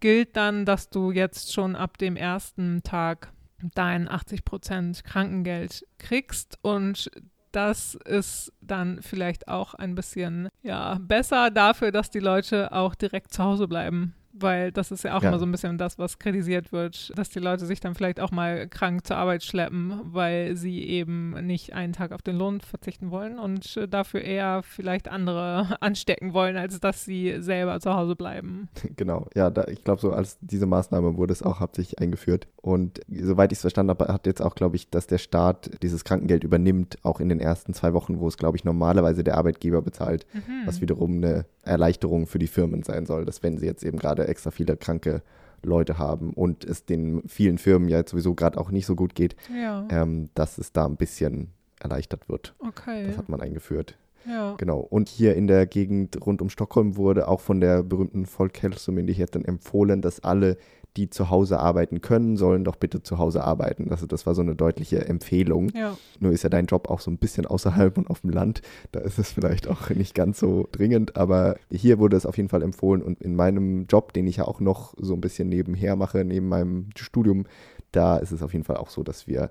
gilt 0.00 0.36
dann, 0.36 0.64
dass 0.64 0.90
du 0.90 1.12
jetzt 1.12 1.52
schon 1.52 1.76
ab 1.76 1.96
dem 1.96 2.16
ersten 2.16 2.82
Tag 2.82 3.32
dein 3.74 4.08
80% 4.08 5.04
Krankengeld 5.04 5.86
kriegst 5.98 6.58
und 6.62 7.10
das 7.52 7.94
ist 7.94 8.52
dann 8.62 9.02
vielleicht 9.02 9.46
auch 9.48 9.74
ein 9.74 9.94
bisschen 9.94 10.48
ja, 10.62 10.98
besser 11.00 11.50
dafür, 11.50 11.92
dass 11.92 12.10
die 12.10 12.18
Leute 12.18 12.72
auch 12.72 12.94
direkt 12.94 13.32
zu 13.34 13.42
Hause 13.42 13.68
bleiben 13.68 14.14
weil 14.32 14.72
das 14.72 14.90
ist 14.90 15.04
ja 15.04 15.16
auch 15.16 15.22
Ja. 15.22 15.28
immer 15.28 15.38
so 15.38 15.44
ein 15.46 15.52
bisschen 15.52 15.78
das, 15.78 15.98
was 15.98 16.18
kritisiert 16.18 16.72
wird, 16.72 17.12
dass 17.16 17.28
die 17.30 17.38
Leute 17.38 17.66
sich 17.66 17.80
dann 17.80 17.94
vielleicht 17.94 18.20
auch 18.20 18.30
mal 18.30 18.66
krank 18.68 19.06
zur 19.06 19.16
Arbeit 19.16 19.42
schleppen, 19.42 20.00
weil 20.04 20.56
sie 20.56 20.82
eben 20.88 21.30
nicht 21.46 21.72
einen 21.74 21.92
Tag 21.92 22.12
auf 22.12 22.22
den 22.22 22.36
Lohn 22.36 22.60
verzichten 22.60 23.10
wollen 23.10 23.38
und 23.38 23.78
dafür 23.90 24.22
eher 24.22 24.62
vielleicht 24.62 25.08
andere 25.08 25.76
anstecken 25.80 26.32
wollen, 26.32 26.56
als 26.56 26.80
dass 26.80 27.04
sie 27.04 27.36
selber 27.40 27.78
zu 27.80 27.94
Hause 27.94 28.16
bleiben. 28.16 28.68
Genau, 28.96 29.26
ja, 29.34 29.50
da, 29.50 29.64
ich 29.68 29.82
glaube, 29.84 30.00
so 30.00 30.12
als 30.12 30.38
diese 30.40 30.66
Maßnahme 30.66 31.16
wurde 31.16 31.32
es 31.32 31.42
auch 31.42 31.60
hauptsächlich 31.60 31.98
eingeführt. 31.98 32.46
Und 32.60 33.00
soweit 33.08 33.50
ich 33.52 33.56
es 33.56 33.62
verstanden 33.62 33.90
habe, 33.90 34.12
hat 34.12 34.26
jetzt 34.26 34.40
auch, 34.42 34.54
glaube 34.54 34.76
ich, 34.76 34.90
dass 34.90 35.06
der 35.06 35.18
Staat 35.18 35.70
dieses 35.82 36.04
Krankengeld 36.04 36.44
übernimmt, 36.44 36.98
auch 37.02 37.18
in 37.20 37.28
den 37.28 37.40
ersten 37.40 37.74
zwei 37.74 37.92
Wochen, 37.94 38.20
wo 38.20 38.28
es, 38.28 38.36
glaube 38.36 38.56
ich, 38.56 38.64
normalerweise 38.64 39.24
der 39.24 39.36
Arbeitgeber 39.38 39.82
bezahlt, 39.82 40.26
Mhm. 40.34 40.66
was 40.66 40.80
wiederum 40.80 41.16
eine 41.16 41.46
Erleichterung 41.64 42.26
für 42.26 42.38
die 42.38 42.46
Firmen 42.46 42.82
sein 42.82 43.06
soll, 43.06 43.24
dass 43.24 43.42
wenn 43.42 43.56
sie 43.58 43.66
jetzt 43.66 43.82
eben 43.84 43.98
gerade 43.98 44.21
extra 44.28 44.50
viele 44.50 44.76
kranke 44.76 45.22
Leute 45.62 45.98
haben 45.98 46.32
und 46.32 46.64
es 46.64 46.84
den 46.84 47.22
vielen 47.28 47.56
Firmen 47.58 47.88
ja 47.88 47.98
jetzt 47.98 48.10
sowieso 48.10 48.34
gerade 48.34 48.58
auch 48.58 48.70
nicht 48.70 48.86
so 48.86 48.96
gut 48.96 49.14
geht, 49.14 49.36
Ja, 49.54 49.86
ähm, 49.90 50.28
dass 50.34 50.58
es 50.58 50.72
da 50.72 50.86
ein 50.86 50.96
bisschen 50.96 51.50
erleichtert 51.80 52.28
wird. 52.28 52.54
okay. 52.66 53.06
Das 53.06 53.16
hat 53.18 53.28
man 53.28 53.40
eingeführt. 53.40 53.96
Ja. 54.26 54.54
Genau. 54.56 54.78
Und 54.78 55.08
hier 55.08 55.34
in 55.34 55.46
der 55.48 55.66
Gegend 55.66 56.24
rund 56.24 56.42
um 56.42 56.48
Stockholm 56.48 56.96
wurde 56.96 57.26
auch 57.26 57.40
von 57.40 57.60
der 57.60 57.82
berühmten 57.82 58.24
Folkhälsomyndigheten 58.26 59.44
empfohlen, 59.44 60.00
dass 60.00 60.20
alle, 60.20 60.56
die 60.96 61.08
zu 61.08 61.30
Hause 61.30 61.58
arbeiten 61.58 62.00
können, 62.00 62.36
sollen 62.36 62.64
doch 62.64 62.76
bitte 62.76 63.02
zu 63.02 63.18
Hause 63.18 63.44
arbeiten. 63.44 63.90
Also 63.90 64.06
das 64.06 64.26
war 64.26 64.34
so 64.34 64.42
eine 64.42 64.54
deutliche 64.54 65.06
Empfehlung. 65.06 65.70
Ja, 65.74 65.96
Nur 66.20 66.32
ist 66.32 66.42
ja 66.42 66.50
dein 66.50 66.66
Job 66.66 66.90
auch 66.90 67.00
so 67.00 67.10
ein 67.10 67.18
bisschen 67.18 67.46
außerhalb 67.46 67.96
und 67.96 68.10
auf 68.10 68.20
dem 68.20 68.30
Land. 68.30 68.62
Da 68.92 69.00
ist 69.00 69.18
es 69.18 69.32
vielleicht 69.32 69.68
auch 69.68 69.90
nicht 69.90 70.14
ganz 70.14 70.38
so 70.38 70.68
dringend, 70.70 71.16
aber 71.16 71.56
hier 71.70 71.98
wurde 71.98 72.16
es 72.16 72.26
auf 72.26 72.36
jeden 72.36 72.48
Fall 72.48 72.62
empfohlen. 72.62 73.02
Und 73.02 73.22
in 73.22 73.34
meinem 73.34 73.86
Job, 73.86 74.12
den 74.12 74.26
ich 74.26 74.36
ja 74.36 74.44
auch 74.44 74.60
noch 74.60 74.94
so 74.98 75.14
ein 75.14 75.20
bisschen 75.20 75.48
nebenher 75.48 75.96
mache, 75.96 76.24
neben 76.24 76.48
meinem 76.48 76.90
Studium, 76.96 77.44
da 77.90 78.18
ist 78.18 78.32
es 78.32 78.42
auf 78.42 78.52
jeden 78.52 78.64
Fall 78.64 78.76
auch 78.76 78.90
so, 78.90 79.02
dass 79.02 79.26
wir 79.26 79.50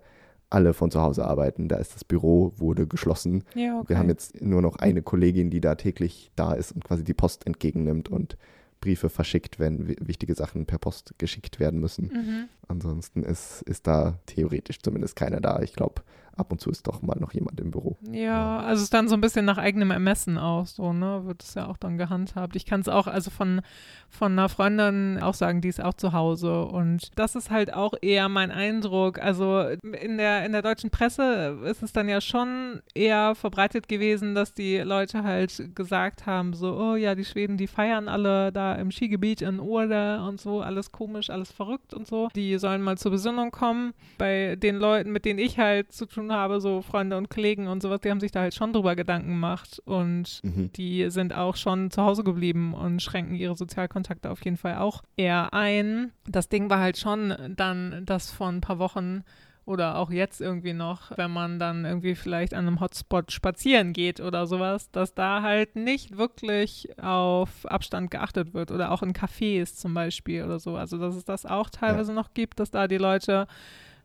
alle 0.51 0.73
von 0.73 0.91
zu 0.91 1.01
Hause 1.01 1.25
arbeiten. 1.25 1.69
Da 1.69 1.77
ist 1.77 1.95
das 1.95 2.03
Büro, 2.03 2.53
wurde 2.57 2.85
geschlossen. 2.85 3.43
ja, 3.55 3.79
okay. 3.79 3.89
Wir 3.89 3.97
haben 3.97 4.09
jetzt 4.09 4.41
nur 4.41 4.61
noch 4.61 4.75
eine 4.75 5.01
Kollegin, 5.01 5.49
die 5.49 5.61
da 5.61 5.75
täglich 5.75 6.31
da 6.35 6.53
ist 6.53 6.73
und 6.73 6.83
quasi 6.83 7.03
die 7.03 7.13
Post 7.13 7.47
entgegennimmt 7.47 8.09
und 8.09 8.37
Briefe 8.81 9.09
verschickt, 9.09 9.59
wenn 9.59 9.87
wi- 9.87 9.95
wichtige 10.01 10.35
Sachen 10.35 10.65
per 10.65 10.77
Post 10.79 11.13
geschickt 11.17 11.59
werden 11.59 11.79
müssen. 11.79 12.07
mhm. 12.13 12.49
Ansonsten 12.67 13.23
ist, 13.23 13.61
ist 13.63 13.87
da 13.87 14.19
theoretisch 14.25 14.79
zumindest 14.81 15.15
keiner 15.15 15.39
da. 15.39 15.61
Ich 15.61 15.73
glaube, 15.73 16.01
ab 16.35 16.51
und 16.51 16.59
zu 16.59 16.69
ist 16.69 16.87
doch 16.87 17.01
mal 17.01 17.17
noch 17.19 17.33
jemand 17.33 17.59
im 17.59 17.71
Büro. 17.71 17.97
Ja, 18.11 18.59
also 18.59 18.79
es 18.79 18.83
ist 18.83 18.93
dann 18.93 19.07
so 19.07 19.15
ein 19.15 19.21
bisschen 19.21 19.45
nach 19.45 19.57
eigenem 19.57 19.91
Ermessen 19.91 20.37
auch 20.37 20.65
so, 20.65 20.93
ne? 20.93 21.25
Wird 21.25 21.43
es 21.43 21.53
ja 21.53 21.67
auch 21.67 21.77
dann 21.77 21.97
gehandhabt. 21.97 22.55
Ich 22.55 22.65
kann 22.65 22.81
es 22.81 22.87
auch, 22.87 23.07
also 23.07 23.29
von, 23.29 23.61
von 24.09 24.31
einer 24.31 24.49
Freundin 24.49 25.19
auch 25.21 25.33
sagen, 25.33 25.61
die 25.61 25.67
ist 25.67 25.83
auch 25.83 25.93
zu 25.93 26.13
Hause. 26.13 26.65
Und 26.65 27.09
das 27.15 27.35
ist 27.35 27.51
halt 27.51 27.73
auch 27.73 27.93
eher 28.01 28.29
mein 28.29 28.51
Eindruck. 28.51 29.19
Also 29.19 29.61
in 29.61 30.17
der, 30.17 30.45
in 30.45 30.51
der 30.51 30.61
deutschen 30.61 30.89
Presse 30.89 31.59
ist 31.65 31.83
es 31.83 31.91
dann 31.93 32.09
ja 32.09 32.21
schon 32.21 32.81
eher 32.93 33.35
verbreitet 33.35 33.87
gewesen, 33.87 34.33
dass 34.35 34.53
die 34.53 34.77
Leute 34.77 35.23
halt 35.23 35.75
gesagt 35.75 36.25
haben, 36.25 36.53
so, 36.53 36.75
oh 36.75 36.95
ja, 36.95 37.15
die 37.15 37.25
Schweden, 37.25 37.57
die 37.57 37.67
feiern 37.67 38.07
alle 38.07 38.51
da 38.51 38.75
im 38.75 38.91
Skigebiet 38.91 39.41
in 39.41 39.59
Urde 39.59 40.21
und 40.27 40.39
so, 40.39 40.61
alles 40.61 40.91
komisch, 40.91 41.29
alles 41.29 41.51
verrückt 41.51 41.93
und 41.93 42.07
so. 42.07 42.29
Die 42.35 42.57
sollen 42.57 42.81
mal 42.81 42.97
zur 42.97 43.11
Besinnung 43.11 43.51
kommen. 43.51 43.93
Bei 44.17 44.55
den 44.55 44.77
Leuten, 44.77 45.11
mit 45.11 45.25
denen 45.25 45.39
ich 45.39 45.59
halt 45.59 45.91
zu 45.91 46.05
tun 46.05 46.20
habe, 46.29 46.59
so 46.59 46.81
Freunde 46.81 47.17
und 47.17 47.29
Kollegen 47.29 47.69
und 47.69 47.81
sowas, 47.81 48.01
die 48.01 48.09
haben 48.11 48.19
sich 48.19 48.31
da 48.31 48.41
halt 48.41 48.53
schon 48.53 48.73
drüber 48.73 48.97
Gedanken 48.97 49.29
gemacht 49.29 49.81
und 49.85 50.41
Mhm. 50.43 50.73
die 50.73 51.09
sind 51.09 51.33
auch 51.33 51.55
schon 51.55 51.89
zu 51.89 52.01
Hause 52.01 52.25
geblieben 52.25 52.73
und 52.73 53.01
schränken 53.01 53.35
ihre 53.35 53.55
Sozialkontakte 53.55 54.29
auf 54.29 54.43
jeden 54.43 54.57
Fall 54.57 54.75
auch 54.75 55.03
eher 55.15 55.53
ein. 55.53 56.11
Das 56.27 56.49
Ding 56.49 56.69
war 56.69 56.79
halt 56.79 56.97
schon 56.97 57.33
dann 57.55 58.01
das 58.05 58.29
von 58.29 58.57
ein 58.57 58.61
paar 58.61 58.79
Wochen 58.79 59.23
oder 59.63 59.99
auch 59.99 60.09
jetzt 60.09 60.41
irgendwie 60.41 60.73
noch, 60.73 61.15
wenn 61.17 61.29
man 61.31 61.59
dann 61.59 61.85
irgendwie 61.85 62.15
vielleicht 62.15 62.55
an 62.55 62.67
einem 62.67 62.79
Hotspot 62.81 63.31
spazieren 63.31 63.93
geht 63.93 64.19
oder 64.19 64.47
sowas, 64.47 64.89
dass 64.91 65.13
da 65.13 65.43
halt 65.43 65.75
nicht 65.75 66.17
wirklich 66.17 66.89
auf 66.99 67.65
Abstand 67.67 68.09
geachtet 68.09 68.55
wird 68.55 68.71
oder 68.71 68.91
auch 68.91 69.03
in 69.03 69.13
Cafés 69.13 69.75
zum 69.75 69.93
Beispiel 69.93 70.43
oder 70.43 70.59
so. 70.59 70.75
Also 70.75 70.97
dass 70.97 71.15
es 71.15 71.25
das 71.25 71.45
auch 71.45 71.69
teilweise 71.69 72.11
noch 72.11 72.33
gibt, 72.33 72.59
dass 72.59 72.71
da 72.71 72.87
die 72.87 72.97
Leute 72.97 73.45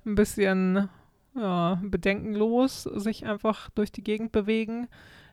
ein 0.05 0.15
bisschen 0.15 0.89
ja, 1.37 1.81
bedenkenlos 1.83 2.85
sich 2.85 3.27
einfach 3.27 3.71
durch 3.75 3.93
die 3.93 4.03
Gegend 4.05 4.33
bewegen. 4.33 4.89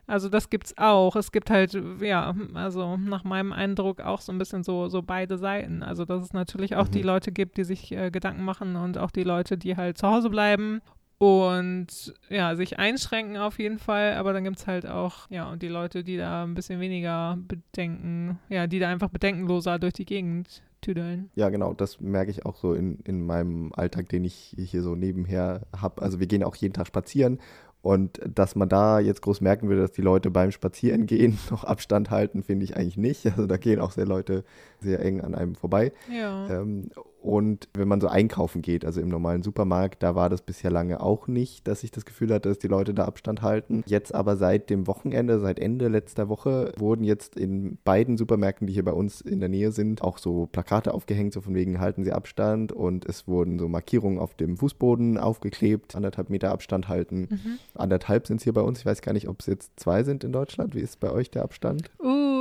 Also 0.06 0.28
das 0.28 0.50
gibt's 0.50 0.76
auch. 0.76 1.16
Es 1.16 1.32
gibt 1.32 1.48
halt, 1.48 1.80
ja, 2.00 2.34
also 2.52 2.98
nach 2.98 3.24
meinem 3.24 3.52
Eindruck 3.54 4.00
auch 4.02 4.20
so 4.20 4.32
ein 4.32 4.38
bisschen 4.38 4.62
so, 4.62 4.88
so 4.88 5.00
beide 5.00 5.38
Seiten. 5.38 5.82
Also 5.82 6.04
dass 6.04 6.22
es 6.22 6.32
natürlich 6.34 6.76
auch 6.76 6.88
Mhm. 6.88 6.92
die 6.92 7.02
Leute 7.02 7.32
gibt, 7.32 7.56
die 7.56 7.64
sich 7.64 7.90
äh, 7.92 8.10
Gedanken 8.10 8.44
machen 8.44 8.76
und 8.76 8.98
auch 8.98 9.10
die 9.10 9.22
Leute, 9.22 9.56
die 9.56 9.76
halt 9.76 9.96
zu 9.96 10.06
Hause 10.06 10.28
bleiben 10.28 10.82
und 11.16 12.12
ja, 12.28 12.54
sich 12.54 12.78
einschränken 12.78 13.38
auf 13.38 13.58
jeden 13.58 13.78
Fall. 13.78 14.14
Aber 14.14 14.34
dann 14.34 14.44
gibt's 14.44 14.66
halt 14.66 14.86
auch, 14.86 15.30
ja, 15.30 15.48
und 15.50 15.62
die 15.62 15.68
Leute, 15.68 16.04
die 16.04 16.18
da 16.18 16.42
ein 16.44 16.54
bisschen 16.54 16.80
weniger 16.80 17.38
bedenken, 17.48 18.38
ja, 18.50 18.66
die 18.66 18.78
da 18.80 18.88
einfach 18.90 19.08
bedenkenloser 19.08 19.78
durch 19.78 19.94
die 19.94 20.04
Gegend 20.04 20.62
tüdeln. 20.84 21.30
Ja, 21.34 21.48
genau, 21.48 21.74
das 21.74 22.00
merke 22.00 22.30
ich 22.30 22.46
auch 22.46 22.56
so 22.56 22.74
in, 22.74 23.00
in 23.04 23.24
meinem 23.24 23.72
Alltag, 23.74 24.08
den 24.08 24.24
ich 24.24 24.54
hier 24.58 24.82
so 24.82 24.94
nebenher 24.94 25.62
habe. 25.76 26.02
Also 26.02 26.20
wir 26.20 26.26
gehen 26.26 26.44
auch 26.44 26.56
jeden 26.56 26.74
Tag 26.74 26.86
spazieren 26.86 27.38
und 27.84 28.18
dass 28.26 28.56
man 28.56 28.70
da 28.70 28.98
jetzt 28.98 29.20
groß 29.20 29.42
merken 29.42 29.68
würde, 29.68 29.82
dass 29.82 29.92
die 29.92 30.00
Leute 30.00 30.30
beim 30.30 30.50
Spazierengehen 30.52 31.38
noch 31.50 31.64
Abstand 31.64 32.10
halten, 32.10 32.42
finde 32.42 32.64
ich 32.64 32.76
eigentlich 32.76 32.96
nicht. 32.96 33.26
Also 33.26 33.46
da 33.46 33.58
gehen 33.58 33.78
auch 33.78 33.90
sehr 33.90 34.06
Leute 34.06 34.42
sehr 34.80 35.00
eng 35.00 35.20
an 35.20 35.34
einem 35.34 35.54
vorbei. 35.54 35.92
Ja. 36.10 36.48
Ähm, 36.48 36.90
und 37.24 37.70
wenn 37.72 37.88
man 37.88 38.02
so 38.02 38.08
einkaufen 38.08 38.60
geht, 38.60 38.84
also 38.84 39.00
im 39.00 39.08
normalen 39.08 39.42
Supermarkt, 39.42 40.02
da 40.02 40.14
war 40.14 40.28
das 40.28 40.42
bisher 40.42 40.70
lange 40.70 41.00
auch 41.00 41.26
nicht, 41.26 41.66
dass 41.66 41.82
ich 41.82 41.90
das 41.90 42.04
Gefühl 42.04 42.30
hatte, 42.34 42.50
dass 42.50 42.58
die 42.58 42.68
Leute 42.68 42.92
da 42.92 43.06
Abstand 43.06 43.40
halten. 43.40 43.82
Jetzt 43.86 44.14
aber 44.14 44.36
seit 44.36 44.68
dem 44.68 44.86
Wochenende, 44.86 45.40
seit 45.40 45.58
Ende 45.58 45.88
letzter 45.88 46.28
Woche, 46.28 46.74
wurden 46.76 47.02
jetzt 47.02 47.36
in 47.36 47.78
beiden 47.82 48.18
Supermärkten, 48.18 48.66
die 48.66 48.74
hier 48.74 48.84
bei 48.84 48.92
uns 48.92 49.22
in 49.22 49.40
der 49.40 49.48
Nähe 49.48 49.72
sind, 49.72 50.02
auch 50.02 50.18
so 50.18 50.50
Plakate 50.52 50.92
aufgehängt, 50.92 51.32
so 51.32 51.40
von 51.40 51.54
wegen 51.54 51.80
halten 51.80 52.04
Sie 52.04 52.12
Abstand. 52.12 52.72
Und 52.72 53.06
es 53.06 53.26
wurden 53.26 53.58
so 53.58 53.68
Markierungen 53.68 54.18
auf 54.18 54.34
dem 54.34 54.58
Fußboden 54.58 55.16
aufgeklebt, 55.16 55.96
anderthalb 55.96 56.28
Meter 56.28 56.52
Abstand 56.52 56.88
halten. 56.88 57.28
Mhm. 57.30 57.58
Anderthalb 57.74 58.26
sind 58.26 58.36
es 58.36 58.44
hier 58.44 58.52
bei 58.52 58.60
uns. 58.60 58.80
Ich 58.80 58.86
weiß 58.86 59.00
gar 59.00 59.14
nicht, 59.14 59.28
ob 59.28 59.40
es 59.40 59.46
jetzt 59.46 59.80
zwei 59.80 60.02
sind 60.02 60.24
in 60.24 60.32
Deutschland. 60.32 60.74
Wie 60.74 60.80
ist 60.80 61.00
bei 61.00 61.10
euch 61.10 61.30
der 61.30 61.44
Abstand? 61.44 61.90
Uh, 61.98 62.33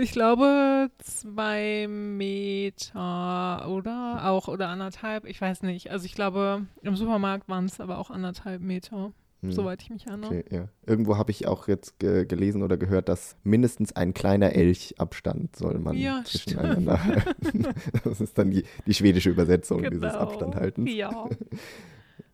ich 0.00 0.12
glaube 0.12 0.90
zwei 0.98 1.86
Meter, 1.88 3.66
oder? 3.68 4.20
Auch, 4.24 4.48
oder 4.48 4.68
anderthalb, 4.68 5.24
ich 5.26 5.40
weiß 5.40 5.62
nicht. 5.62 5.90
Also 5.90 6.06
ich 6.06 6.14
glaube, 6.14 6.66
im 6.82 6.96
Supermarkt 6.96 7.48
waren 7.48 7.66
es 7.66 7.80
aber 7.80 7.98
auch 7.98 8.10
anderthalb 8.10 8.60
Meter, 8.62 9.12
Hm. 9.42 9.52
soweit 9.52 9.82
ich 9.82 9.90
mich 9.90 10.06
erinnere. 10.06 10.30
Okay, 10.30 10.44
ja. 10.50 10.68
Irgendwo 10.86 11.16
habe 11.18 11.30
ich 11.30 11.46
auch 11.46 11.68
jetzt 11.68 11.98
ge 11.98 12.24
gelesen 12.24 12.62
oder 12.62 12.76
gehört, 12.78 13.08
dass 13.10 13.36
mindestens 13.44 13.94
ein 13.94 14.14
kleiner 14.14 14.52
Elchabstand 14.54 15.54
soll 15.56 15.78
man 15.78 15.96
Ja, 15.96 16.22
zwischeneinander 16.24 17.04
halten. 17.04 17.66
Das 18.04 18.20
ist 18.22 18.38
dann 18.38 18.50
die, 18.50 18.64
die 18.86 18.94
schwedische 18.94 19.30
Übersetzung 19.30 19.82
dieses 19.82 20.00
Genau. 20.12 20.14
Abstandhaltens. 20.18 20.90
Ja. 20.92 21.28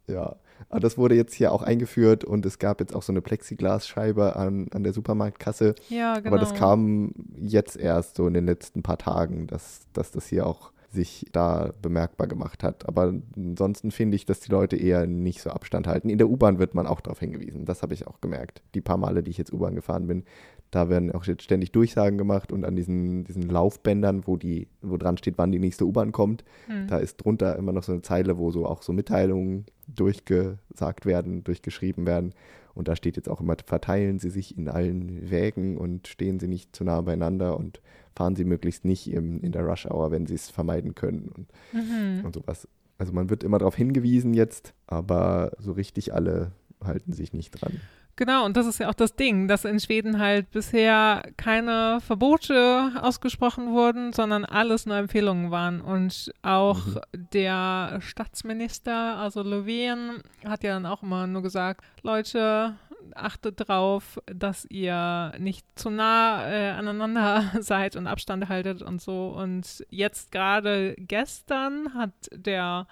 Ja, 0.07 0.37
aber 0.69 0.81
das 0.81 0.99
wurde 0.99 1.15
jetzt 1.15 1.35
hier 1.35 1.53
auch 1.53 1.63
eingeführt 1.63 2.25
und 2.25 2.45
es 2.47 2.59
gab 2.59 2.81
jetzt 2.81 2.95
auch 2.95 3.03
so 3.03 3.13
eine 3.13 3.23
Plexiglasscheibe 3.23 4.37
an, 4.37 4.69
an 4.73 4.83
der 4.83 4.93
Supermarktkasse. 4.93 5.75
ja, 5.89 6.15
genau. 6.17 6.29
Aber 6.29 6.39
das 6.39 6.55
kam 6.55 7.13
jetzt 7.37 7.77
erst 7.77 8.17
so 8.17 8.27
in 8.27 8.35
den 8.35 8.47
letzten 8.47 8.83
paar 8.83 8.99
Tagen, 8.99 9.47
dass, 9.47 9.81
dass 9.93 10.11
das 10.11 10.27
hier 10.27 10.47
auch 10.47 10.73
sich 10.93 11.27
da 11.33 11.73
bemerkbar 11.81 12.27
gemacht 12.27 12.63
hat. 12.63 12.89
Aber 12.89 13.15
ansonsten 13.37 13.91
finde 13.91 14.17
ich, 14.17 14.27
dass 14.27 14.41
die 14.41 14.51
Leute 14.51 14.77
eher 14.77 15.07
nicht 15.07 15.41
so 15.41 15.51
Abstand 15.51 15.87
halten. 15.87 16.09
In 16.09 16.19
der 16.19 16.29
U-Bahn 16.29 16.59
wird 16.59 16.75
man 16.75 16.87
auch 16.87 17.01
darauf 17.01 17.21
hingewiesen. 17.21 17.65
Das 17.65 17.83
habe 17.83 17.95
ich 17.95 18.07
auch 18.07 18.21
gemerkt. 18.21 18.63
Die 18.75 18.81
paar 18.81 18.97
Male, 18.97 19.23
die 19.23 19.31
ich 19.31 19.39
jetzt 19.39 19.53
U-Bahn 19.53 19.75
gefahren 19.75 20.07
bin, 20.09 20.25
da 20.71 20.89
werden 20.89 21.13
auch 21.13 21.25
jetzt 21.25 21.43
ständig 21.43 21.73
Durchsagen 21.73 22.17
gemacht 22.19 22.53
und 22.53 22.65
an 22.65 22.77
diesen, 22.77 23.25
diesen 23.25 23.43
Laufbändern, 23.43 24.27
wo 24.27 24.37
die, 24.37 24.69
wo 24.83 24.97
dran 24.97 25.17
steht, 25.17 25.37
wann 25.37 25.51
die 25.53 25.59
nächste 25.59 25.85
U-Bahn 25.85 26.13
kommt, 26.13 26.45
Hm. 26.67 26.87
da 26.87 26.99
ist 26.99 27.17
drunter 27.17 27.57
immer 27.57 27.73
noch 27.73 27.83
so 27.83 27.93
eine 27.93 28.03
Zeile, 28.03 28.39
wo 28.39 28.51
so 28.51 28.67
auch 28.67 28.83
so 28.83 28.93
Mitteilungen 28.93 29.67
durchgesagt 29.89 31.07
werden, 31.07 31.45
durchgeschrieben 31.45 32.07
werden. 32.07 32.35
Und 32.75 32.89
da 32.89 32.97
steht 32.97 33.17
jetzt 33.17 33.29
auch 33.29 33.41
immer, 33.41 33.57
verteilen 33.67 34.19
Sie 34.19 34.31
sich 34.31 34.57
in 34.57 34.69
allen 34.69 35.31
Wägen 35.31 35.77
und 35.77 36.07
stehen 36.09 36.39
Sie 36.39 36.49
nicht 36.49 36.75
zu 36.75 36.85
nah 36.85 37.01
beieinander 37.01 37.57
und 37.57 37.81
fahren 38.15 38.37
Sie 38.37 38.45
möglichst 38.45 38.85
nicht 38.85 39.11
im, 39.13 39.41
in 39.43 39.53
der 39.53 39.63
Rush 39.65 39.87
Hour, 39.87 40.11
wenn 40.11 40.27
Sie 40.27 40.35
es 40.35 40.51
vermeiden 40.51 40.95
können 40.95 41.29
und, 41.35 41.49
Mhm. 41.73 42.25
und 42.25 42.35
sowas. 42.35 42.69
Also 42.99 43.13
man 43.13 43.31
wird 43.31 43.45
immer 43.45 43.59
darauf 43.59 43.75
hingewiesen 43.77 44.35
jetzt, 44.35 44.75
aber 44.87 45.53
so 45.59 45.73
richtig 45.73 46.13
alle 46.13 46.53
halten 46.85 47.13
sich 47.13 47.33
nicht 47.33 47.51
dran. 47.53 47.81
Genau, 48.21 48.45
und 48.45 48.55
das 48.55 48.67
ist 48.67 48.79
ja 48.79 48.91
auch 48.91 48.95
das 48.95 49.17
Ding, 49.17 49.49
dass 49.49 49.65
in 49.65 49.81
Schweden 49.81 50.19
halt 50.19 50.51
bisher 50.51 51.23
keine 51.39 52.03
Verbote 52.03 52.93
ausgesprochen 53.01 53.73
wurden, 53.73 54.13
sondern 54.13 54.45
alles 54.45 54.85
nur 54.85 54.97
Empfehlungen 54.99 55.51
waren. 55.51 55.81
Und 55.81 56.31
auch 56.43 56.85
Mhm. 56.85 57.01
der 57.33 57.99
Staatsminister, 58.03 59.17
also 59.17 59.43
Löwen, 59.43 60.23
hat 60.45 60.63
ja 60.65 60.75
dann 60.75 60.85
auch 60.85 61.03
immer 61.03 61.27
nur 61.27 61.41
gesagt, 61.41 61.83
Leute, 62.03 62.75
achtet 63.15 63.67
drauf, 63.67 64.21
dass 64.27 64.67
ihr 64.67 65.33
nicht 65.39 65.65
zu 65.75 65.89
nah 65.89 66.47
äh, 66.47 66.73
aneinander 66.73 67.45
seid 67.61 67.97
und 67.97 68.07
Abstand 68.07 68.51
haltet 68.51 68.83
und 68.83 69.01
so. 69.01 69.29
Und 69.29 69.83
jetzt 69.89 70.31
gerade 70.31 70.95
gestern 70.99 71.95
hat 71.95 72.13
der, 72.35 72.87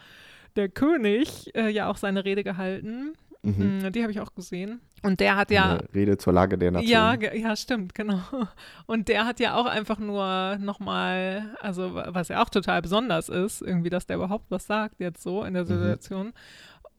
der 0.57 0.71
König 0.71 1.55
äh, 1.55 1.69
ja 1.69 1.91
auch 1.91 1.99
seine 1.99 2.25
Rede 2.25 2.45
gehalten. 2.45 3.13
Mhm. 3.43 3.79
Mm, 3.79 3.93
die 3.93 4.03
habe 4.03 4.11
ich 4.11 4.21
auch 4.21 4.35
gesehen. 4.35 4.81
Und 5.03 5.21
der 5.21 5.37
hat 5.37 5.51
ja. 5.51 5.79
Eine 5.79 5.95
Rede 5.95 6.19
zur 6.19 6.33
Lage 6.33 6.59
der 6.59 6.73
Nation. 6.73 6.91
Ja, 6.91 7.15
ja, 7.15 7.55
stimmt, 7.55 7.95
genau. 7.95 8.21
Und 8.87 9.09
der 9.09 9.27
hat 9.27 9.39
ja 9.39 9.55
auch 9.55 9.67
einfach 9.67 9.99
nur 9.99 10.57
nochmal, 10.59 11.57
also 11.61 11.95
was 11.95 12.29
ja 12.29 12.43
auch 12.43 12.49
total 12.49 12.83
besonders 12.83 13.29
ist, 13.29 13.63
irgendwie, 13.63 13.91
dass 13.91 14.07
der 14.07 14.17
überhaupt 14.17 14.51
was 14.51 14.67
sagt 14.67 14.99
jetzt 14.99 15.23
so 15.23 15.45
in 15.45 15.55
der 15.55 15.65
mhm. 15.65 15.69
Situation. 15.69 16.27
Mhm. 16.27 16.33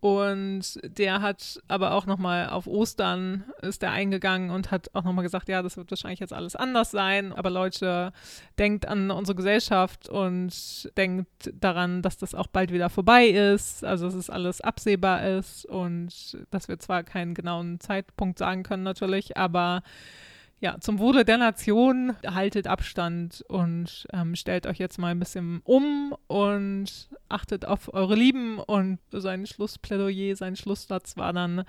Und 0.02 0.80
der 0.84 1.22
hat 1.22 1.62
aber 1.68 1.94
auch 1.94 2.06
nochmal 2.06 2.50
auf 2.50 2.68
Ostern 2.68 3.44
ist 3.62 3.84
er 3.84 3.92
eingegangen 3.92 4.50
und 4.50 4.72
hat 4.72 4.90
auch 4.94 5.04
nochmal 5.04 5.24
gesagt, 5.24 5.50
ja, 5.50 5.62
das 5.62 5.76
wird 5.76 5.92
wahrscheinlich 5.92 6.22
jetzt 6.22 6.32
alles 6.32 6.56
anders 6.56 6.92
sein. 6.92 7.34
Aber 7.34 7.50
Leute, 7.50 8.14
denkt 8.58 8.88
an 8.88 9.12
unsere 9.12 9.36
Gesellschaft 9.36 10.08
und 10.08 10.90
denkt 10.96 11.52
daran, 11.54 12.02
dass 12.02 12.16
das 12.16 12.34
auch 12.34 12.48
bald 12.48 12.72
wieder 12.72 12.90
vorbei 12.90 13.28
ist. 13.28 13.84
Also 13.84 14.06
dass 14.06 14.16
es 14.16 14.30
alles 14.30 14.62
absehbar 14.62 15.28
ist 15.28 15.66
und 15.66 16.38
dass 16.50 16.70
wir 16.70 16.80
zwar 16.80 17.04
keinen 17.04 17.34
genauen 17.34 17.82
Zeitpunkt 17.82 18.40
sagen 18.40 18.64
können 18.64 18.84
natürlich, 18.84 19.36
aber 19.36 19.84
ja, 20.62 20.78
zum 20.80 21.00
Wohle 21.00 21.24
der 21.24 21.38
Nation 21.38 22.16
haltet 22.26 22.68
Abstand 22.68 23.46
und 23.48 24.08
ähm, 24.12 24.36
stellt 24.36 24.68
euch 24.68 24.78
jetzt 24.78 24.98
mal 24.98 25.12
ein 25.12 25.20
bisschen 25.20 25.62
um 25.64 26.16
und 26.28 27.10
achtet 27.30 27.66
auf 27.66 27.94
eure 27.94 28.16
Lieben. 28.16 28.60
Und 28.60 29.00
sein 29.12 29.46
Schlussplädoyer, 29.46 30.36
sein 30.36 30.58
Schlusssatz 30.58 31.16
war 31.16 31.32
dann, 31.32 31.64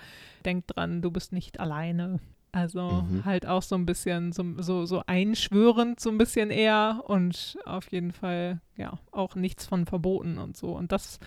denkt 0.44 0.74
dran, 0.74 1.02
du 1.02 1.10
bist 1.10 1.32
nicht 1.32 1.60
alleine. 1.60 2.18
Also 2.52 3.04
mhm. 3.08 3.24
halt 3.24 3.46
auch 3.46 3.62
so 3.62 3.76
ein 3.76 3.86
bisschen 3.86 4.32
so, 4.32 4.44
so, 4.58 4.84
so 4.84 5.04
einschwörend, 5.06 6.00
so 6.00 6.10
ein 6.10 6.18
bisschen 6.18 6.50
eher 6.50 7.04
und 7.06 7.58
auf 7.64 7.92
jeden 7.92 8.10
Fall, 8.10 8.60
ja, 8.76 8.98
auch 9.12 9.36
nichts 9.36 9.66
von 9.66 9.86
verboten 9.86 10.36
und 10.38 10.56
so. 10.56 10.70
Und 10.72 10.90
das, 10.90 11.20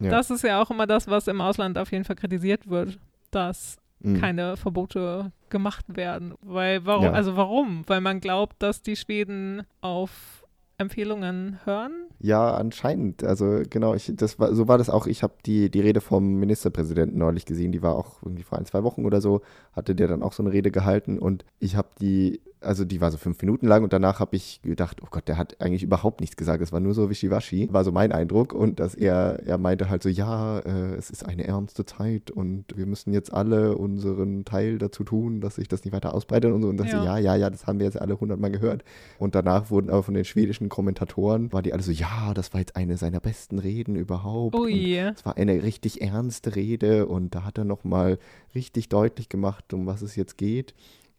ja. 0.00 0.08
das 0.08 0.30
ist 0.30 0.44
ja 0.44 0.62
auch 0.62 0.70
immer 0.70 0.86
das, 0.86 1.08
was 1.08 1.26
im 1.26 1.40
Ausland 1.40 1.78
auf 1.78 1.90
jeden 1.90 2.04
Fall 2.04 2.14
kritisiert 2.14 2.68
wird, 2.68 3.00
dass 3.32 3.81
mhm. 4.04 4.20
keine 4.20 4.56
Verbote 4.56 5.32
gemacht 5.50 5.84
werden. 5.96 6.34
Weil 6.42 6.84
warum, 6.86 7.04
ja. 7.04 7.12
also 7.12 7.36
warum? 7.36 7.82
Weil 7.86 8.00
man 8.00 8.20
glaubt, 8.20 8.62
dass 8.62 8.82
die 8.82 8.96
Schweden 8.96 9.62
auf 9.80 10.42
Empfehlungen 10.78 11.58
hören? 11.64 11.92
Ja, 12.18 12.54
anscheinend. 12.54 13.24
Also 13.24 13.62
genau, 13.68 13.94
ich, 13.94 14.12
das 14.14 14.38
war, 14.38 14.54
so 14.54 14.68
war 14.68 14.78
das 14.78 14.90
auch. 14.90 15.06
Ich 15.06 15.22
habe 15.22 15.34
die, 15.46 15.70
die 15.70 15.80
Rede 15.80 16.00
vom 16.00 16.34
Ministerpräsidenten 16.34 17.18
neulich 17.18 17.46
gesehen, 17.46 17.72
die 17.72 17.82
war 17.82 17.96
auch 17.96 18.22
irgendwie 18.22 18.42
vor 18.42 18.58
ein, 18.58 18.66
zwei 18.66 18.82
Wochen 18.82 19.04
oder 19.04 19.20
so, 19.20 19.42
hatte 19.72 19.94
der 19.94 20.08
dann 20.08 20.22
auch 20.22 20.32
so 20.32 20.42
eine 20.42 20.52
Rede 20.52 20.70
gehalten 20.70 21.18
und 21.18 21.44
ich 21.58 21.76
habe 21.76 21.88
die 22.00 22.40
also 22.62 22.84
die 22.84 23.00
war 23.00 23.10
so 23.10 23.18
fünf 23.18 23.40
Minuten 23.40 23.66
lang 23.66 23.82
und 23.82 23.92
danach 23.92 24.20
habe 24.20 24.36
ich 24.36 24.60
gedacht, 24.62 25.00
oh 25.02 25.08
Gott, 25.10 25.28
der 25.28 25.36
hat 25.36 25.60
eigentlich 25.60 25.82
überhaupt 25.82 26.20
nichts 26.20 26.36
gesagt. 26.36 26.62
Es 26.62 26.72
war 26.72 26.80
nur 26.80 26.94
so 26.94 27.10
wischiwaschi, 27.10 27.68
war 27.72 27.84
so 27.84 27.92
mein 27.92 28.12
Eindruck. 28.12 28.52
Und 28.52 28.80
dass 28.80 28.94
er, 28.94 29.40
er 29.46 29.58
meinte 29.58 29.88
halt 29.88 30.02
so, 30.02 30.08
ja, 30.08 30.58
äh, 30.60 30.94
es 30.94 31.10
ist 31.10 31.26
eine 31.26 31.44
ernste 31.44 31.84
Zeit 31.84 32.30
und 32.30 32.64
wir 32.74 32.86
müssen 32.86 33.12
jetzt 33.12 33.32
alle 33.32 33.76
unseren 33.76 34.44
Teil 34.44 34.78
dazu 34.78 35.04
tun, 35.04 35.40
dass 35.40 35.56
sich 35.56 35.68
das 35.68 35.84
nicht 35.84 35.92
weiter 35.92 36.14
ausbreitet 36.14 36.52
und 36.52 36.62
so. 36.62 36.68
Und 36.68 36.76
dann 36.76 36.86
ja. 36.86 36.98
so, 36.98 37.04
ja, 37.04 37.18
ja, 37.18 37.36
ja, 37.36 37.50
das 37.50 37.66
haben 37.66 37.78
wir 37.78 37.86
jetzt 37.86 38.00
alle 38.00 38.18
hundertmal 38.18 38.50
gehört. 38.50 38.84
Und 39.18 39.34
danach 39.34 39.70
wurden 39.70 39.90
aber 39.90 40.02
von 40.02 40.14
den 40.14 40.24
schwedischen 40.24 40.68
Kommentatoren, 40.68 41.52
war 41.52 41.62
die 41.62 41.72
alle 41.72 41.82
so, 41.82 41.92
ja, 41.92 42.32
das 42.34 42.52
war 42.52 42.60
jetzt 42.60 42.76
eine 42.76 42.96
seiner 42.96 43.20
besten 43.20 43.58
Reden 43.58 43.96
überhaupt. 43.96 44.54
Ui. 44.54 44.96
Es 44.96 45.24
war 45.24 45.36
eine 45.36 45.62
richtig 45.62 46.02
ernste 46.02 46.54
Rede 46.56 47.06
und 47.06 47.34
da 47.34 47.44
hat 47.44 47.58
er 47.58 47.64
nochmal 47.64 48.18
richtig 48.54 48.88
deutlich 48.88 49.28
gemacht, 49.28 49.72
um 49.72 49.86
was 49.86 50.02
es 50.02 50.16
jetzt 50.16 50.38
geht. 50.38 50.74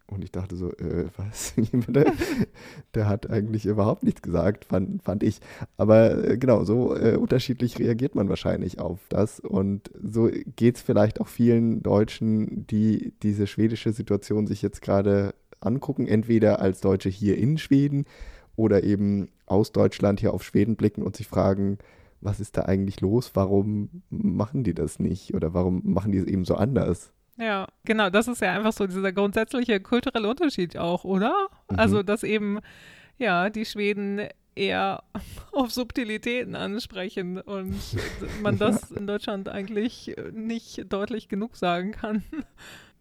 Und 0.07 0.23
ich 0.23 0.31
dachte 0.31 0.55
so, 0.55 0.71
äh, 0.73 1.05
was? 1.17 1.53
Der 2.93 3.07
hat 3.07 3.29
eigentlich 3.29 3.65
überhaupt 3.65 4.03
nichts 4.03 4.21
gesagt, 4.21 4.65
fand, 4.65 5.01
fand 5.01 5.23
ich. 5.23 5.39
Aber 5.77 6.29
äh, 6.29 6.37
genau, 6.37 6.65
so 6.65 6.95
äh, 6.95 7.15
unterschiedlich 7.15 7.79
reagiert 7.79 8.13
man 8.13 8.29
wahrscheinlich 8.29 8.79
auf 8.79 8.99
das. 9.09 9.39
Und 9.39 9.91
so 10.01 10.29
geht 10.55 10.75
es 10.75 10.81
vielleicht 10.81 11.21
auch 11.21 11.27
vielen 11.27 11.81
Deutschen, 11.83 12.67
die 12.67 13.13
diese 13.23 13.47
schwedische 13.47 13.93
Situation 13.93 14.45
sich 14.45 14.61
jetzt 14.61 14.81
gerade 14.81 15.33
angucken, 15.61 16.07
entweder 16.07 16.59
als 16.59 16.81
Deutsche 16.81 17.09
hier 17.09 17.37
in 17.37 17.57
Schweden 17.57 18.05
oder 18.55 18.83
eben 18.83 19.29
aus 19.45 19.71
Deutschland 19.71 20.19
hier 20.19 20.33
auf 20.33 20.43
Schweden 20.43 20.75
blicken 20.75 21.01
und 21.01 21.15
sich 21.15 21.27
fragen, 21.27 21.77
was 22.21 22.39
ist 22.39 22.57
da 22.57 22.63
eigentlich 22.63 23.01
los? 23.01 23.31
Warum 23.33 24.03
machen 24.09 24.63
die 24.63 24.73
das 24.73 24.99
nicht? 24.99 25.33
Oder 25.33 25.53
warum 25.53 25.81
machen 25.83 26.11
die 26.11 26.19
es 26.19 26.25
eben 26.25 26.45
so 26.45 26.55
anders? 26.55 27.11
Ja, 27.37 27.67
genau, 27.83 28.09
das 28.09 28.27
ist 28.27 28.41
ja 28.41 28.53
einfach 28.53 28.73
so 28.73 28.85
dieser 28.85 29.11
grundsätzliche 29.11 29.79
kulturelle 29.79 30.29
Unterschied 30.29 30.77
auch, 30.77 31.03
oder? 31.03 31.33
Mhm. 31.69 31.79
Also, 31.79 32.03
dass 32.03 32.23
eben, 32.23 32.59
ja, 33.17 33.49
die 33.49 33.65
Schweden 33.65 34.27
eher 34.55 35.03
auf 35.51 35.71
Subtilitäten 35.71 36.55
ansprechen 36.55 37.39
und 37.39 37.75
man 38.41 38.57
das 38.57 38.91
in 38.91 39.07
Deutschland 39.07 39.49
eigentlich 39.49 40.15
nicht 40.31 40.91
deutlich 40.91 41.27
genug 41.27 41.55
sagen 41.55 41.91
kann. 41.91 42.23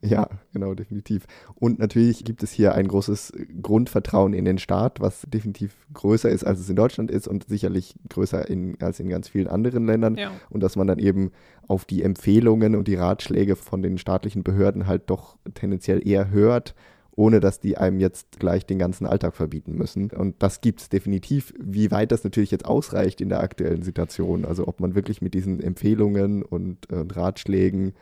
Ja, 0.05 0.29
genau, 0.53 0.75
definitiv. 0.75 1.27
Und 1.55 1.79
natürlich 1.79 2.25
gibt 2.25 2.43
es 2.43 2.51
hier 2.51 2.75
ein 2.75 2.89
großes 2.89 3.33
Grundvertrauen 3.63 4.35
in 4.35 4.45
den 4.45 4.59
Staat, 4.59 5.01
was 5.01 5.23
definitiv 5.29 5.77
größer 5.95 6.29
ist, 6.29 6.45
als 6.45 6.59
es 6.59 6.69
in 6.69 6.75
Deutschland 6.75 7.09
ist 7.09 7.29
und 7.29 7.47
sicherlich 7.49 7.95
größer 8.09 8.49
in, 8.51 8.77
als 8.81 8.99
in 8.99 9.09
ganz 9.09 9.29
vielen 9.29 9.47
anderen 9.47 9.87
Ländern. 9.87 10.17
Ja. 10.17 10.33
Und 10.51 10.61
dass 10.61 10.75
man 10.75 10.89
dann 10.89 10.99
eben 10.99 11.31
auf 11.69 11.85
die 11.85 12.03
Empfehlungen 12.03 12.75
und 12.75 12.89
die 12.89 12.97
Ratschläge 12.97 13.55
von 13.55 13.81
den 13.81 13.97
staatlichen 13.97 14.43
Behörden 14.43 14.89
halt 14.89 15.03
doch 15.07 15.37
tendenziell 15.55 16.07
eher 16.07 16.31
hört, 16.31 16.75
ohne 17.15 17.39
dass 17.39 17.61
die 17.61 17.79
einem 17.79 18.01
jetzt 18.01 18.41
gleich 18.41 18.67
den 18.67 18.81
ganzen 18.81 19.07
Alltag 19.07 19.37
verbieten 19.37 19.77
müssen. 19.77 20.11
Und 20.11 20.43
das 20.43 20.61
gibt 20.63 20.81
es 20.81 20.89
definitiv. 20.89 21.55
Wie 21.61 21.93
weit 21.93 22.11
das 22.11 22.25
natürlich 22.25 22.51
jetzt 22.51 22.65
ausreicht 22.65 23.21
in 23.21 23.29
der 23.29 23.41
aktuellen 23.41 23.83
Situation, 23.83 24.45
also 24.45 24.67
ob 24.67 24.81
man 24.81 24.97
wirklich 24.97 25.23
mit 25.23 25.35
diesen 25.35 25.61
Empfehlungen 25.61 26.43
und, 26.43 26.91
und 26.91 27.15
Ratschlägen 27.15 27.93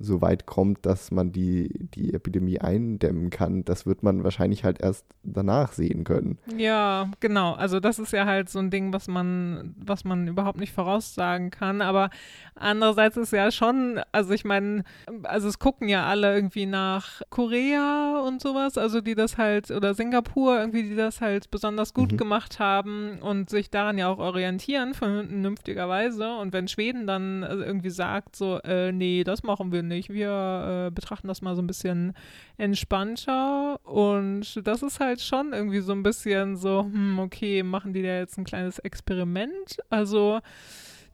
so 0.00 0.20
weit 0.20 0.46
kommt, 0.46 0.86
dass 0.86 1.10
man 1.10 1.32
die, 1.32 1.88
die 1.94 2.14
Epidemie 2.14 2.60
eindämmen 2.60 3.30
kann, 3.30 3.64
das 3.64 3.84
wird 3.84 4.02
man 4.02 4.22
wahrscheinlich 4.22 4.62
halt 4.62 4.80
erst 4.80 5.04
danach 5.24 5.72
sehen 5.72 6.04
können. 6.04 6.38
Ja, 6.56 7.10
genau. 7.20 7.54
Also 7.54 7.80
das 7.80 7.98
ist 7.98 8.12
ja 8.12 8.24
halt 8.24 8.48
so 8.48 8.60
ein 8.60 8.70
Ding, 8.70 8.92
was 8.92 9.08
man, 9.08 9.74
was 9.76 10.04
man 10.04 10.28
überhaupt 10.28 10.60
nicht 10.60 10.72
voraussagen 10.72 11.50
kann. 11.50 11.82
Aber 11.82 12.10
andererseits 12.54 13.16
ist 13.16 13.32
ja 13.32 13.50
schon, 13.50 14.00
also 14.12 14.32
ich 14.32 14.44
meine, 14.44 14.84
also 15.24 15.48
es 15.48 15.58
gucken 15.58 15.88
ja 15.88 16.06
alle 16.06 16.32
irgendwie 16.32 16.66
nach 16.66 17.22
Korea 17.30 18.22
und 18.24 18.40
sowas, 18.40 18.78
also 18.78 19.00
die 19.00 19.16
das 19.16 19.36
halt, 19.36 19.70
oder 19.72 19.94
Singapur 19.94 20.58
irgendwie, 20.60 20.84
die 20.84 20.96
das 20.96 21.20
halt 21.20 21.50
besonders 21.50 21.92
gut 21.92 22.12
mhm. 22.12 22.16
gemacht 22.18 22.60
haben 22.60 23.18
und 23.20 23.50
sich 23.50 23.70
daran 23.70 23.98
ja 23.98 24.08
auch 24.08 24.18
orientieren, 24.18 24.94
vernünftigerweise. 24.94 26.36
Und 26.36 26.52
wenn 26.52 26.68
Schweden 26.68 27.08
dann 27.08 27.42
irgendwie 27.42 27.90
sagt, 27.90 28.36
so, 28.36 28.60
äh, 28.62 28.92
nee, 28.92 29.24
das 29.24 29.42
machen 29.42 29.72
wir 29.72 29.82
nicht. 29.82 29.87
Wir 29.90 30.88
äh, 30.88 30.90
betrachten 30.90 31.28
das 31.28 31.42
mal 31.42 31.54
so 31.56 31.62
ein 31.62 31.66
bisschen 31.66 32.14
entspannter 32.56 33.80
und 33.84 34.66
das 34.66 34.82
ist 34.82 35.00
halt 35.00 35.20
schon 35.20 35.52
irgendwie 35.52 35.80
so 35.80 35.92
ein 35.92 36.02
bisschen 36.02 36.56
so, 36.56 36.82
hm, 36.82 37.18
okay, 37.18 37.62
machen 37.62 37.92
die 37.92 38.02
da 38.02 38.18
jetzt 38.18 38.38
ein 38.38 38.44
kleines 38.44 38.78
Experiment? 38.78 39.78
Also 39.90 40.40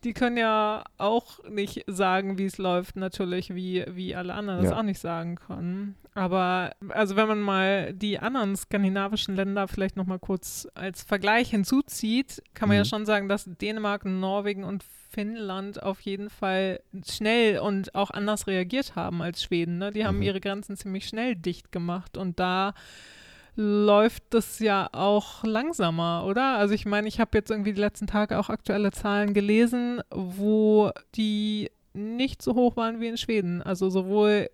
die 0.05 0.13
können 0.13 0.37
ja 0.37 0.85
auch 0.99 1.43
nicht 1.49 1.85
sagen, 1.87 2.37
wie 2.39 2.45
es 2.45 2.59
läuft, 2.59 2.97
natürlich, 2.97 3.55
wie, 3.55 3.85
wie 3.89 4.15
alle 4.15 4.35
anderen 4.35 4.63
ja. 4.63 4.71
das 4.71 4.79
auch 4.79 4.83
nicht 4.83 5.01
sagen 5.01 5.37
können. 5.37 5.97
Aber 6.15 6.73
also 6.91 7.17
wenn 7.17 7.27
man 7.27 7.41
mal 7.41 7.93
die 7.93 8.19
anderen 8.19 8.55
skandinavischen 8.55 9.35
Länder 9.35 9.67
vielleicht 9.67 9.97
nochmal 9.97 10.19
kurz 10.19 10.69
als 10.75 11.03
Vergleich 11.03 11.51
hinzuzieht, 11.51 12.43
kann 12.55 12.69
man 12.69 12.77
mhm. 12.77 12.83
ja 12.83 12.85
schon 12.85 13.07
sagen, 13.07 13.29
dass 13.29 13.45
Dänemark, 13.47 14.05
Norwegen 14.05 14.63
und 14.63 14.85
Finnland 15.15 15.83
auf 15.83 16.01
jeden 16.01 16.29
Fall 16.29 16.81
schnell 17.09 17.61
und 17.61 17.95
auch 17.95 18.11
anders 18.11 18.49
reagiert 18.49 18.97
haben 18.97 19.23
als 19.23 19.45
Schweden. 19.45 19.79
Ne? 19.79 19.93
Die 19.93 20.05
haben 20.05 20.17
mhm. 20.17 20.23
ihre 20.23 20.41
Grenzen 20.41 20.77
ziemlich 20.77 21.07
schnell 21.07 21.37
dicht 21.37 21.71
gemacht 21.71 22.17
und 22.17 22.41
da 22.41 22.75
läuft 23.57 24.25
das 24.31 24.59
ja 24.59 24.89
auch 24.93 25.45
langsamer, 25.45 26.25
oder? 26.27 26.57
Also 26.57 26.75
ich 26.75 26.87
meine, 26.87 27.07
ich 27.07 27.21
habe 27.21 27.39
jetzt 27.39 27.51
irgendwie 27.51 27.73
die 27.73 27.81
letzten 27.81 28.09
Tage 28.09 28.39
auch 28.39 28.51
aktuelle 28.51 28.91
Zahlen 28.91 29.33
gelesen, 29.33 30.01
wo 30.11 30.91
die 31.15 31.71
nicht 31.93 32.43
so 32.43 32.57
hoch 32.57 32.77
waren 32.77 33.01
wie 33.01 33.07
in 33.07 33.17
Schweden. 33.17 33.63
Also 33.63 33.91
sowohl 33.91 34.51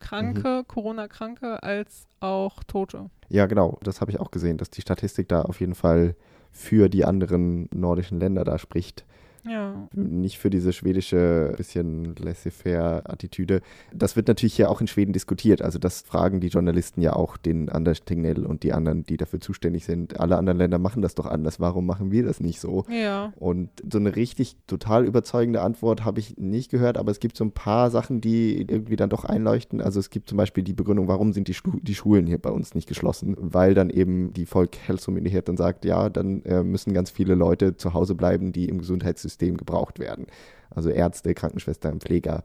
Kranke, 0.00 0.62
mhm. 0.62 0.68
Corona-Kranke 0.68 1.62
als 1.62 2.08
auch 2.18 2.64
Tote. 2.64 3.10
Ja, 3.28 3.46
genau. 3.46 3.78
Das 3.84 4.00
habe 4.00 4.10
ich 4.10 4.18
auch 4.18 4.32
gesehen, 4.32 4.58
dass 4.58 4.70
die 4.70 4.82
Statistik 4.82 5.28
da 5.28 5.42
auf 5.42 5.60
jeden 5.60 5.76
Fall 5.76 6.16
für 6.50 6.88
die 6.88 7.04
anderen 7.04 7.68
nordischen 7.72 8.18
Länder 8.18 8.42
da 8.42 8.58
spricht. 8.58 9.04
Ja. 9.46 9.88
Nicht 9.92 10.38
für 10.38 10.50
diese 10.50 10.72
schwedische 10.72 11.54
bisschen 11.56 12.14
laissez-faire-Attitüde. 12.16 13.60
Das 13.92 14.16
wird 14.16 14.28
natürlich 14.28 14.54
hier 14.54 14.70
auch 14.70 14.80
in 14.80 14.86
Schweden 14.86 15.12
diskutiert. 15.12 15.62
Also 15.62 15.78
das 15.78 16.02
fragen 16.02 16.40
die 16.40 16.48
Journalisten 16.48 17.00
ja 17.00 17.14
auch 17.14 17.36
den 17.36 17.68
Anders 17.68 18.04
Tegnell 18.04 18.46
und 18.46 18.62
die 18.62 18.72
anderen, 18.72 19.04
die 19.04 19.16
dafür 19.16 19.40
zuständig 19.40 19.84
sind. 19.84 20.18
Alle 20.18 20.36
anderen 20.36 20.58
Länder 20.58 20.78
machen 20.78 21.02
das 21.02 21.14
doch 21.14 21.26
anders. 21.26 21.60
Warum 21.60 21.86
machen 21.86 22.10
wir 22.10 22.24
das 22.24 22.40
nicht 22.40 22.60
so? 22.60 22.84
Ja. 22.88 23.32
Und 23.36 23.70
so 23.90 23.98
eine 23.98 24.16
richtig 24.16 24.56
total 24.66 25.04
überzeugende 25.04 25.60
Antwort 25.60 26.04
habe 26.04 26.20
ich 26.20 26.36
nicht 26.38 26.70
gehört, 26.70 26.96
aber 26.96 27.10
es 27.10 27.20
gibt 27.20 27.36
so 27.36 27.44
ein 27.44 27.52
paar 27.52 27.90
Sachen, 27.90 28.20
die 28.20 28.60
irgendwie 28.60 28.96
dann 28.96 29.10
doch 29.10 29.24
einleuchten. 29.24 29.80
Also 29.80 30.00
es 30.00 30.10
gibt 30.10 30.28
zum 30.28 30.38
Beispiel 30.38 30.64
die 30.64 30.72
Begründung, 30.72 31.08
warum 31.08 31.32
sind 31.32 31.48
die, 31.48 31.54
Schu 31.54 31.72
die 31.82 31.94
Schulen 31.94 32.26
hier 32.26 32.38
bei 32.38 32.50
uns 32.50 32.74
nicht 32.74 32.88
geschlossen? 32.88 33.36
Weil 33.38 33.74
dann 33.74 33.90
eben 33.90 34.32
die 34.32 34.46
Volkhälsomyndighet 34.46 35.48
dann 35.48 35.56
sagt, 35.56 35.84
ja, 35.84 36.08
dann 36.08 36.42
äh, 36.44 36.62
müssen 36.62 36.94
ganz 36.94 37.10
viele 37.10 37.34
Leute 37.34 37.76
zu 37.76 37.92
Hause 37.92 38.14
bleiben, 38.14 38.52
die 38.52 38.68
im 38.68 38.78
Gesundheitssystem 38.78 39.33
gebraucht 39.38 39.98
werden. 39.98 40.26
Also 40.70 40.90
Ärzte, 40.90 41.34
Krankenschwestern, 41.34 42.00
Pfleger, 42.00 42.44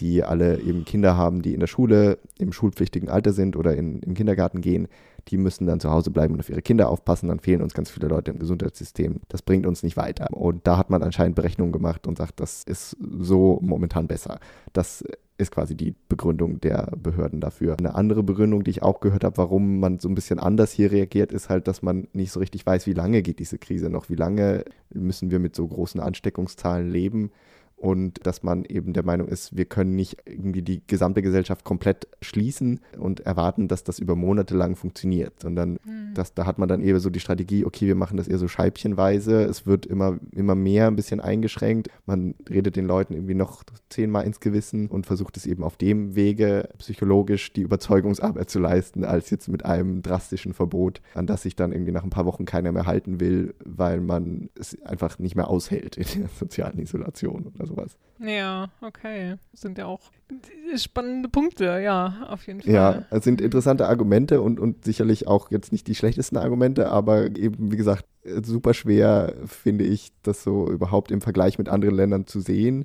die 0.00 0.24
alle 0.24 0.60
eben 0.60 0.84
Kinder 0.84 1.16
haben, 1.16 1.42
die 1.42 1.54
in 1.54 1.60
der 1.60 1.66
Schule 1.66 2.18
im 2.38 2.52
schulpflichtigen 2.52 3.08
Alter 3.08 3.32
sind 3.32 3.56
oder 3.56 3.76
in, 3.76 4.00
im 4.00 4.14
Kindergarten 4.14 4.60
gehen, 4.60 4.88
die 5.28 5.36
müssen 5.36 5.66
dann 5.66 5.80
zu 5.80 5.90
Hause 5.90 6.10
bleiben 6.10 6.34
und 6.34 6.40
auf 6.40 6.48
ihre 6.48 6.62
Kinder 6.62 6.88
aufpassen, 6.88 7.28
dann 7.28 7.40
fehlen 7.40 7.62
uns 7.62 7.74
ganz 7.74 7.90
viele 7.90 8.08
Leute 8.08 8.30
im 8.30 8.38
Gesundheitssystem. 8.38 9.20
Das 9.28 9.42
bringt 9.42 9.66
uns 9.66 9.82
nicht 9.82 9.96
weiter. 9.96 10.28
Und 10.32 10.66
da 10.66 10.78
hat 10.78 10.90
man 10.90 11.02
anscheinend 11.02 11.36
Berechnungen 11.36 11.72
gemacht 11.72 12.06
und 12.06 12.16
sagt, 12.16 12.40
das 12.40 12.64
ist 12.64 12.96
so 13.00 13.58
momentan 13.62 14.06
besser. 14.06 14.40
Das 14.72 15.04
ist 15.40 15.50
quasi 15.50 15.74
die 15.74 15.94
Begründung 16.08 16.60
der 16.60 16.92
Behörden 16.96 17.40
dafür. 17.40 17.76
Eine 17.78 17.94
andere 17.94 18.22
Begründung, 18.22 18.64
die 18.64 18.70
ich 18.70 18.82
auch 18.82 19.00
gehört 19.00 19.24
habe, 19.24 19.38
warum 19.38 19.80
man 19.80 19.98
so 19.98 20.08
ein 20.08 20.14
bisschen 20.14 20.38
anders 20.38 20.72
hier 20.72 20.92
reagiert, 20.92 21.32
ist 21.32 21.48
halt, 21.48 21.68
dass 21.68 21.82
man 21.82 22.08
nicht 22.12 22.32
so 22.32 22.40
richtig 22.40 22.66
weiß, 22.66 22.86
wie 22.86 22.92
lange 22.92 23.22
geht 23.22 23.38
diese 23.38 23.58
Krise 23.58 23.90
noch, 23.90 24.08
wie 24.08 24.16
lange 24.16 24.64
müssen 24.92 25.30
wir 25.30 25.38
mit 25.38 25.56
so 25.56 25.66
großen 25.66 26.00
Ansteckungszahlen 26.00 26.90
leben 26.90 27.30
und 27.80 28.26
dass 28.26 28.42
man 28.42 28.66
eben 28.66 28.92
der 28.92 29.04
Meinung 29.04 29.26
ist, 29.26 29.56
wir 29.56 29.64
können 29.64 29.96
nicht 29.96 30.18
irgendwie 30.26 30.60
die 30.60 30.82
gesamte 30.86 31.22
Gesellschaft 31.22 31.64
komplett 31.64 32.08
schließen 32.20 32.80
und 32.98 33.20
erwarten, 33.20 33.68
dass 33.68 33.84
das 33.84 33.98
über 33.98 34.16
Monate 34.16 34.54
lang 34.54 34.76
funktioniert, 34.76 35.40
sondern 35.40 35.78
mhm. 35.84 36.12
dass, 36.14 36.34
da 36.34 36.44
hat 36.44 36.58
man 36.58 36.68
dann 36.68 36.82
eher 36.82 37.00
so 37.00 37.08
die 37.08 37.20
Strategie, 37.20 37.64
okay, 37.64 37.86
wir 37.86 37.94
machen 37.94 38.18
das 38.18 38.28
eher 38.28 38.36
so 38.36 38.48
scheibchenweise, 38.48 39.44
es 39.44 39.66
wird 39.66 39.86
immer, 39.86 40.18
immer 40.32 40.54
mehr 40.54 40.88
ein 40.88 40.96
bisschen 40.96 41.20
eingeschränkt, 41.20 41.88
man 42.04 42.34
redet 42.50 42.76
den 42.76 42.84
Leuten 42.84 43.14
irgendwie 43.14 43.34
noch 43.34 43.64
zehnmal 43.88 44.26
ins 44.26 44.40
Gewissen 44.40 44.88
und 44.88 45.06
versucht 45.06 45.38
es 45.38 45.46
eben 45.46 45.64
auf 45.64 45.78
dem 45.78 46.14
Wege 46.14 46.68
psychologisch 46.76 47.54
die 47.54 47.62
Überzeugungsarbeit 47.62 48.50
zu 48.50 48.58
leisten, 48.58 49.04
als 49.04 49.30
jetzt 49.30 49.48
mit 49.48 49.64
einem 49.64 50.02
drastischen 50.02 50.52
Verbot, 50.52 51.00
an 51.14 51.26
das 51.26 51.42
sich 51.42 51.56
dann 51.56 51.72
irgendwie 51.72 51.92
nach 51.92 52.04
ein 52.04 52.10
paar 52.10 52.26
Wochen 52.26 52.44
keiner 52.44 52.72
mehr 52.72 52.84
halten 52.84 53.20
will, 53.20 53.54
weil 53.64 54.02
man 54.02 54.50
es 54.54 54.76
einfach 54.82 55.18
nicht 55.18 55.34
mehr 55.34 55.48
aushält 55.48 55.96
in 55.96 56.04
der 56.20 56.28
sozialen 56.38 56.78
Isolation 56.78 57.46
oder 57.46 57.66
so 57.66 57.69
sowas. 57.70 57.96
Ja, 58.18 58.68
okay. 58.82 59.36
sind 59.54 59.78
ja 59.78 59.86
auch 59.86 60.00
spannende 60.76 61.28
Punkte, 61.28 61.80
ja, 61.82 62.26
auf 62.28 62.46
jeden 62.46 62.60
Fall. 62.60 62.72
Ja, 62.72 63.04
es 63.10 63.24
sind 63.24 63.40
interessante 63.40 63.88
Argumente 63.88 64.42
und, 64.42 64.60
und 64.60 64.84
sicherlich 64.84 65.26
auch 65.26 65.50
jetzt 65.50 65.72
nicht 65.72 65.86
die 65.86 65.94
schlechtesten 65.94 66.36
Argumente, 66.36 66.90
aber 66.90 67.36
eben, 67.36 67.72
wie 67.72 67.76
gesagt, 67.76 68.04
super 68.42 68.74
schwer 68.74 69.34
finde 69.46 69.84
ich, 69.84 70.12
das 70.22 70.42
so 70.42 70.70
überhaupt 70.70 71.10
im 71.10 71.20
Vergleich 71.20 71.58
mit 71.58 71.68
anderen 71.68 71.94
Ländern 71.94 72.26
zu 72.26 72.40
sehen 72.40 72.84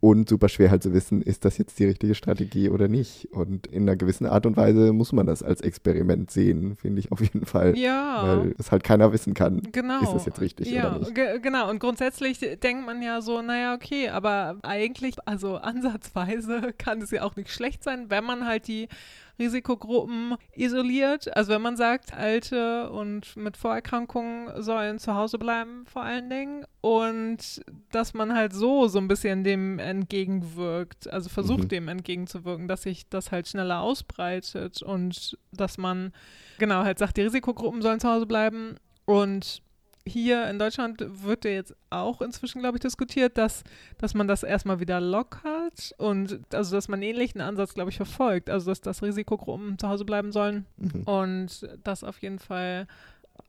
und 0.00 0.28
super 0.28 0.48
schwer 0.48 0.70
halt 0.70 0.82
zu 0.82 0.92
wissen, 0.94 1.22
ist 1.22 1.44
das 1.44 1.58
jetzt 1.58 1.78
die 1.78 1.84
richtige 1.84 2.14
Strategie 2.14 2.70
oder 2.70 2.88
nicht. 2.88 3.28
Und 3.32 3.66
in 3.66 3.82
einer 3.82 3.96
gewissen 3.96 4.26
Art 4.26 4.46
und 4.46 4.56
Weise 4.56 4.92
muss 4.92 5.12
man 5.12 5.26
das 5.26 5.42
als 5.42 5.60
Experiment 5.60 6.30
sehen, 6.30 6.76
finde 6.76 7.00
ich 7.00 7.10
auf 7.10 7.20
jeden 7.20 7.46
Fall. 7.46 7.76
Ja. 7.76 8.22
Weil 8.24 8.54
es 8.58 8.70
halt 8.70 8.84
keiner 8.84 9.12
wissen 9.12 9.34
kann, 9.34 9.62
genau. 9.72 10.00
ist 10.02 10.12
das 10.12 10.26
jetzt 10.26 10.40
richtig 10.40 10.70
ja, 10.70 10.96
oder 10.96 10.98
nicht. 11.00 11.42
Genau, 11.42 11.68
und 11.68 11.80
grundsätzlich 11.80 12.38
denkt 12.38 12.86
man 12.86 13.02
ja 13.02 13.20
so, 13.20 13.42
naja, 13.42 13.74
okay, 13.74 14.08
aber 14.08 14.56
eigentlich, 14.62 15.16
also 15.26 15.56
ansatzweise 15.56 16.72
kann 16.78 17.02
es 17.02 17.10
ja 17.10 17.22
auch 17.22 17.36
nicht 17.36 17.50
schlecht 17.50 17.82
sein, 17.82 18.06
wenn 18.08 18.24
man 18.24 18.46
halt 18.46 18.68
die 18.68 18.88
Risikogruppen 19.38 20.36
isoliert. 20.52 21.34
Also 21.36 21.52
wenn 21.52 21.62
man 21.62 21.76
sagt, 21.76 22.12
Alte 22.12 22.90
und 22.90 23.36
mit 23.36 23.56
Vorerkrankungen 23.56 24.62
sollen 24.62 24.98
zu 24.98 25.14
Hause 25.14 25.38
bleiben 25.38 25.84
vor 25.86 26.02
allen 26.02 26.28
Dingen 26.28 26.64
und 26.80 27.62
dass 27.92 28.14
man 28.14 28.34
halt 28.34 28.52
so 28.52 28.88
so 28.88 28.98
ein 28.98 29.08
bisschen 29.08 29.44
dem 29.44 29.78
entgegenwirkt, 29.78 31.10
also 31.12 31.28
versucht 31.28 31.64
mhm. 31.64 31.68
dem 31.68 31.88
entgegenzuwirken, 31.88 32.68
dass 32.68 32.82
sich 32.82 33.08
das 33.08 33.32
halt 33.32 33.48
schneller 33.48 33.80
ausbreitet 33.80 34.82
und 34.82 35.38
dass 35.52 35.78
man 35.78 36.12
genau 36.58 36.82
halt 36.82 36.98
sagt, 36.98 37.16
die 37.16 37.22
Risikogruppen 37.22 37.82
sollen 37.82 38.00
zu 38.00 38.08
Hause 38.08 38.26
bleiben 38.26 38.76
und 39.04 39.62
hier 40.08 40.48
in 40.48 40.58
Deutschland 40.58 41.04
wird 41.24 41.44
ja 41.44 41.52
jetzt 41.52 41.76
auch 41.90 42.20
inzwischen, 42.20 42.60
glaube 42.60 42.76
ich, 42.76 42.82
diskutiert, 42.82 43.38
dass, 43.38 43.64
dass 43.98 44.14
man 44.14 44.26
das 44.26 44.42
erstmal 44.42 44.80
wieder 44.80 45.00
lockert 45.00 45.94
und 45.98 46.40
also 46.52 46.74
dass 46.74 46.88
man 46.88 47.02
ähnlichen 47.02 47.40
Ansatz, 47.40 47.74
glaube 47.74 47.90
ich, 47.90 47.96
verfolgt. 47.96 48.50
Also 48.50 48.70
dass 48.70 48.80
das 48.80 49.02
Risikogruppen 49.02 49.78
zu 49.78 49.88
Hause 49.88 50.04
bleiben 50.04 50.32
sollen 50.32 50.66
mhm. 50.76 51.02
und 51.04 51.68
das 51.84 52.04
auf 52.04 52.20
jeden 52.22 52.38
Fall 52.38 52.86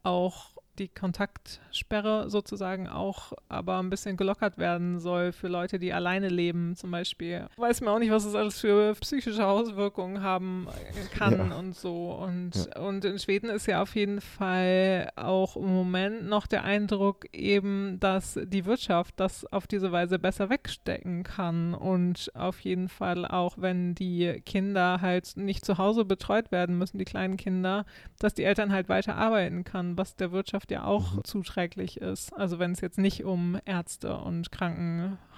auch 0.04 0.59
die 0.80 0.88
Kontaktsperre 0.88 2.30
sozusagen 2.30 2.88
auch 2.88 3.34
aber 3.50 3.80
ein 3.80 3.89
bisschen 3.89 4.18
gelockert 4.18 4.58
werden 4.58 5.00
soll 5.00 5.32
für 5.32 5.48
Leute, 5.48 5.78
die 5.78 5.94
alleine 5.94 6.30
leben 6.30 6.76
zum 6.76 6.92
Beispiel. 6.92 7.48
Weiß 7.58 7.82
mir 7.82 7.92
auch 7.92 8.00
nicht, 8.00 8.12
was 8.12 8.24
das 8.24 8.36
alles 8.36 8.60
für 8.60 8.94
psychische 8.96 9.46
Auswirkungen 9.46 10.22
haben 10.22 10.68
kann 11.12 11.50
ja. 11.50 11.56
und 11.58 11.76
so. 11.76 12.12
Und, 12.12 12.52
ja. 12.56 12.82
und 12.82 13.04
in 13.06 13.20
Schweden 13.20 13.50
ist 13.50 13.68
ja 13.68 13.82
auf 13.82 13.96
jeden 13.96 14.22
Fall 14.22 15.10
auch 15.15 15.58
im 15.58 15.74
Moment 15.74 16.28
noch 16.28 16.48
der 16.48 16.63
Eindruck 16.63 17.26
eben, 17.34 18.00
dass 18.00 18.39
die 18.42 18.65
Wirtschaft 18.65 19.20
das 19.20 19.46
auf 19.52 19.68
diese 19.68 19.92
Weise 19.92 20.18
besser 20.18 20.50
wegstecken 20.50 21.24
kann 21.24 21.74
und 21.74 22.32
auf 22.36 22.60
jeden 22.62 22.88
Fall 22.88 23.26
auch, 23.26 23.56
wenn 23.58 23.96
die 23.96 24.42
Kinder 24.46 25.02
halt 25.02 25.36
nicht 25.36 25.65
zu 25.65 25.78
Hause 25.78 26.06
betreut 26.06 26.52
werden 26.52 26.78
müssen, 26.78 26.98
die 26.98 27.06
kleinen 27.06 27.38
Kinder, 27.38 27.86
dass 28.20 28.34
die 28.34 28.44
Eltern 28.44 28.72
halt 28.72 28.88
weiter 28.89 29.15
arbeiten 29.15 29.63
kann, 29.63 29.98
was 29.98 30.15
der 30.15 30.32
Wirtschaft 30.32 30.69
ja 30.70 30.86
auch 30.86 31.14
mhm. 31.14 31.24
zuträglich 31.24 31.98
ist. 31.98 32.34
Also 32.34 32.60
wenn 32.60 32.72
es 32.72 32.82
jetzt 32.82 32.98
nicht 32.98 33.24
um 33.24 33.60
Ärzte 33.66 34.18
und 34.18 34.52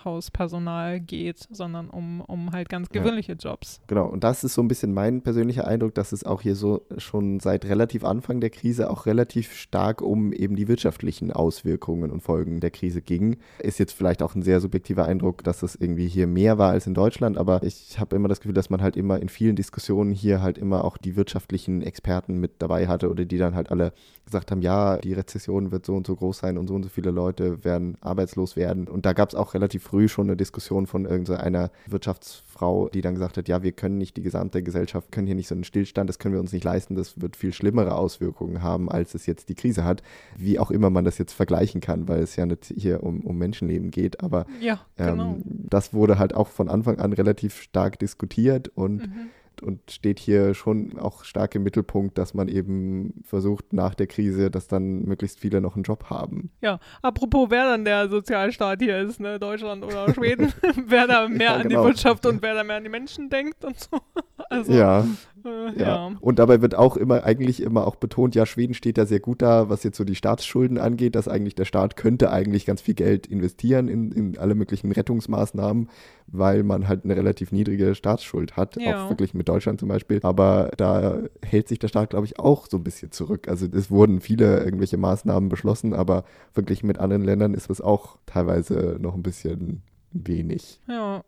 Krankenhauspersonal 0.02 1.00
geht, 1.00 1.48
sondern 1.52 1.90
um, 1.90 2.22
um 2.22 2.52
halt 2.52 2.70
ganz 2.70 2.90
gewöhnliche 2.90 3.34
ja. 3.34 3.38
Jobs. 3.38 3.82
Genau, 3.88 4.08
und 4.08 4.24
das 4.24 4.44
ist 4.44 4.54
so 4.54 4.62
ein 4.62 4.68
bisschen 4.68 4.94
mein 4.94 5.22
persönlicher 5.22 5.68
Eindruck, 5.68 5.96
dass 5.96 6.12
es 6.12 6.24
auch 6.24 6.42
hier 6.42 6.56
so 6.56 6.86
schon 6.98 7.40
seit 7.40 7.66
relativ 7.66 8.04
Anfang 8.04 8.40
der 8.42 8.50
Krise 8.50 8.90
auch 8.90 9.06
relativ 9.06 9.54
stark 9.54 10.02
um 10.02 10.34
eben 10.34 10.56
die 10.56 10.68
wirtschaftlichen 10.68 11.32
Auswirkungen 11.32 12.12
und 12.12 12.22
Folgen 12.22 12.60
der 12.60 12.72
Krise 12.72 13.02
ging. 13.02 13.38
Ist 13.60 13.80
jetzt 13.80 13.94
vielleicht 13.94 14.24
auch 14.24 14.36
ein 14.36 14.42
sehr 14.42 14.60
subjektiver 14.60 15.06
Eindruck, 15.06 15.44
dass 15.44 15.60
das 15.60 15.76
irgendwie 15.76 16.08
hier 16.08 16.28
mehr 16.28 16.58
war 16.58 16.72
als 16.72 16.88
in 16.88 16.94
Deutschland, 16.94 17.38
aber 17.38 17.64
ich 17.64 18.00
habe 18.00 18.16
immer 18.16 18.28
das 18.28 18.40
Gefühl, 18.40 18.54
dass 18.54 18.70
man 18.70 18.82
halt 18.82 18.96
immer 18.96 19.20
in 19.22 19.30
vielen 19.30 19.56
Diskussionen 19.56 20.12
hier 20.12 20.42
halt 20.42 20.58
immer 20.58 20.84
auch 20.84 20.98
die 20.98 21.16
wirtschaftlichen 21.16 21.82
Experten 21.82 22.40
mit 22.40 22.54
dabei 22.60 22.88
hatte 22.88 23.10
oder 23.10 23.26
die 23.26 23.38
dann 23.38 23.56
halt 23.56 23.72
alle 23.72 23.94
gesagt 24.26 24.52
haben, 24.52 24.62
ja, 24.62 24.98
die 24.98 25.14
Rezession 25.14 25.72
wird 25.72 25.86
so 25.86 25.96
und 25.96 26.08
so 26.08 26.16
groß 26.16 26.38
sein 26.40 26.58
und 26.58 26.68
so 26.68 26.76
und 26.76 26.84
so 26.84 26.90
viele 26.90 27.12
Leute 27.12 27.64
werden 27.64 27.98
arbeitslos 28.02 28.56
werden. 28.56 28.88
Und 28.88 29.06
da 29.06 29.14
gab 29.14 29.30
es 29.30 29.36
auch 29.36 29.54
relativ 29.54 29.84
früh 29.92 30.08
schon 30.08 30.28
eine 30.28 30.38
Diskussion 30.38 30.88
von 30.88 31.06
irgendeiner 31.06 31.70
Wirtschaftsfrau, 31.86 32.88
die 32.88 33.02
dann 33.02 33.14
gesagt 33.14 33.36
hat, 33.36 33.50
ja, 33.50 33.62
wir 33.62 33.74
können 33.74 33.98
nicht 33.98 34.16
die 34.16 34.22
gesamte 34.22 34.64
Gesellschaft, 34.64 35.12
können 35.12 35.28
hier 35.28 35.36
nicht 35.36 35.50
so 35.50 35.56
einen 35.56 35.66
Stillstand, 35.66 36.10
das 36.10 36.18
können 36.18 36.34
wir 36.34 36.40
uns 36.40 36.54
nicht 36.54 36.64
leisten, 36.64 36.96
das 36.96 37.20
wird 37.20 37.36
viel 37.36 37.52
schlimmere 37.52 37.96
Auswirkungen 37.96 38.64
haben, 38.64 38.90
als 38.90 39.16
es 39.16 39.26
jetzt 39.26 39.50
die 39.50 39.56
Krise 39.56 39.84
hat. 39.84 40.02
Wie 40.38 40.60
auch 40.60 40.72
immer 40.72 40.90
man 40.90 41.04
das 41.04 41.18
jetzt 41.18 41.34
vergleichen 41.34 41.82
kann, 41.82 42.08
weil 42.08 42.22
es 42.22 42.38
ja 42.38 42.46
nicht 42.46 42.74
hier 42.74 43.04
um, 43.04 43.20
um 43.20 43.38
Menschenleben 43.38 43.92
geht. 43.92 44.22
Aber 44.24 44.46
ja, 44.62 44.80
genau. 44.96 45.34
ähm, 45.34 45.44
das 45.46 45.94
wurde 45.94 46.18
halt 46.18 46.34
auch 46.36 46.48
von 46.48 46.70
Anfang 46.70 47.00
an 47.00 47.12
relativ 47.12 47.62
stark 47.62 48.00
diskutiert 48.00 48.70
und 48.70 49.08
mhm 49.08 49.30
und 49.62 49.92
steht 49.92 50.20
hier 50.20 50.54
schon 50.54 50.98
auch 50.98 51.24
stark 51.24 51.56
im 51.56 51.64
Mittelpunkt, 51.64 52.18
dass 52.18 52.34
man 52.34 52.48
eben 52.48 53.24
versucht, 53.24 53.74
nach 53.74 53.96
der 53.96 54.08
Krise, 54.08 54.52
dass 54.52 54.68
dann 54.68 55.04
möglichst 55.04 55.40
viele 55.40 55.62
noch 55.62 55.76
einen 55.76 55.84
Job 55.84 56.10
haben. 56.10 56.52
Ja, 56.62 56.80
apropos, 57.02 57.50
wer 57.50 57.66
dann 57.66 57.86
der 57.86 58.10
Sozialstaat 58.10 58.82
hier 58.82 59.00
ist, 59.00 59.20
ne? 59.20 59.40
Deutschland 59.40 59.84
oder 59.84 60.14
Schweden, 60.14 60.54
wer 60.86 61.08
da 61.08 61.28
mehr 61.28 61.40
ja, 61.40 61.62
genau. 61.62 61.62
an 61.62 61.70
die 61.70 61.76
Wirtschaft 61.76 62.26
und 62.26 62.42
wer 62.42 62.54
da 62.54 62.64
mehr 62.64 62.78
an 62.78 62.84
die 62.84 62.90
Menschen 62.90 63.30
denkt 63.30 63.64
und 63.66 63.80
so. 63.80 64.00
Also, 64.50 64.74
ja. 64.74 65.06
Äh, 65.46 65.80
ja. 65.80 66.10
ja. 66.10 66.12
Und 66.20 66.40
dabei 66.40 66.62
wird 66.62 66.76
auch 66.76 66.98
immer, 66.98 67.24
eigentlich 67.24 67.62
immer 67.62 67.88
auch 67.88 67.96
betont, 67.96 68.36
ja, 68.36 68.46
Schweden 68.46 68.74
steht 68.74 68.98
da 68.98 69.06
sehr 69.06 69.20
gut 69.20 69.42
da, 69.42 69.70
was 69.70 69.84
jetzt 69.84 69.98
so 69.98 70.04
die 70.04 70.16
Staatsschulden 70.16 70.78
angeht, 70.78 71.16
dass 71.16 71.28
eigentlich 71.28 71.56
der 71.56 71.66
Staat 71.66 71.96
könnte 71.96 72.32
eigentlich 72.32 72.66
ganz 72.66 72.82
viel 72.82 72.94
Geld 72.94 73.28
investieren 73.28 73.88
in, 73.88 74.12
in 74.12 74.38
alle 74.38 74.56
möglichen 74.56 74.92
Rettungsmaßnahmen, 74.92 75.90
weil 76.28 76.64
man 76.64 76.88
halt 76.88 77.04
eine 77.04 77.16
relativ 77.16 77.52
niedrige 77.52 77.96
Staatsschuld 77.96 78.58
hat, 78.58 78.78
ja. 78.78 79.06
auch 79.06 79.10
wirklich 79.10 79.34
mit 79.34 79.50
Deutschland 79.50 79.80
zum 79.80 79.90
Beispiel. 79.90 80.20
Aber 80.24 80.72
da 80.78 81.20
hält 81.44 81.68
sich 81.68 81.80
der 81.80 81.88
Staat, 81.88 82.12
glaube 82.12 82.26
ich, 82.26 82.40
auch 82.40 82.68
so 82.68 82.78
ein 82.78 82.84
bisschen 82.84 83.12
zurück. 83.12 83.48
Also 83.48 83.68
es 83.68 83.92
wurden 83.92 84.22
viele 84.22 84.64
irgendwelche 84.64 84.98
Maßnahmen 84.98 85.50
beschlossen, 85.50 85.94
aber 85.94 86.24
wirklich 86.54 86.84
mit 86.84 87.00
anderen 87.00 87.24
Ländern 87.24 87.54
ist 87.54 87.70
es 87.70 87.82
auch 87.82 88.18
teilweise 88.26 88.98
noch 89.00 89.16
ein 89.16 89.24
bisschen 89.24 89.82
wenig. 90.12 90.80
Ja. 90.88 91.24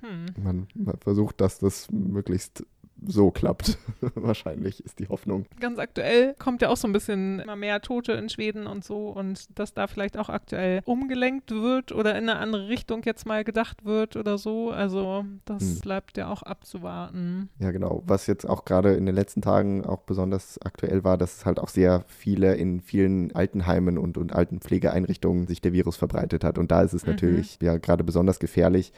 Hm. 0.00 0.26
Man, 0.42 0.66
man 0.74 0.96
versucht, 0.98 1.40
dass 1.40 1.58
das 1.58 1.90
möglichst 1.90 2.66
so 3.06 3.30
klappt. 3.30 3.78
Wahrscheinlich 4.14 4.84
ist 4.84 4.98
die 4.98 5.08
Hoffnung. 5.08 5.46
Ganz 5.60 5.78
aktuell 5.78 6.34
kommt 6.38 6.62
ja 6.62 6.68
auch 6.68 6.76
so 6.76 6.88
ein 6.88 6.92
bisschen 6.92 7.40
immer 7.40 7.56
mehr 7.56 7.80
Tote 7.80 8.12
in 8.12 8.28
Schweden 8.28 8.66
und 8.66 8.84
so 8.84 9.08
und 9.08 9.58
dass 9.58 9.74
da 9.74 9.86
vielleicht 9.86 10.16
auch 10.16 10.28
aktuell 10.28 10.80
umgelenkt 10.84 11.50
wird 11.50 11.92
oder 11.92 12.16
in 12.16 12.28
eine 12.28 12.38
andere 12.38 12.68
Richtung 12.68 13.02
jetzt 13.04 13.26
mal 13.26 13.44
gedacht 13.44 13.84
wird 13.84 14.16
oder 14.16 14.38
so. 14.38 14.70
Also 14.70 15.24
das 15.44 15.62
hm. 15.62 15.80
bleibt 15.80 16.16
ja 16.16 16.28
auch 16.28 16.42
abzuwarten. 16.42 17.48
Ja, 17.58 17.70
genau. 17.70 18.02
Was 18.06 18.26
jetzt 18.26 18.48
auch 18.48 18.64
gerade 18.64 18.94
in 18.94 19.06
den 19.06 19.14
letzten 19.14 19.42
Tagen 19.42 19.84
auch 19.84 20.02
besonders 20.02 20.60
aktuell 20.62 21.04
war, 21.04 21.18
dass 21.18 21.38
es 21.38 21.46
halt 21.46 21.58
auch 21.58 21.68
sehr 21.68 22.04
viele 22.08 22.54
in 22.54 22.80
vielen 22.80 23.34
Altenheimen 23.34 23.98
und, 23.98 24.18
und 24.18 24.32
Altenpflegeeinrichtungen 24.32 25.46
sich 25.46 25.60
der 25.60 25.72
Virus 25.72 25.96
verbreitet 25.96 26.44
hat. 26.44 26.58
Und 26.58 26.70
da 26.70 26.82
ist 26.82 26.92
es 26.92 27.04
mhm. 27.04 27.12
natürlich 27.12 27.58
ja 27.60 27.76
gerade 27.78 28.04
besonders 28.04 28.38
gefährlich. 28.38 28.92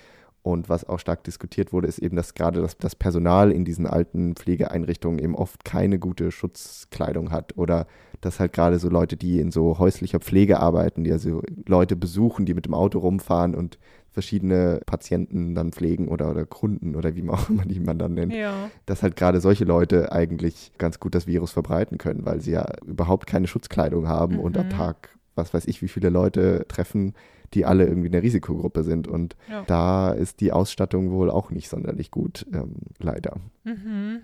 Und 0.44 0.68
was 0.68 0.87
auch 0.87 0.98
stark 0.98 1.24
diskutiert 1.24 1.72
wurde, 1.72 1.88
ist 1.88 1.98
eben, 1.98 2.16
dass 2.16 2.35
gerade 2.35 2.61
das, 2.61 2.76
das, 2.76 2.94
Personal 2.94 3.50
in 3.50 3.64
diesen 3.64 3.87
alten 3.87 4.37
Pflegeeinrichtungen 4.37 5.18
eben 5.18 5.35
oft 5.35 5.64
keine 5.64 5.98
gute 5.98 6.31
Schutzkleidung 6.31 7.31
hat. 7.31 7.56
Oder 7.56 7.87
dass 8.21 8.40
halt 8.40 8.52
gerade 8.52 8.79
so 8.79 8.90
Leute, 8.90 9.16
die 9.16 9.40
in 9.40 9.50
so 9.50 9.79
häuslicher 9.79 10.21
Pflege 10.21 10.60
arbeiten, 10.60 11.02
die 11.02 11.12
also 11.12 11.40
Leute 11.66 11.96
besuchen, 11.96 12.44
die 12.44 12.52
mit 12.52 12.66
dem 12.66 12.75
Auto 12.75 12.98
rumfahren 12.98 13.54
und 13.54 13.79
verschiedene 14.10 14.83
Patienten 14.85 15.54
dann 15.54 15.73
pflegen 15.73 16.08
oder, 16.08 16.31
oder 16.31 16.44
Kunden 16.44 16.94
oder 16.94 17.16
wie 17.16 17.27
auch 17.31 17.48
immer 17.48 17.64
die 17.64 17.81
man 17.81 17.98
dann 17.98 18.12
nennt, 18.12 18.35
ja. 18.35 18.71
dass 18.85 19.02
halt 19.02 19.16
gerade 19.16 19.40
solche 19.40 19.64
Leute 19.64 20.12
eigentlich 20.12 20.73
ganz 20.77 21.00
gut 21.00 21.14
das 21.14 21.27
Virus 21.27 21.52
verbreiten 21.52 21.96
können, 21.96 22.27
weil 22.27 22.42
sie 22.42 22.52
ja 22.52 22.66
überhaupt 22.85 23.27
keine 23.27 23.46
Schutzkleidung 23.46 24.08
haben 24.08 24.35
mhm. 24.35 24.40
und 24.40 24.58
am 24.58 24.68
Tag, 24.68 25.08
was 25.37 25.54
weiß 25.54 25.66
ich, 25.68 25.81
wie 25.81 25.88
viele 25.88 26.10
Leute 26.10 26.66
treffen, 26.68 27.14
die 27.55 27.65
alle 27.65 27.87
irgendwie 27.87 28.09
eine 28.09 28.23
Risikogruppe 28.23 28.83
sind. 28.83 29.09
Und 29.09 29.37
ja. 29.48 29.63
da 29.67 30.13
ist 30.13 30.40
die 30.40 30.52
Ausstattung 30.52 31.11
wohl 31.11 31.31
auch 31.31 31.50
nicht 31.50 31.69
sonderlich 31.69 32.11
gut, 32.11 32.46
ähm, 32.52 32.75
leider. 32.98 33.37
Mhm. 33.65 34.23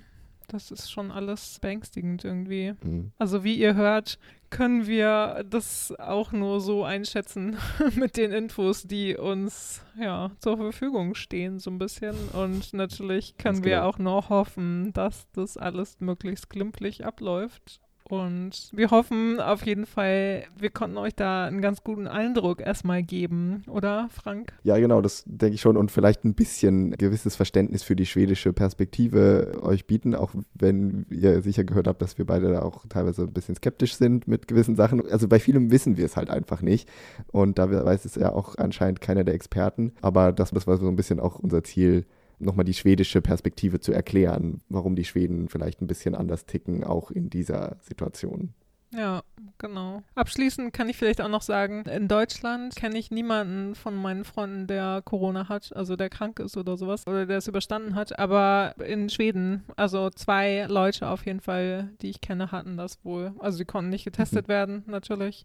Das 0.48 0.72
ist 0.72 0.90
schon 0.90 1.12
alles 1.12 1.60
beängstigend 1.60 2.24
irgendwie. 2.24 2.74
Mhm. 2.82 3.12
Also 3.18 3.44
wie 3.44 3.54
ihr 3.54 3.76
hört, 3.76 4.18
können 4.50 4.88
wir 4.88 5.44
das 5.48 5.94
auch 6.00 6.32
nur 6.32 6.60
so 6.60 6.82
einschätzen 6.82 7.56
mit 7.94 8.16
den 8.16 8.32
Infos, 8.32 8.82
die 8.82 9.16
uns 9.16 9.82
ja 9.96 10.32
zur 10.40 10.56
Verfügung 10.56 11.14
stehen, 11.14 11.60
so 11.60 11.70
ein 11.70 11.78
bisschen. 11.78 12.16
Und 12.32 12.72
natürlich 12.72 13.36
können 13.36 13.62
wir 13.62 13.76
genau. 13.76 13.88
auch 13.88 13.98
nur 13.98 14.28
hoffen, 14.28 14.92
dass 14.92 15.30
das 15.32 15.56
alles 15.56 16.00
möglichst 16.00 16.50
glimpflich 16.50 17.06
abläuft 17.06 17.80
und 18.12 18.70
wir 18.72 18.90
hoffen 18.90 19.40
auf 19.40 19.64
jeden 19.64 19.86
Fall, 19.86 20.44
wir 20.58 20.70
konnten 20.70 20.96
euch 20.96 21.14
da 21.14 21.46
einen 21.46 21.60
ganz 21.60 21.82
guten 21.84 22.06
Eindruck 22.06 22.60
erstmal 22.60 23.02
geben, 23.02 23.64
oder 23.68 24.08
Frank? 24.10 24.52
Ja, 24.62 24.78
genau, 24.78 25.00
das 25.00 25.24
denke 25.26 25.54
ich 25.54 25.60
schon. 25.60 25.76
Und 25.76 25.90
vielleicht 25.90 26.24
ein 26.24 26.34
bisschen 26.34 26.92
gewisses 26.92 27.36
Verständnis 27.36 27.82
für 27.82 27.96
die 27.96 28.06
schwedische 28.06 28.52
Perspektive 28.52 29.60
euch 29.62 29.86
bieten, 29.86 30.14
auch 30.14 30.34
wenn 30.54 31.06
ihr 31.10 31.42
sicher 31.42 31.64
gehört 31.64 31.86
habt, 31.86 32.02
dass 32.02 32.18
wir 32.18 32.26
beide 32.26 32.52
da 32.52 32.62
auch 32.62 32.84
teilweise 32.88 33.22
ein 33.22 33.32
bisschen 33.32 33.54
skeptisch 33.54 33.94
sind 33.94 34.28
mit 34.28 34.48
gewissen 34.48 34.76
Sachen. 34.76 35.08
Also 35.10 35.28
bei 35.28 35.38
vielem 35.38 35.70
wissen 35.70 35.96
wir 35.96 36.04
es 36.04 36.16
halt 36.16 36.30
einfach 36.30 36.62
nicht. 36.62 36.88
Und 37.32 37.58
da 37.58 37.70
weiß 37.70 38.04
es 38.04 38.16
ja 38.16 38.32
auch 38.32 38.56
anscheinend 38.56 39.00
keiner 39.00 39.24
der 39.24 39.34
Experten. 39.34 39.92
Aber 40.02 40.32
das, 40.32 40.50
das 40.50 40.66
war 40.66 40.76
so 40.76 40.88
ein 40.88 40.96
bisschen 40.96 41.20
auch 41.20 41.38
unser 41.38 41.62
Ziel, 41.64 42.06
nochmal 42.40 42.64
die 42.64 42.74
schwedische 42.74 43.22
Perspektive 43.22 43.80
zu 43.80 43.92
erklären, 43.92 44.60
warum 44.68 44.96
die 44.96 45.04
Schweden 45.04 45.48
vielleicht 45.48 45.80
ein 45.80 45.86
bisschen 45.86 46.14
anders 46.14 46.46
ticken, 46.46 46.84
auch 46.84 47.10
in 47.10 47.30
dieser 47.30 47.76
Situation. 47.80 48.54
Ja, 48.92 49.22
genau. 49.58 50.02
Abschließend 50.16 50.72
kann 50.72 50.88
ich 50.88 50.96
vielleicht 50.96 51.20
auch 51.20 51.28
noch 51.28 51.42
sagen, 51.42 51.84
in 51.84 52.08
Deutschland 52.08 52.74
kenne 52.74 52.98
ich 52.98 53.12
niemanden 53.12 53.76
von 53.76 53.94
meinen 53.94 54.24
Freunden, 54.24 54.66
der 54.66 55.00
Corona 55.04 55.48
hat, 55.48 55.74
also 55.76 55.94
der 55.94 56.10
krank 56.10 56.40
ist 56.40 56.56
oder 56.56 56.76
sowas, 56.76 57.06
oder 57.06 57.24
der 57.24 57.38
es 57.38 57.46
überstanden 57.46 57.94
hat. 57.94 58.18
Aber 58.18 58.74
in 58.84 59.08
Schweden, 59.08 59.62
also 59.76 60.10
zwei 60.10 60.66
Leute 60.68 61.08
auf 61.08 61.24
jeden 61.24 61.40
Fall, 61.40 61.90
die 62.02 62.10
ich 62.10 62.20
kenne, 62.20 62.50
hatten 62.50 62.76
das 62.76 63.04
wohl. 63.04 63.32
Also 63.38 63.58
sie 63.58 63.64
konnten 63.64 63.90
nicht 63.90 64.04
getestet 64.04 64.48
mhm. 64.48 64.52
werden, 64.52 64.84
natürlich 64.86 65.44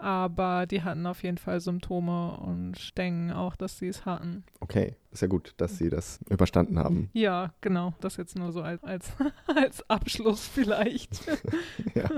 aber 0.00 0.66
die 0.66 0.82
hatten 0.82 1.06
auf 1.06 1.22
jeden 1.22 1.38
Fall 1.38 1.60
Symptome 1.60 2.36
und 2.38 2.96
denken 2.96 3.32
auch, 3.32 3.54
dass 3.56 3.78
sie 3.78 3.88
es 3.88 4.06
hatten. 4.06 4.44
Okay, 4.60 4.96
ist 5.10 5.22
ja 5.22 5.28
gut, 5.28 5.54
dass 5.58 5.76
sie 5.76 5.90
das 5.90 6.20
überstanden 6.28 6.78
haben. 6.78 7.10
Ja, 7.12 7.52
genau. 7.60 7.94
Das 8.00 8.16
jetzt 8.16 8.36
nur 8.36 8.52
so 8.52 8.62
als, 8.62 8.82
als, 8.82 9.12
als 9.54 9.88
Abschluss 9.90 10.46
vielleicht. 10.46 11.26
ja. 11.94 12.08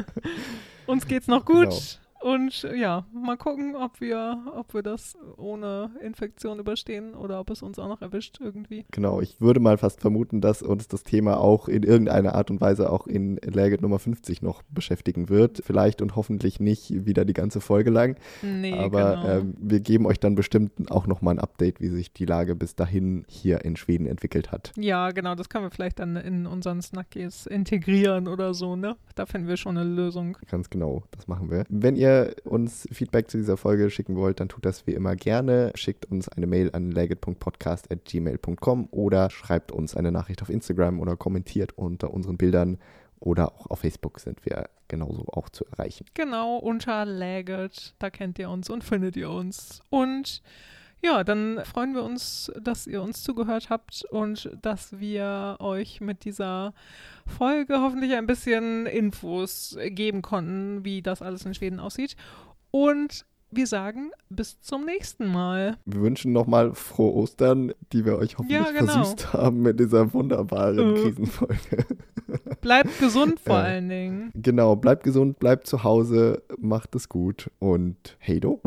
Uns 0.87 1.07
geht's 1.07 1.27
noch 1.27 1.45
gut. 1.45 1.65
Genau. 1.65 1.77
Und 2.23 2.63
ja, 2.77 3.05
mal 3.13 3.37
gucken, 3.37 3.75
ob 3.75 4.01
wir, 4.01 4.45
ob 4.55 4.75
wir 4.75 4.83
das 4.83 5.17
ohne 5.37 5.91
Infektion 6.01 6.61
überstehen 6.61 7.15
oder 7.15 7.41
ob 7.41 7.51
es 7.51 7.63
uns 7.63 7.81
auch 7.81 7.89
noch 7.89 8.01
erwischt 8.01 8.39
irgendwie. 8.41 8.85
Genau, 8.93 9.21
ich 9.21 9.41
würde 9.41 9.59
mal 9.59 9.77
fast 9.77 10.01
vermuten, 10.01 10.41
dass 10.41 10.63
uns 10.63 10.87
das 10.87 11.03
Thema 11.03 11.39
auch 11.39 11.67
in 11.67 11.83
irgendeiner 11.83 12.37
Art 12.37 12.53
und 12.53 12.61
Weise 12.61 12.91
auch 12.91 13.09
in 13.09 13.37
Läget 13.39 13.83
Nummer 13.83 13.99
50 13.99 14.41
noch 14.41 14.63
beschäftigen 14.71 15.31
wird. 15.31 15.63
Vielleicht 15.65 16.01
und 16.01 16.15
hoffentlich 16.15 16.61
nicht 16.61 17.07
wieder 17.07 17.25
die 17.25 17.33
ganze 17.33 17.61
Folge 17.61 17.91
lang. 17.91 18.17
Nee, 18.43 18.75
aber 18.75 19.17
genau. 19.17 19.39
äh, 19.39 19.43
wir 19.59 19.81
geben 19.81 20.07
euch 20.07 20.21
dann 20.21 20.37
bestimmt 20.37 20.93
auch 20.93 21.09
noch 21.09 21.23
mal 21.23 21.33
ein 21.33 21.41
Update, 21.41 21.81
wie 21.81 21.89
sich 21.89 22.13
die 22.13 22.25
Lage 22.25 22.55
bis 22.55 22.77
dahin 22.77 23.25
hier 23.27 23.65
in 23.65 23.75
Schweden 23.75 24.07
entwickelt 24.07 24.53
hat. 24.53 24.73
Ja, 24.77 25.11
genau, 25.11 25.35
das 25.35 25.49
können 25.49 25.65
wir 25.65 25.73
vielleicht 25.73 25.99
dann 25.99 26.15
in 26.15 26.47
unseren 26.47 26.83
Snackies 26.83 27.47
integrieren 27.47 28.29
oder 28.29 28.55
so, 28.55 28.77
ne? 28.77 28.97
Da 29.17 29.27
finden 29.27 29.49
wir 29.49 29.57
schon 29.57 29.77
eine 29.77 29.89
Lösung. 29.89 30.37
Ganz 30.49 30.71
genau, 30.71 31.03
das 31.11 31.27
machen 31.27 31.51
wir. 31.51 31.65
Wenn 31.69 31.97
ihr 31.97 32.12
ihr 32.13 32.35
uns 32.45 32.89
Feedback 32.93 33.31
zu 33.31 33.39
dieser 33.39 33.57
Folge 33.57 33.91
schicken 33.91 34.17
wollt, 34.17 34.41
dann 34.41 34.49
tut 34.49 34.65
das 34.65 34.87
wie 34.87 34.93
immer 34.93 35.17
gerne. 35.17 35.73
Schickt 35.75 36.07
uns 36.07 36.29
eine 36.29 36.47
Mail 36.47 36.71
an 36.73 36.91
legit.podcast.gmail.com 36.91 38.89
oder 38.91 39.31
schreibt 39.31 39.73
uns 39.73 39.97
eine 39.97 40.13
Nachricht 40.13 40.43
auf 40.43 40.51
Instagram 40.51 41.01
oder 41.01 41.17
kommentiert 41.17 41.77
unter 41.77 42.13
unseren 42.13 42.37
Bildern 42.37 42.79
oder 43.21 43.53
auch 43.53 43.71
auf 43.71 43.81
Facebook 43.81 44.19
sind 44.19 44.45
wir 44.45 44.69
genauso 44.89 45.27
auch 45.29 45.49
zu 45.49 45.65
erreichen. 45.67 46.07
Genau, 46.15 46.57
unter 46.57 47.05
Legit, 47.05 47.95
da 47.99 48.11
kennt 48.11 48.39
ihr 48.39 48.51
uns 48.51 48.69
und 48.69 48.83
findet 48.83 49.17
ihr 49.17 49.31
uns. 49.31 49.81
Und 49.91 50.43
ja, 51.03 51.25
dann 51.25 51.61
freuen 51.65 51.95
wir 51.95 52.05
uns, 52.05 52.53
dass 52.61 52.87
ihr 52.87 53.03
uns 53.03 53.23
zugehört 53.23 53.71
habt 53.71 54.05
und 54.11 54.51
dass 54.61 55.01
wir 55.01 55.57
euch 55.59 56.01
mit 56.01 56.25
dieser 56.25 56.75
Folge 57.27 57.81
hoffentlich 57.81 58.15
ein 58.15 58.27
bisschen 58.27 58.87
Infos 58.87 59.77
geben 59.87 60.23
konnten, 60.23 60.85
wie 60.85 61.03
das 61.03 61.21
alles 61.21 61.45
in 61.45 61.55
Schweden 61.55 61.81
aussieht. 61.81 62.17
Und 62.71 63.27
wir 63.51 63.67
sagen 63.67 64.11
bis 64.31 64.61
zum 64.61 64.87
nächsten 64.87 65.27
Mal. 65.27 65.77
Wir 65.85 66.01
wünschen 66.01 66.33
nochmal 66.33 66.75
frohe 66.75 67.13
Ostern, 67.15 67.73
die 67.93 68.05
wir 68.05 68.17
euch 68.17 68.39
hoffentlich 68.39 68.59
ja, 68.59 68.71
genau. 68.71 68.93
versüßt 68.93 69.33
haben 69.35 69.61
mit 69.61 69.79
dieser 69.79 70.13
wunderbaren 70.15 70.97
äh. 70.97 71.03
Krisenfolge. 71.03 71.87
Bleibt 72.63 72.99
gesund 72.99 73.41
vor 73.41 73.57
ja. 73.57 73.65
allen 73.65 73.89
Dingen. 73.89 74.31
Genau, 74.35 74.77
bleibt 74.77 75.03
gesund, 75.03 75.39
bleibt 75.39 75.67
zu 75.67 75.85
Hause, 75.85 76.43
macht 76.59 76.95
es 76.95 77.09
gut 77.09 77.51
und 77.59 78.17
hey 78.21 78.41
do. 78.41 78.61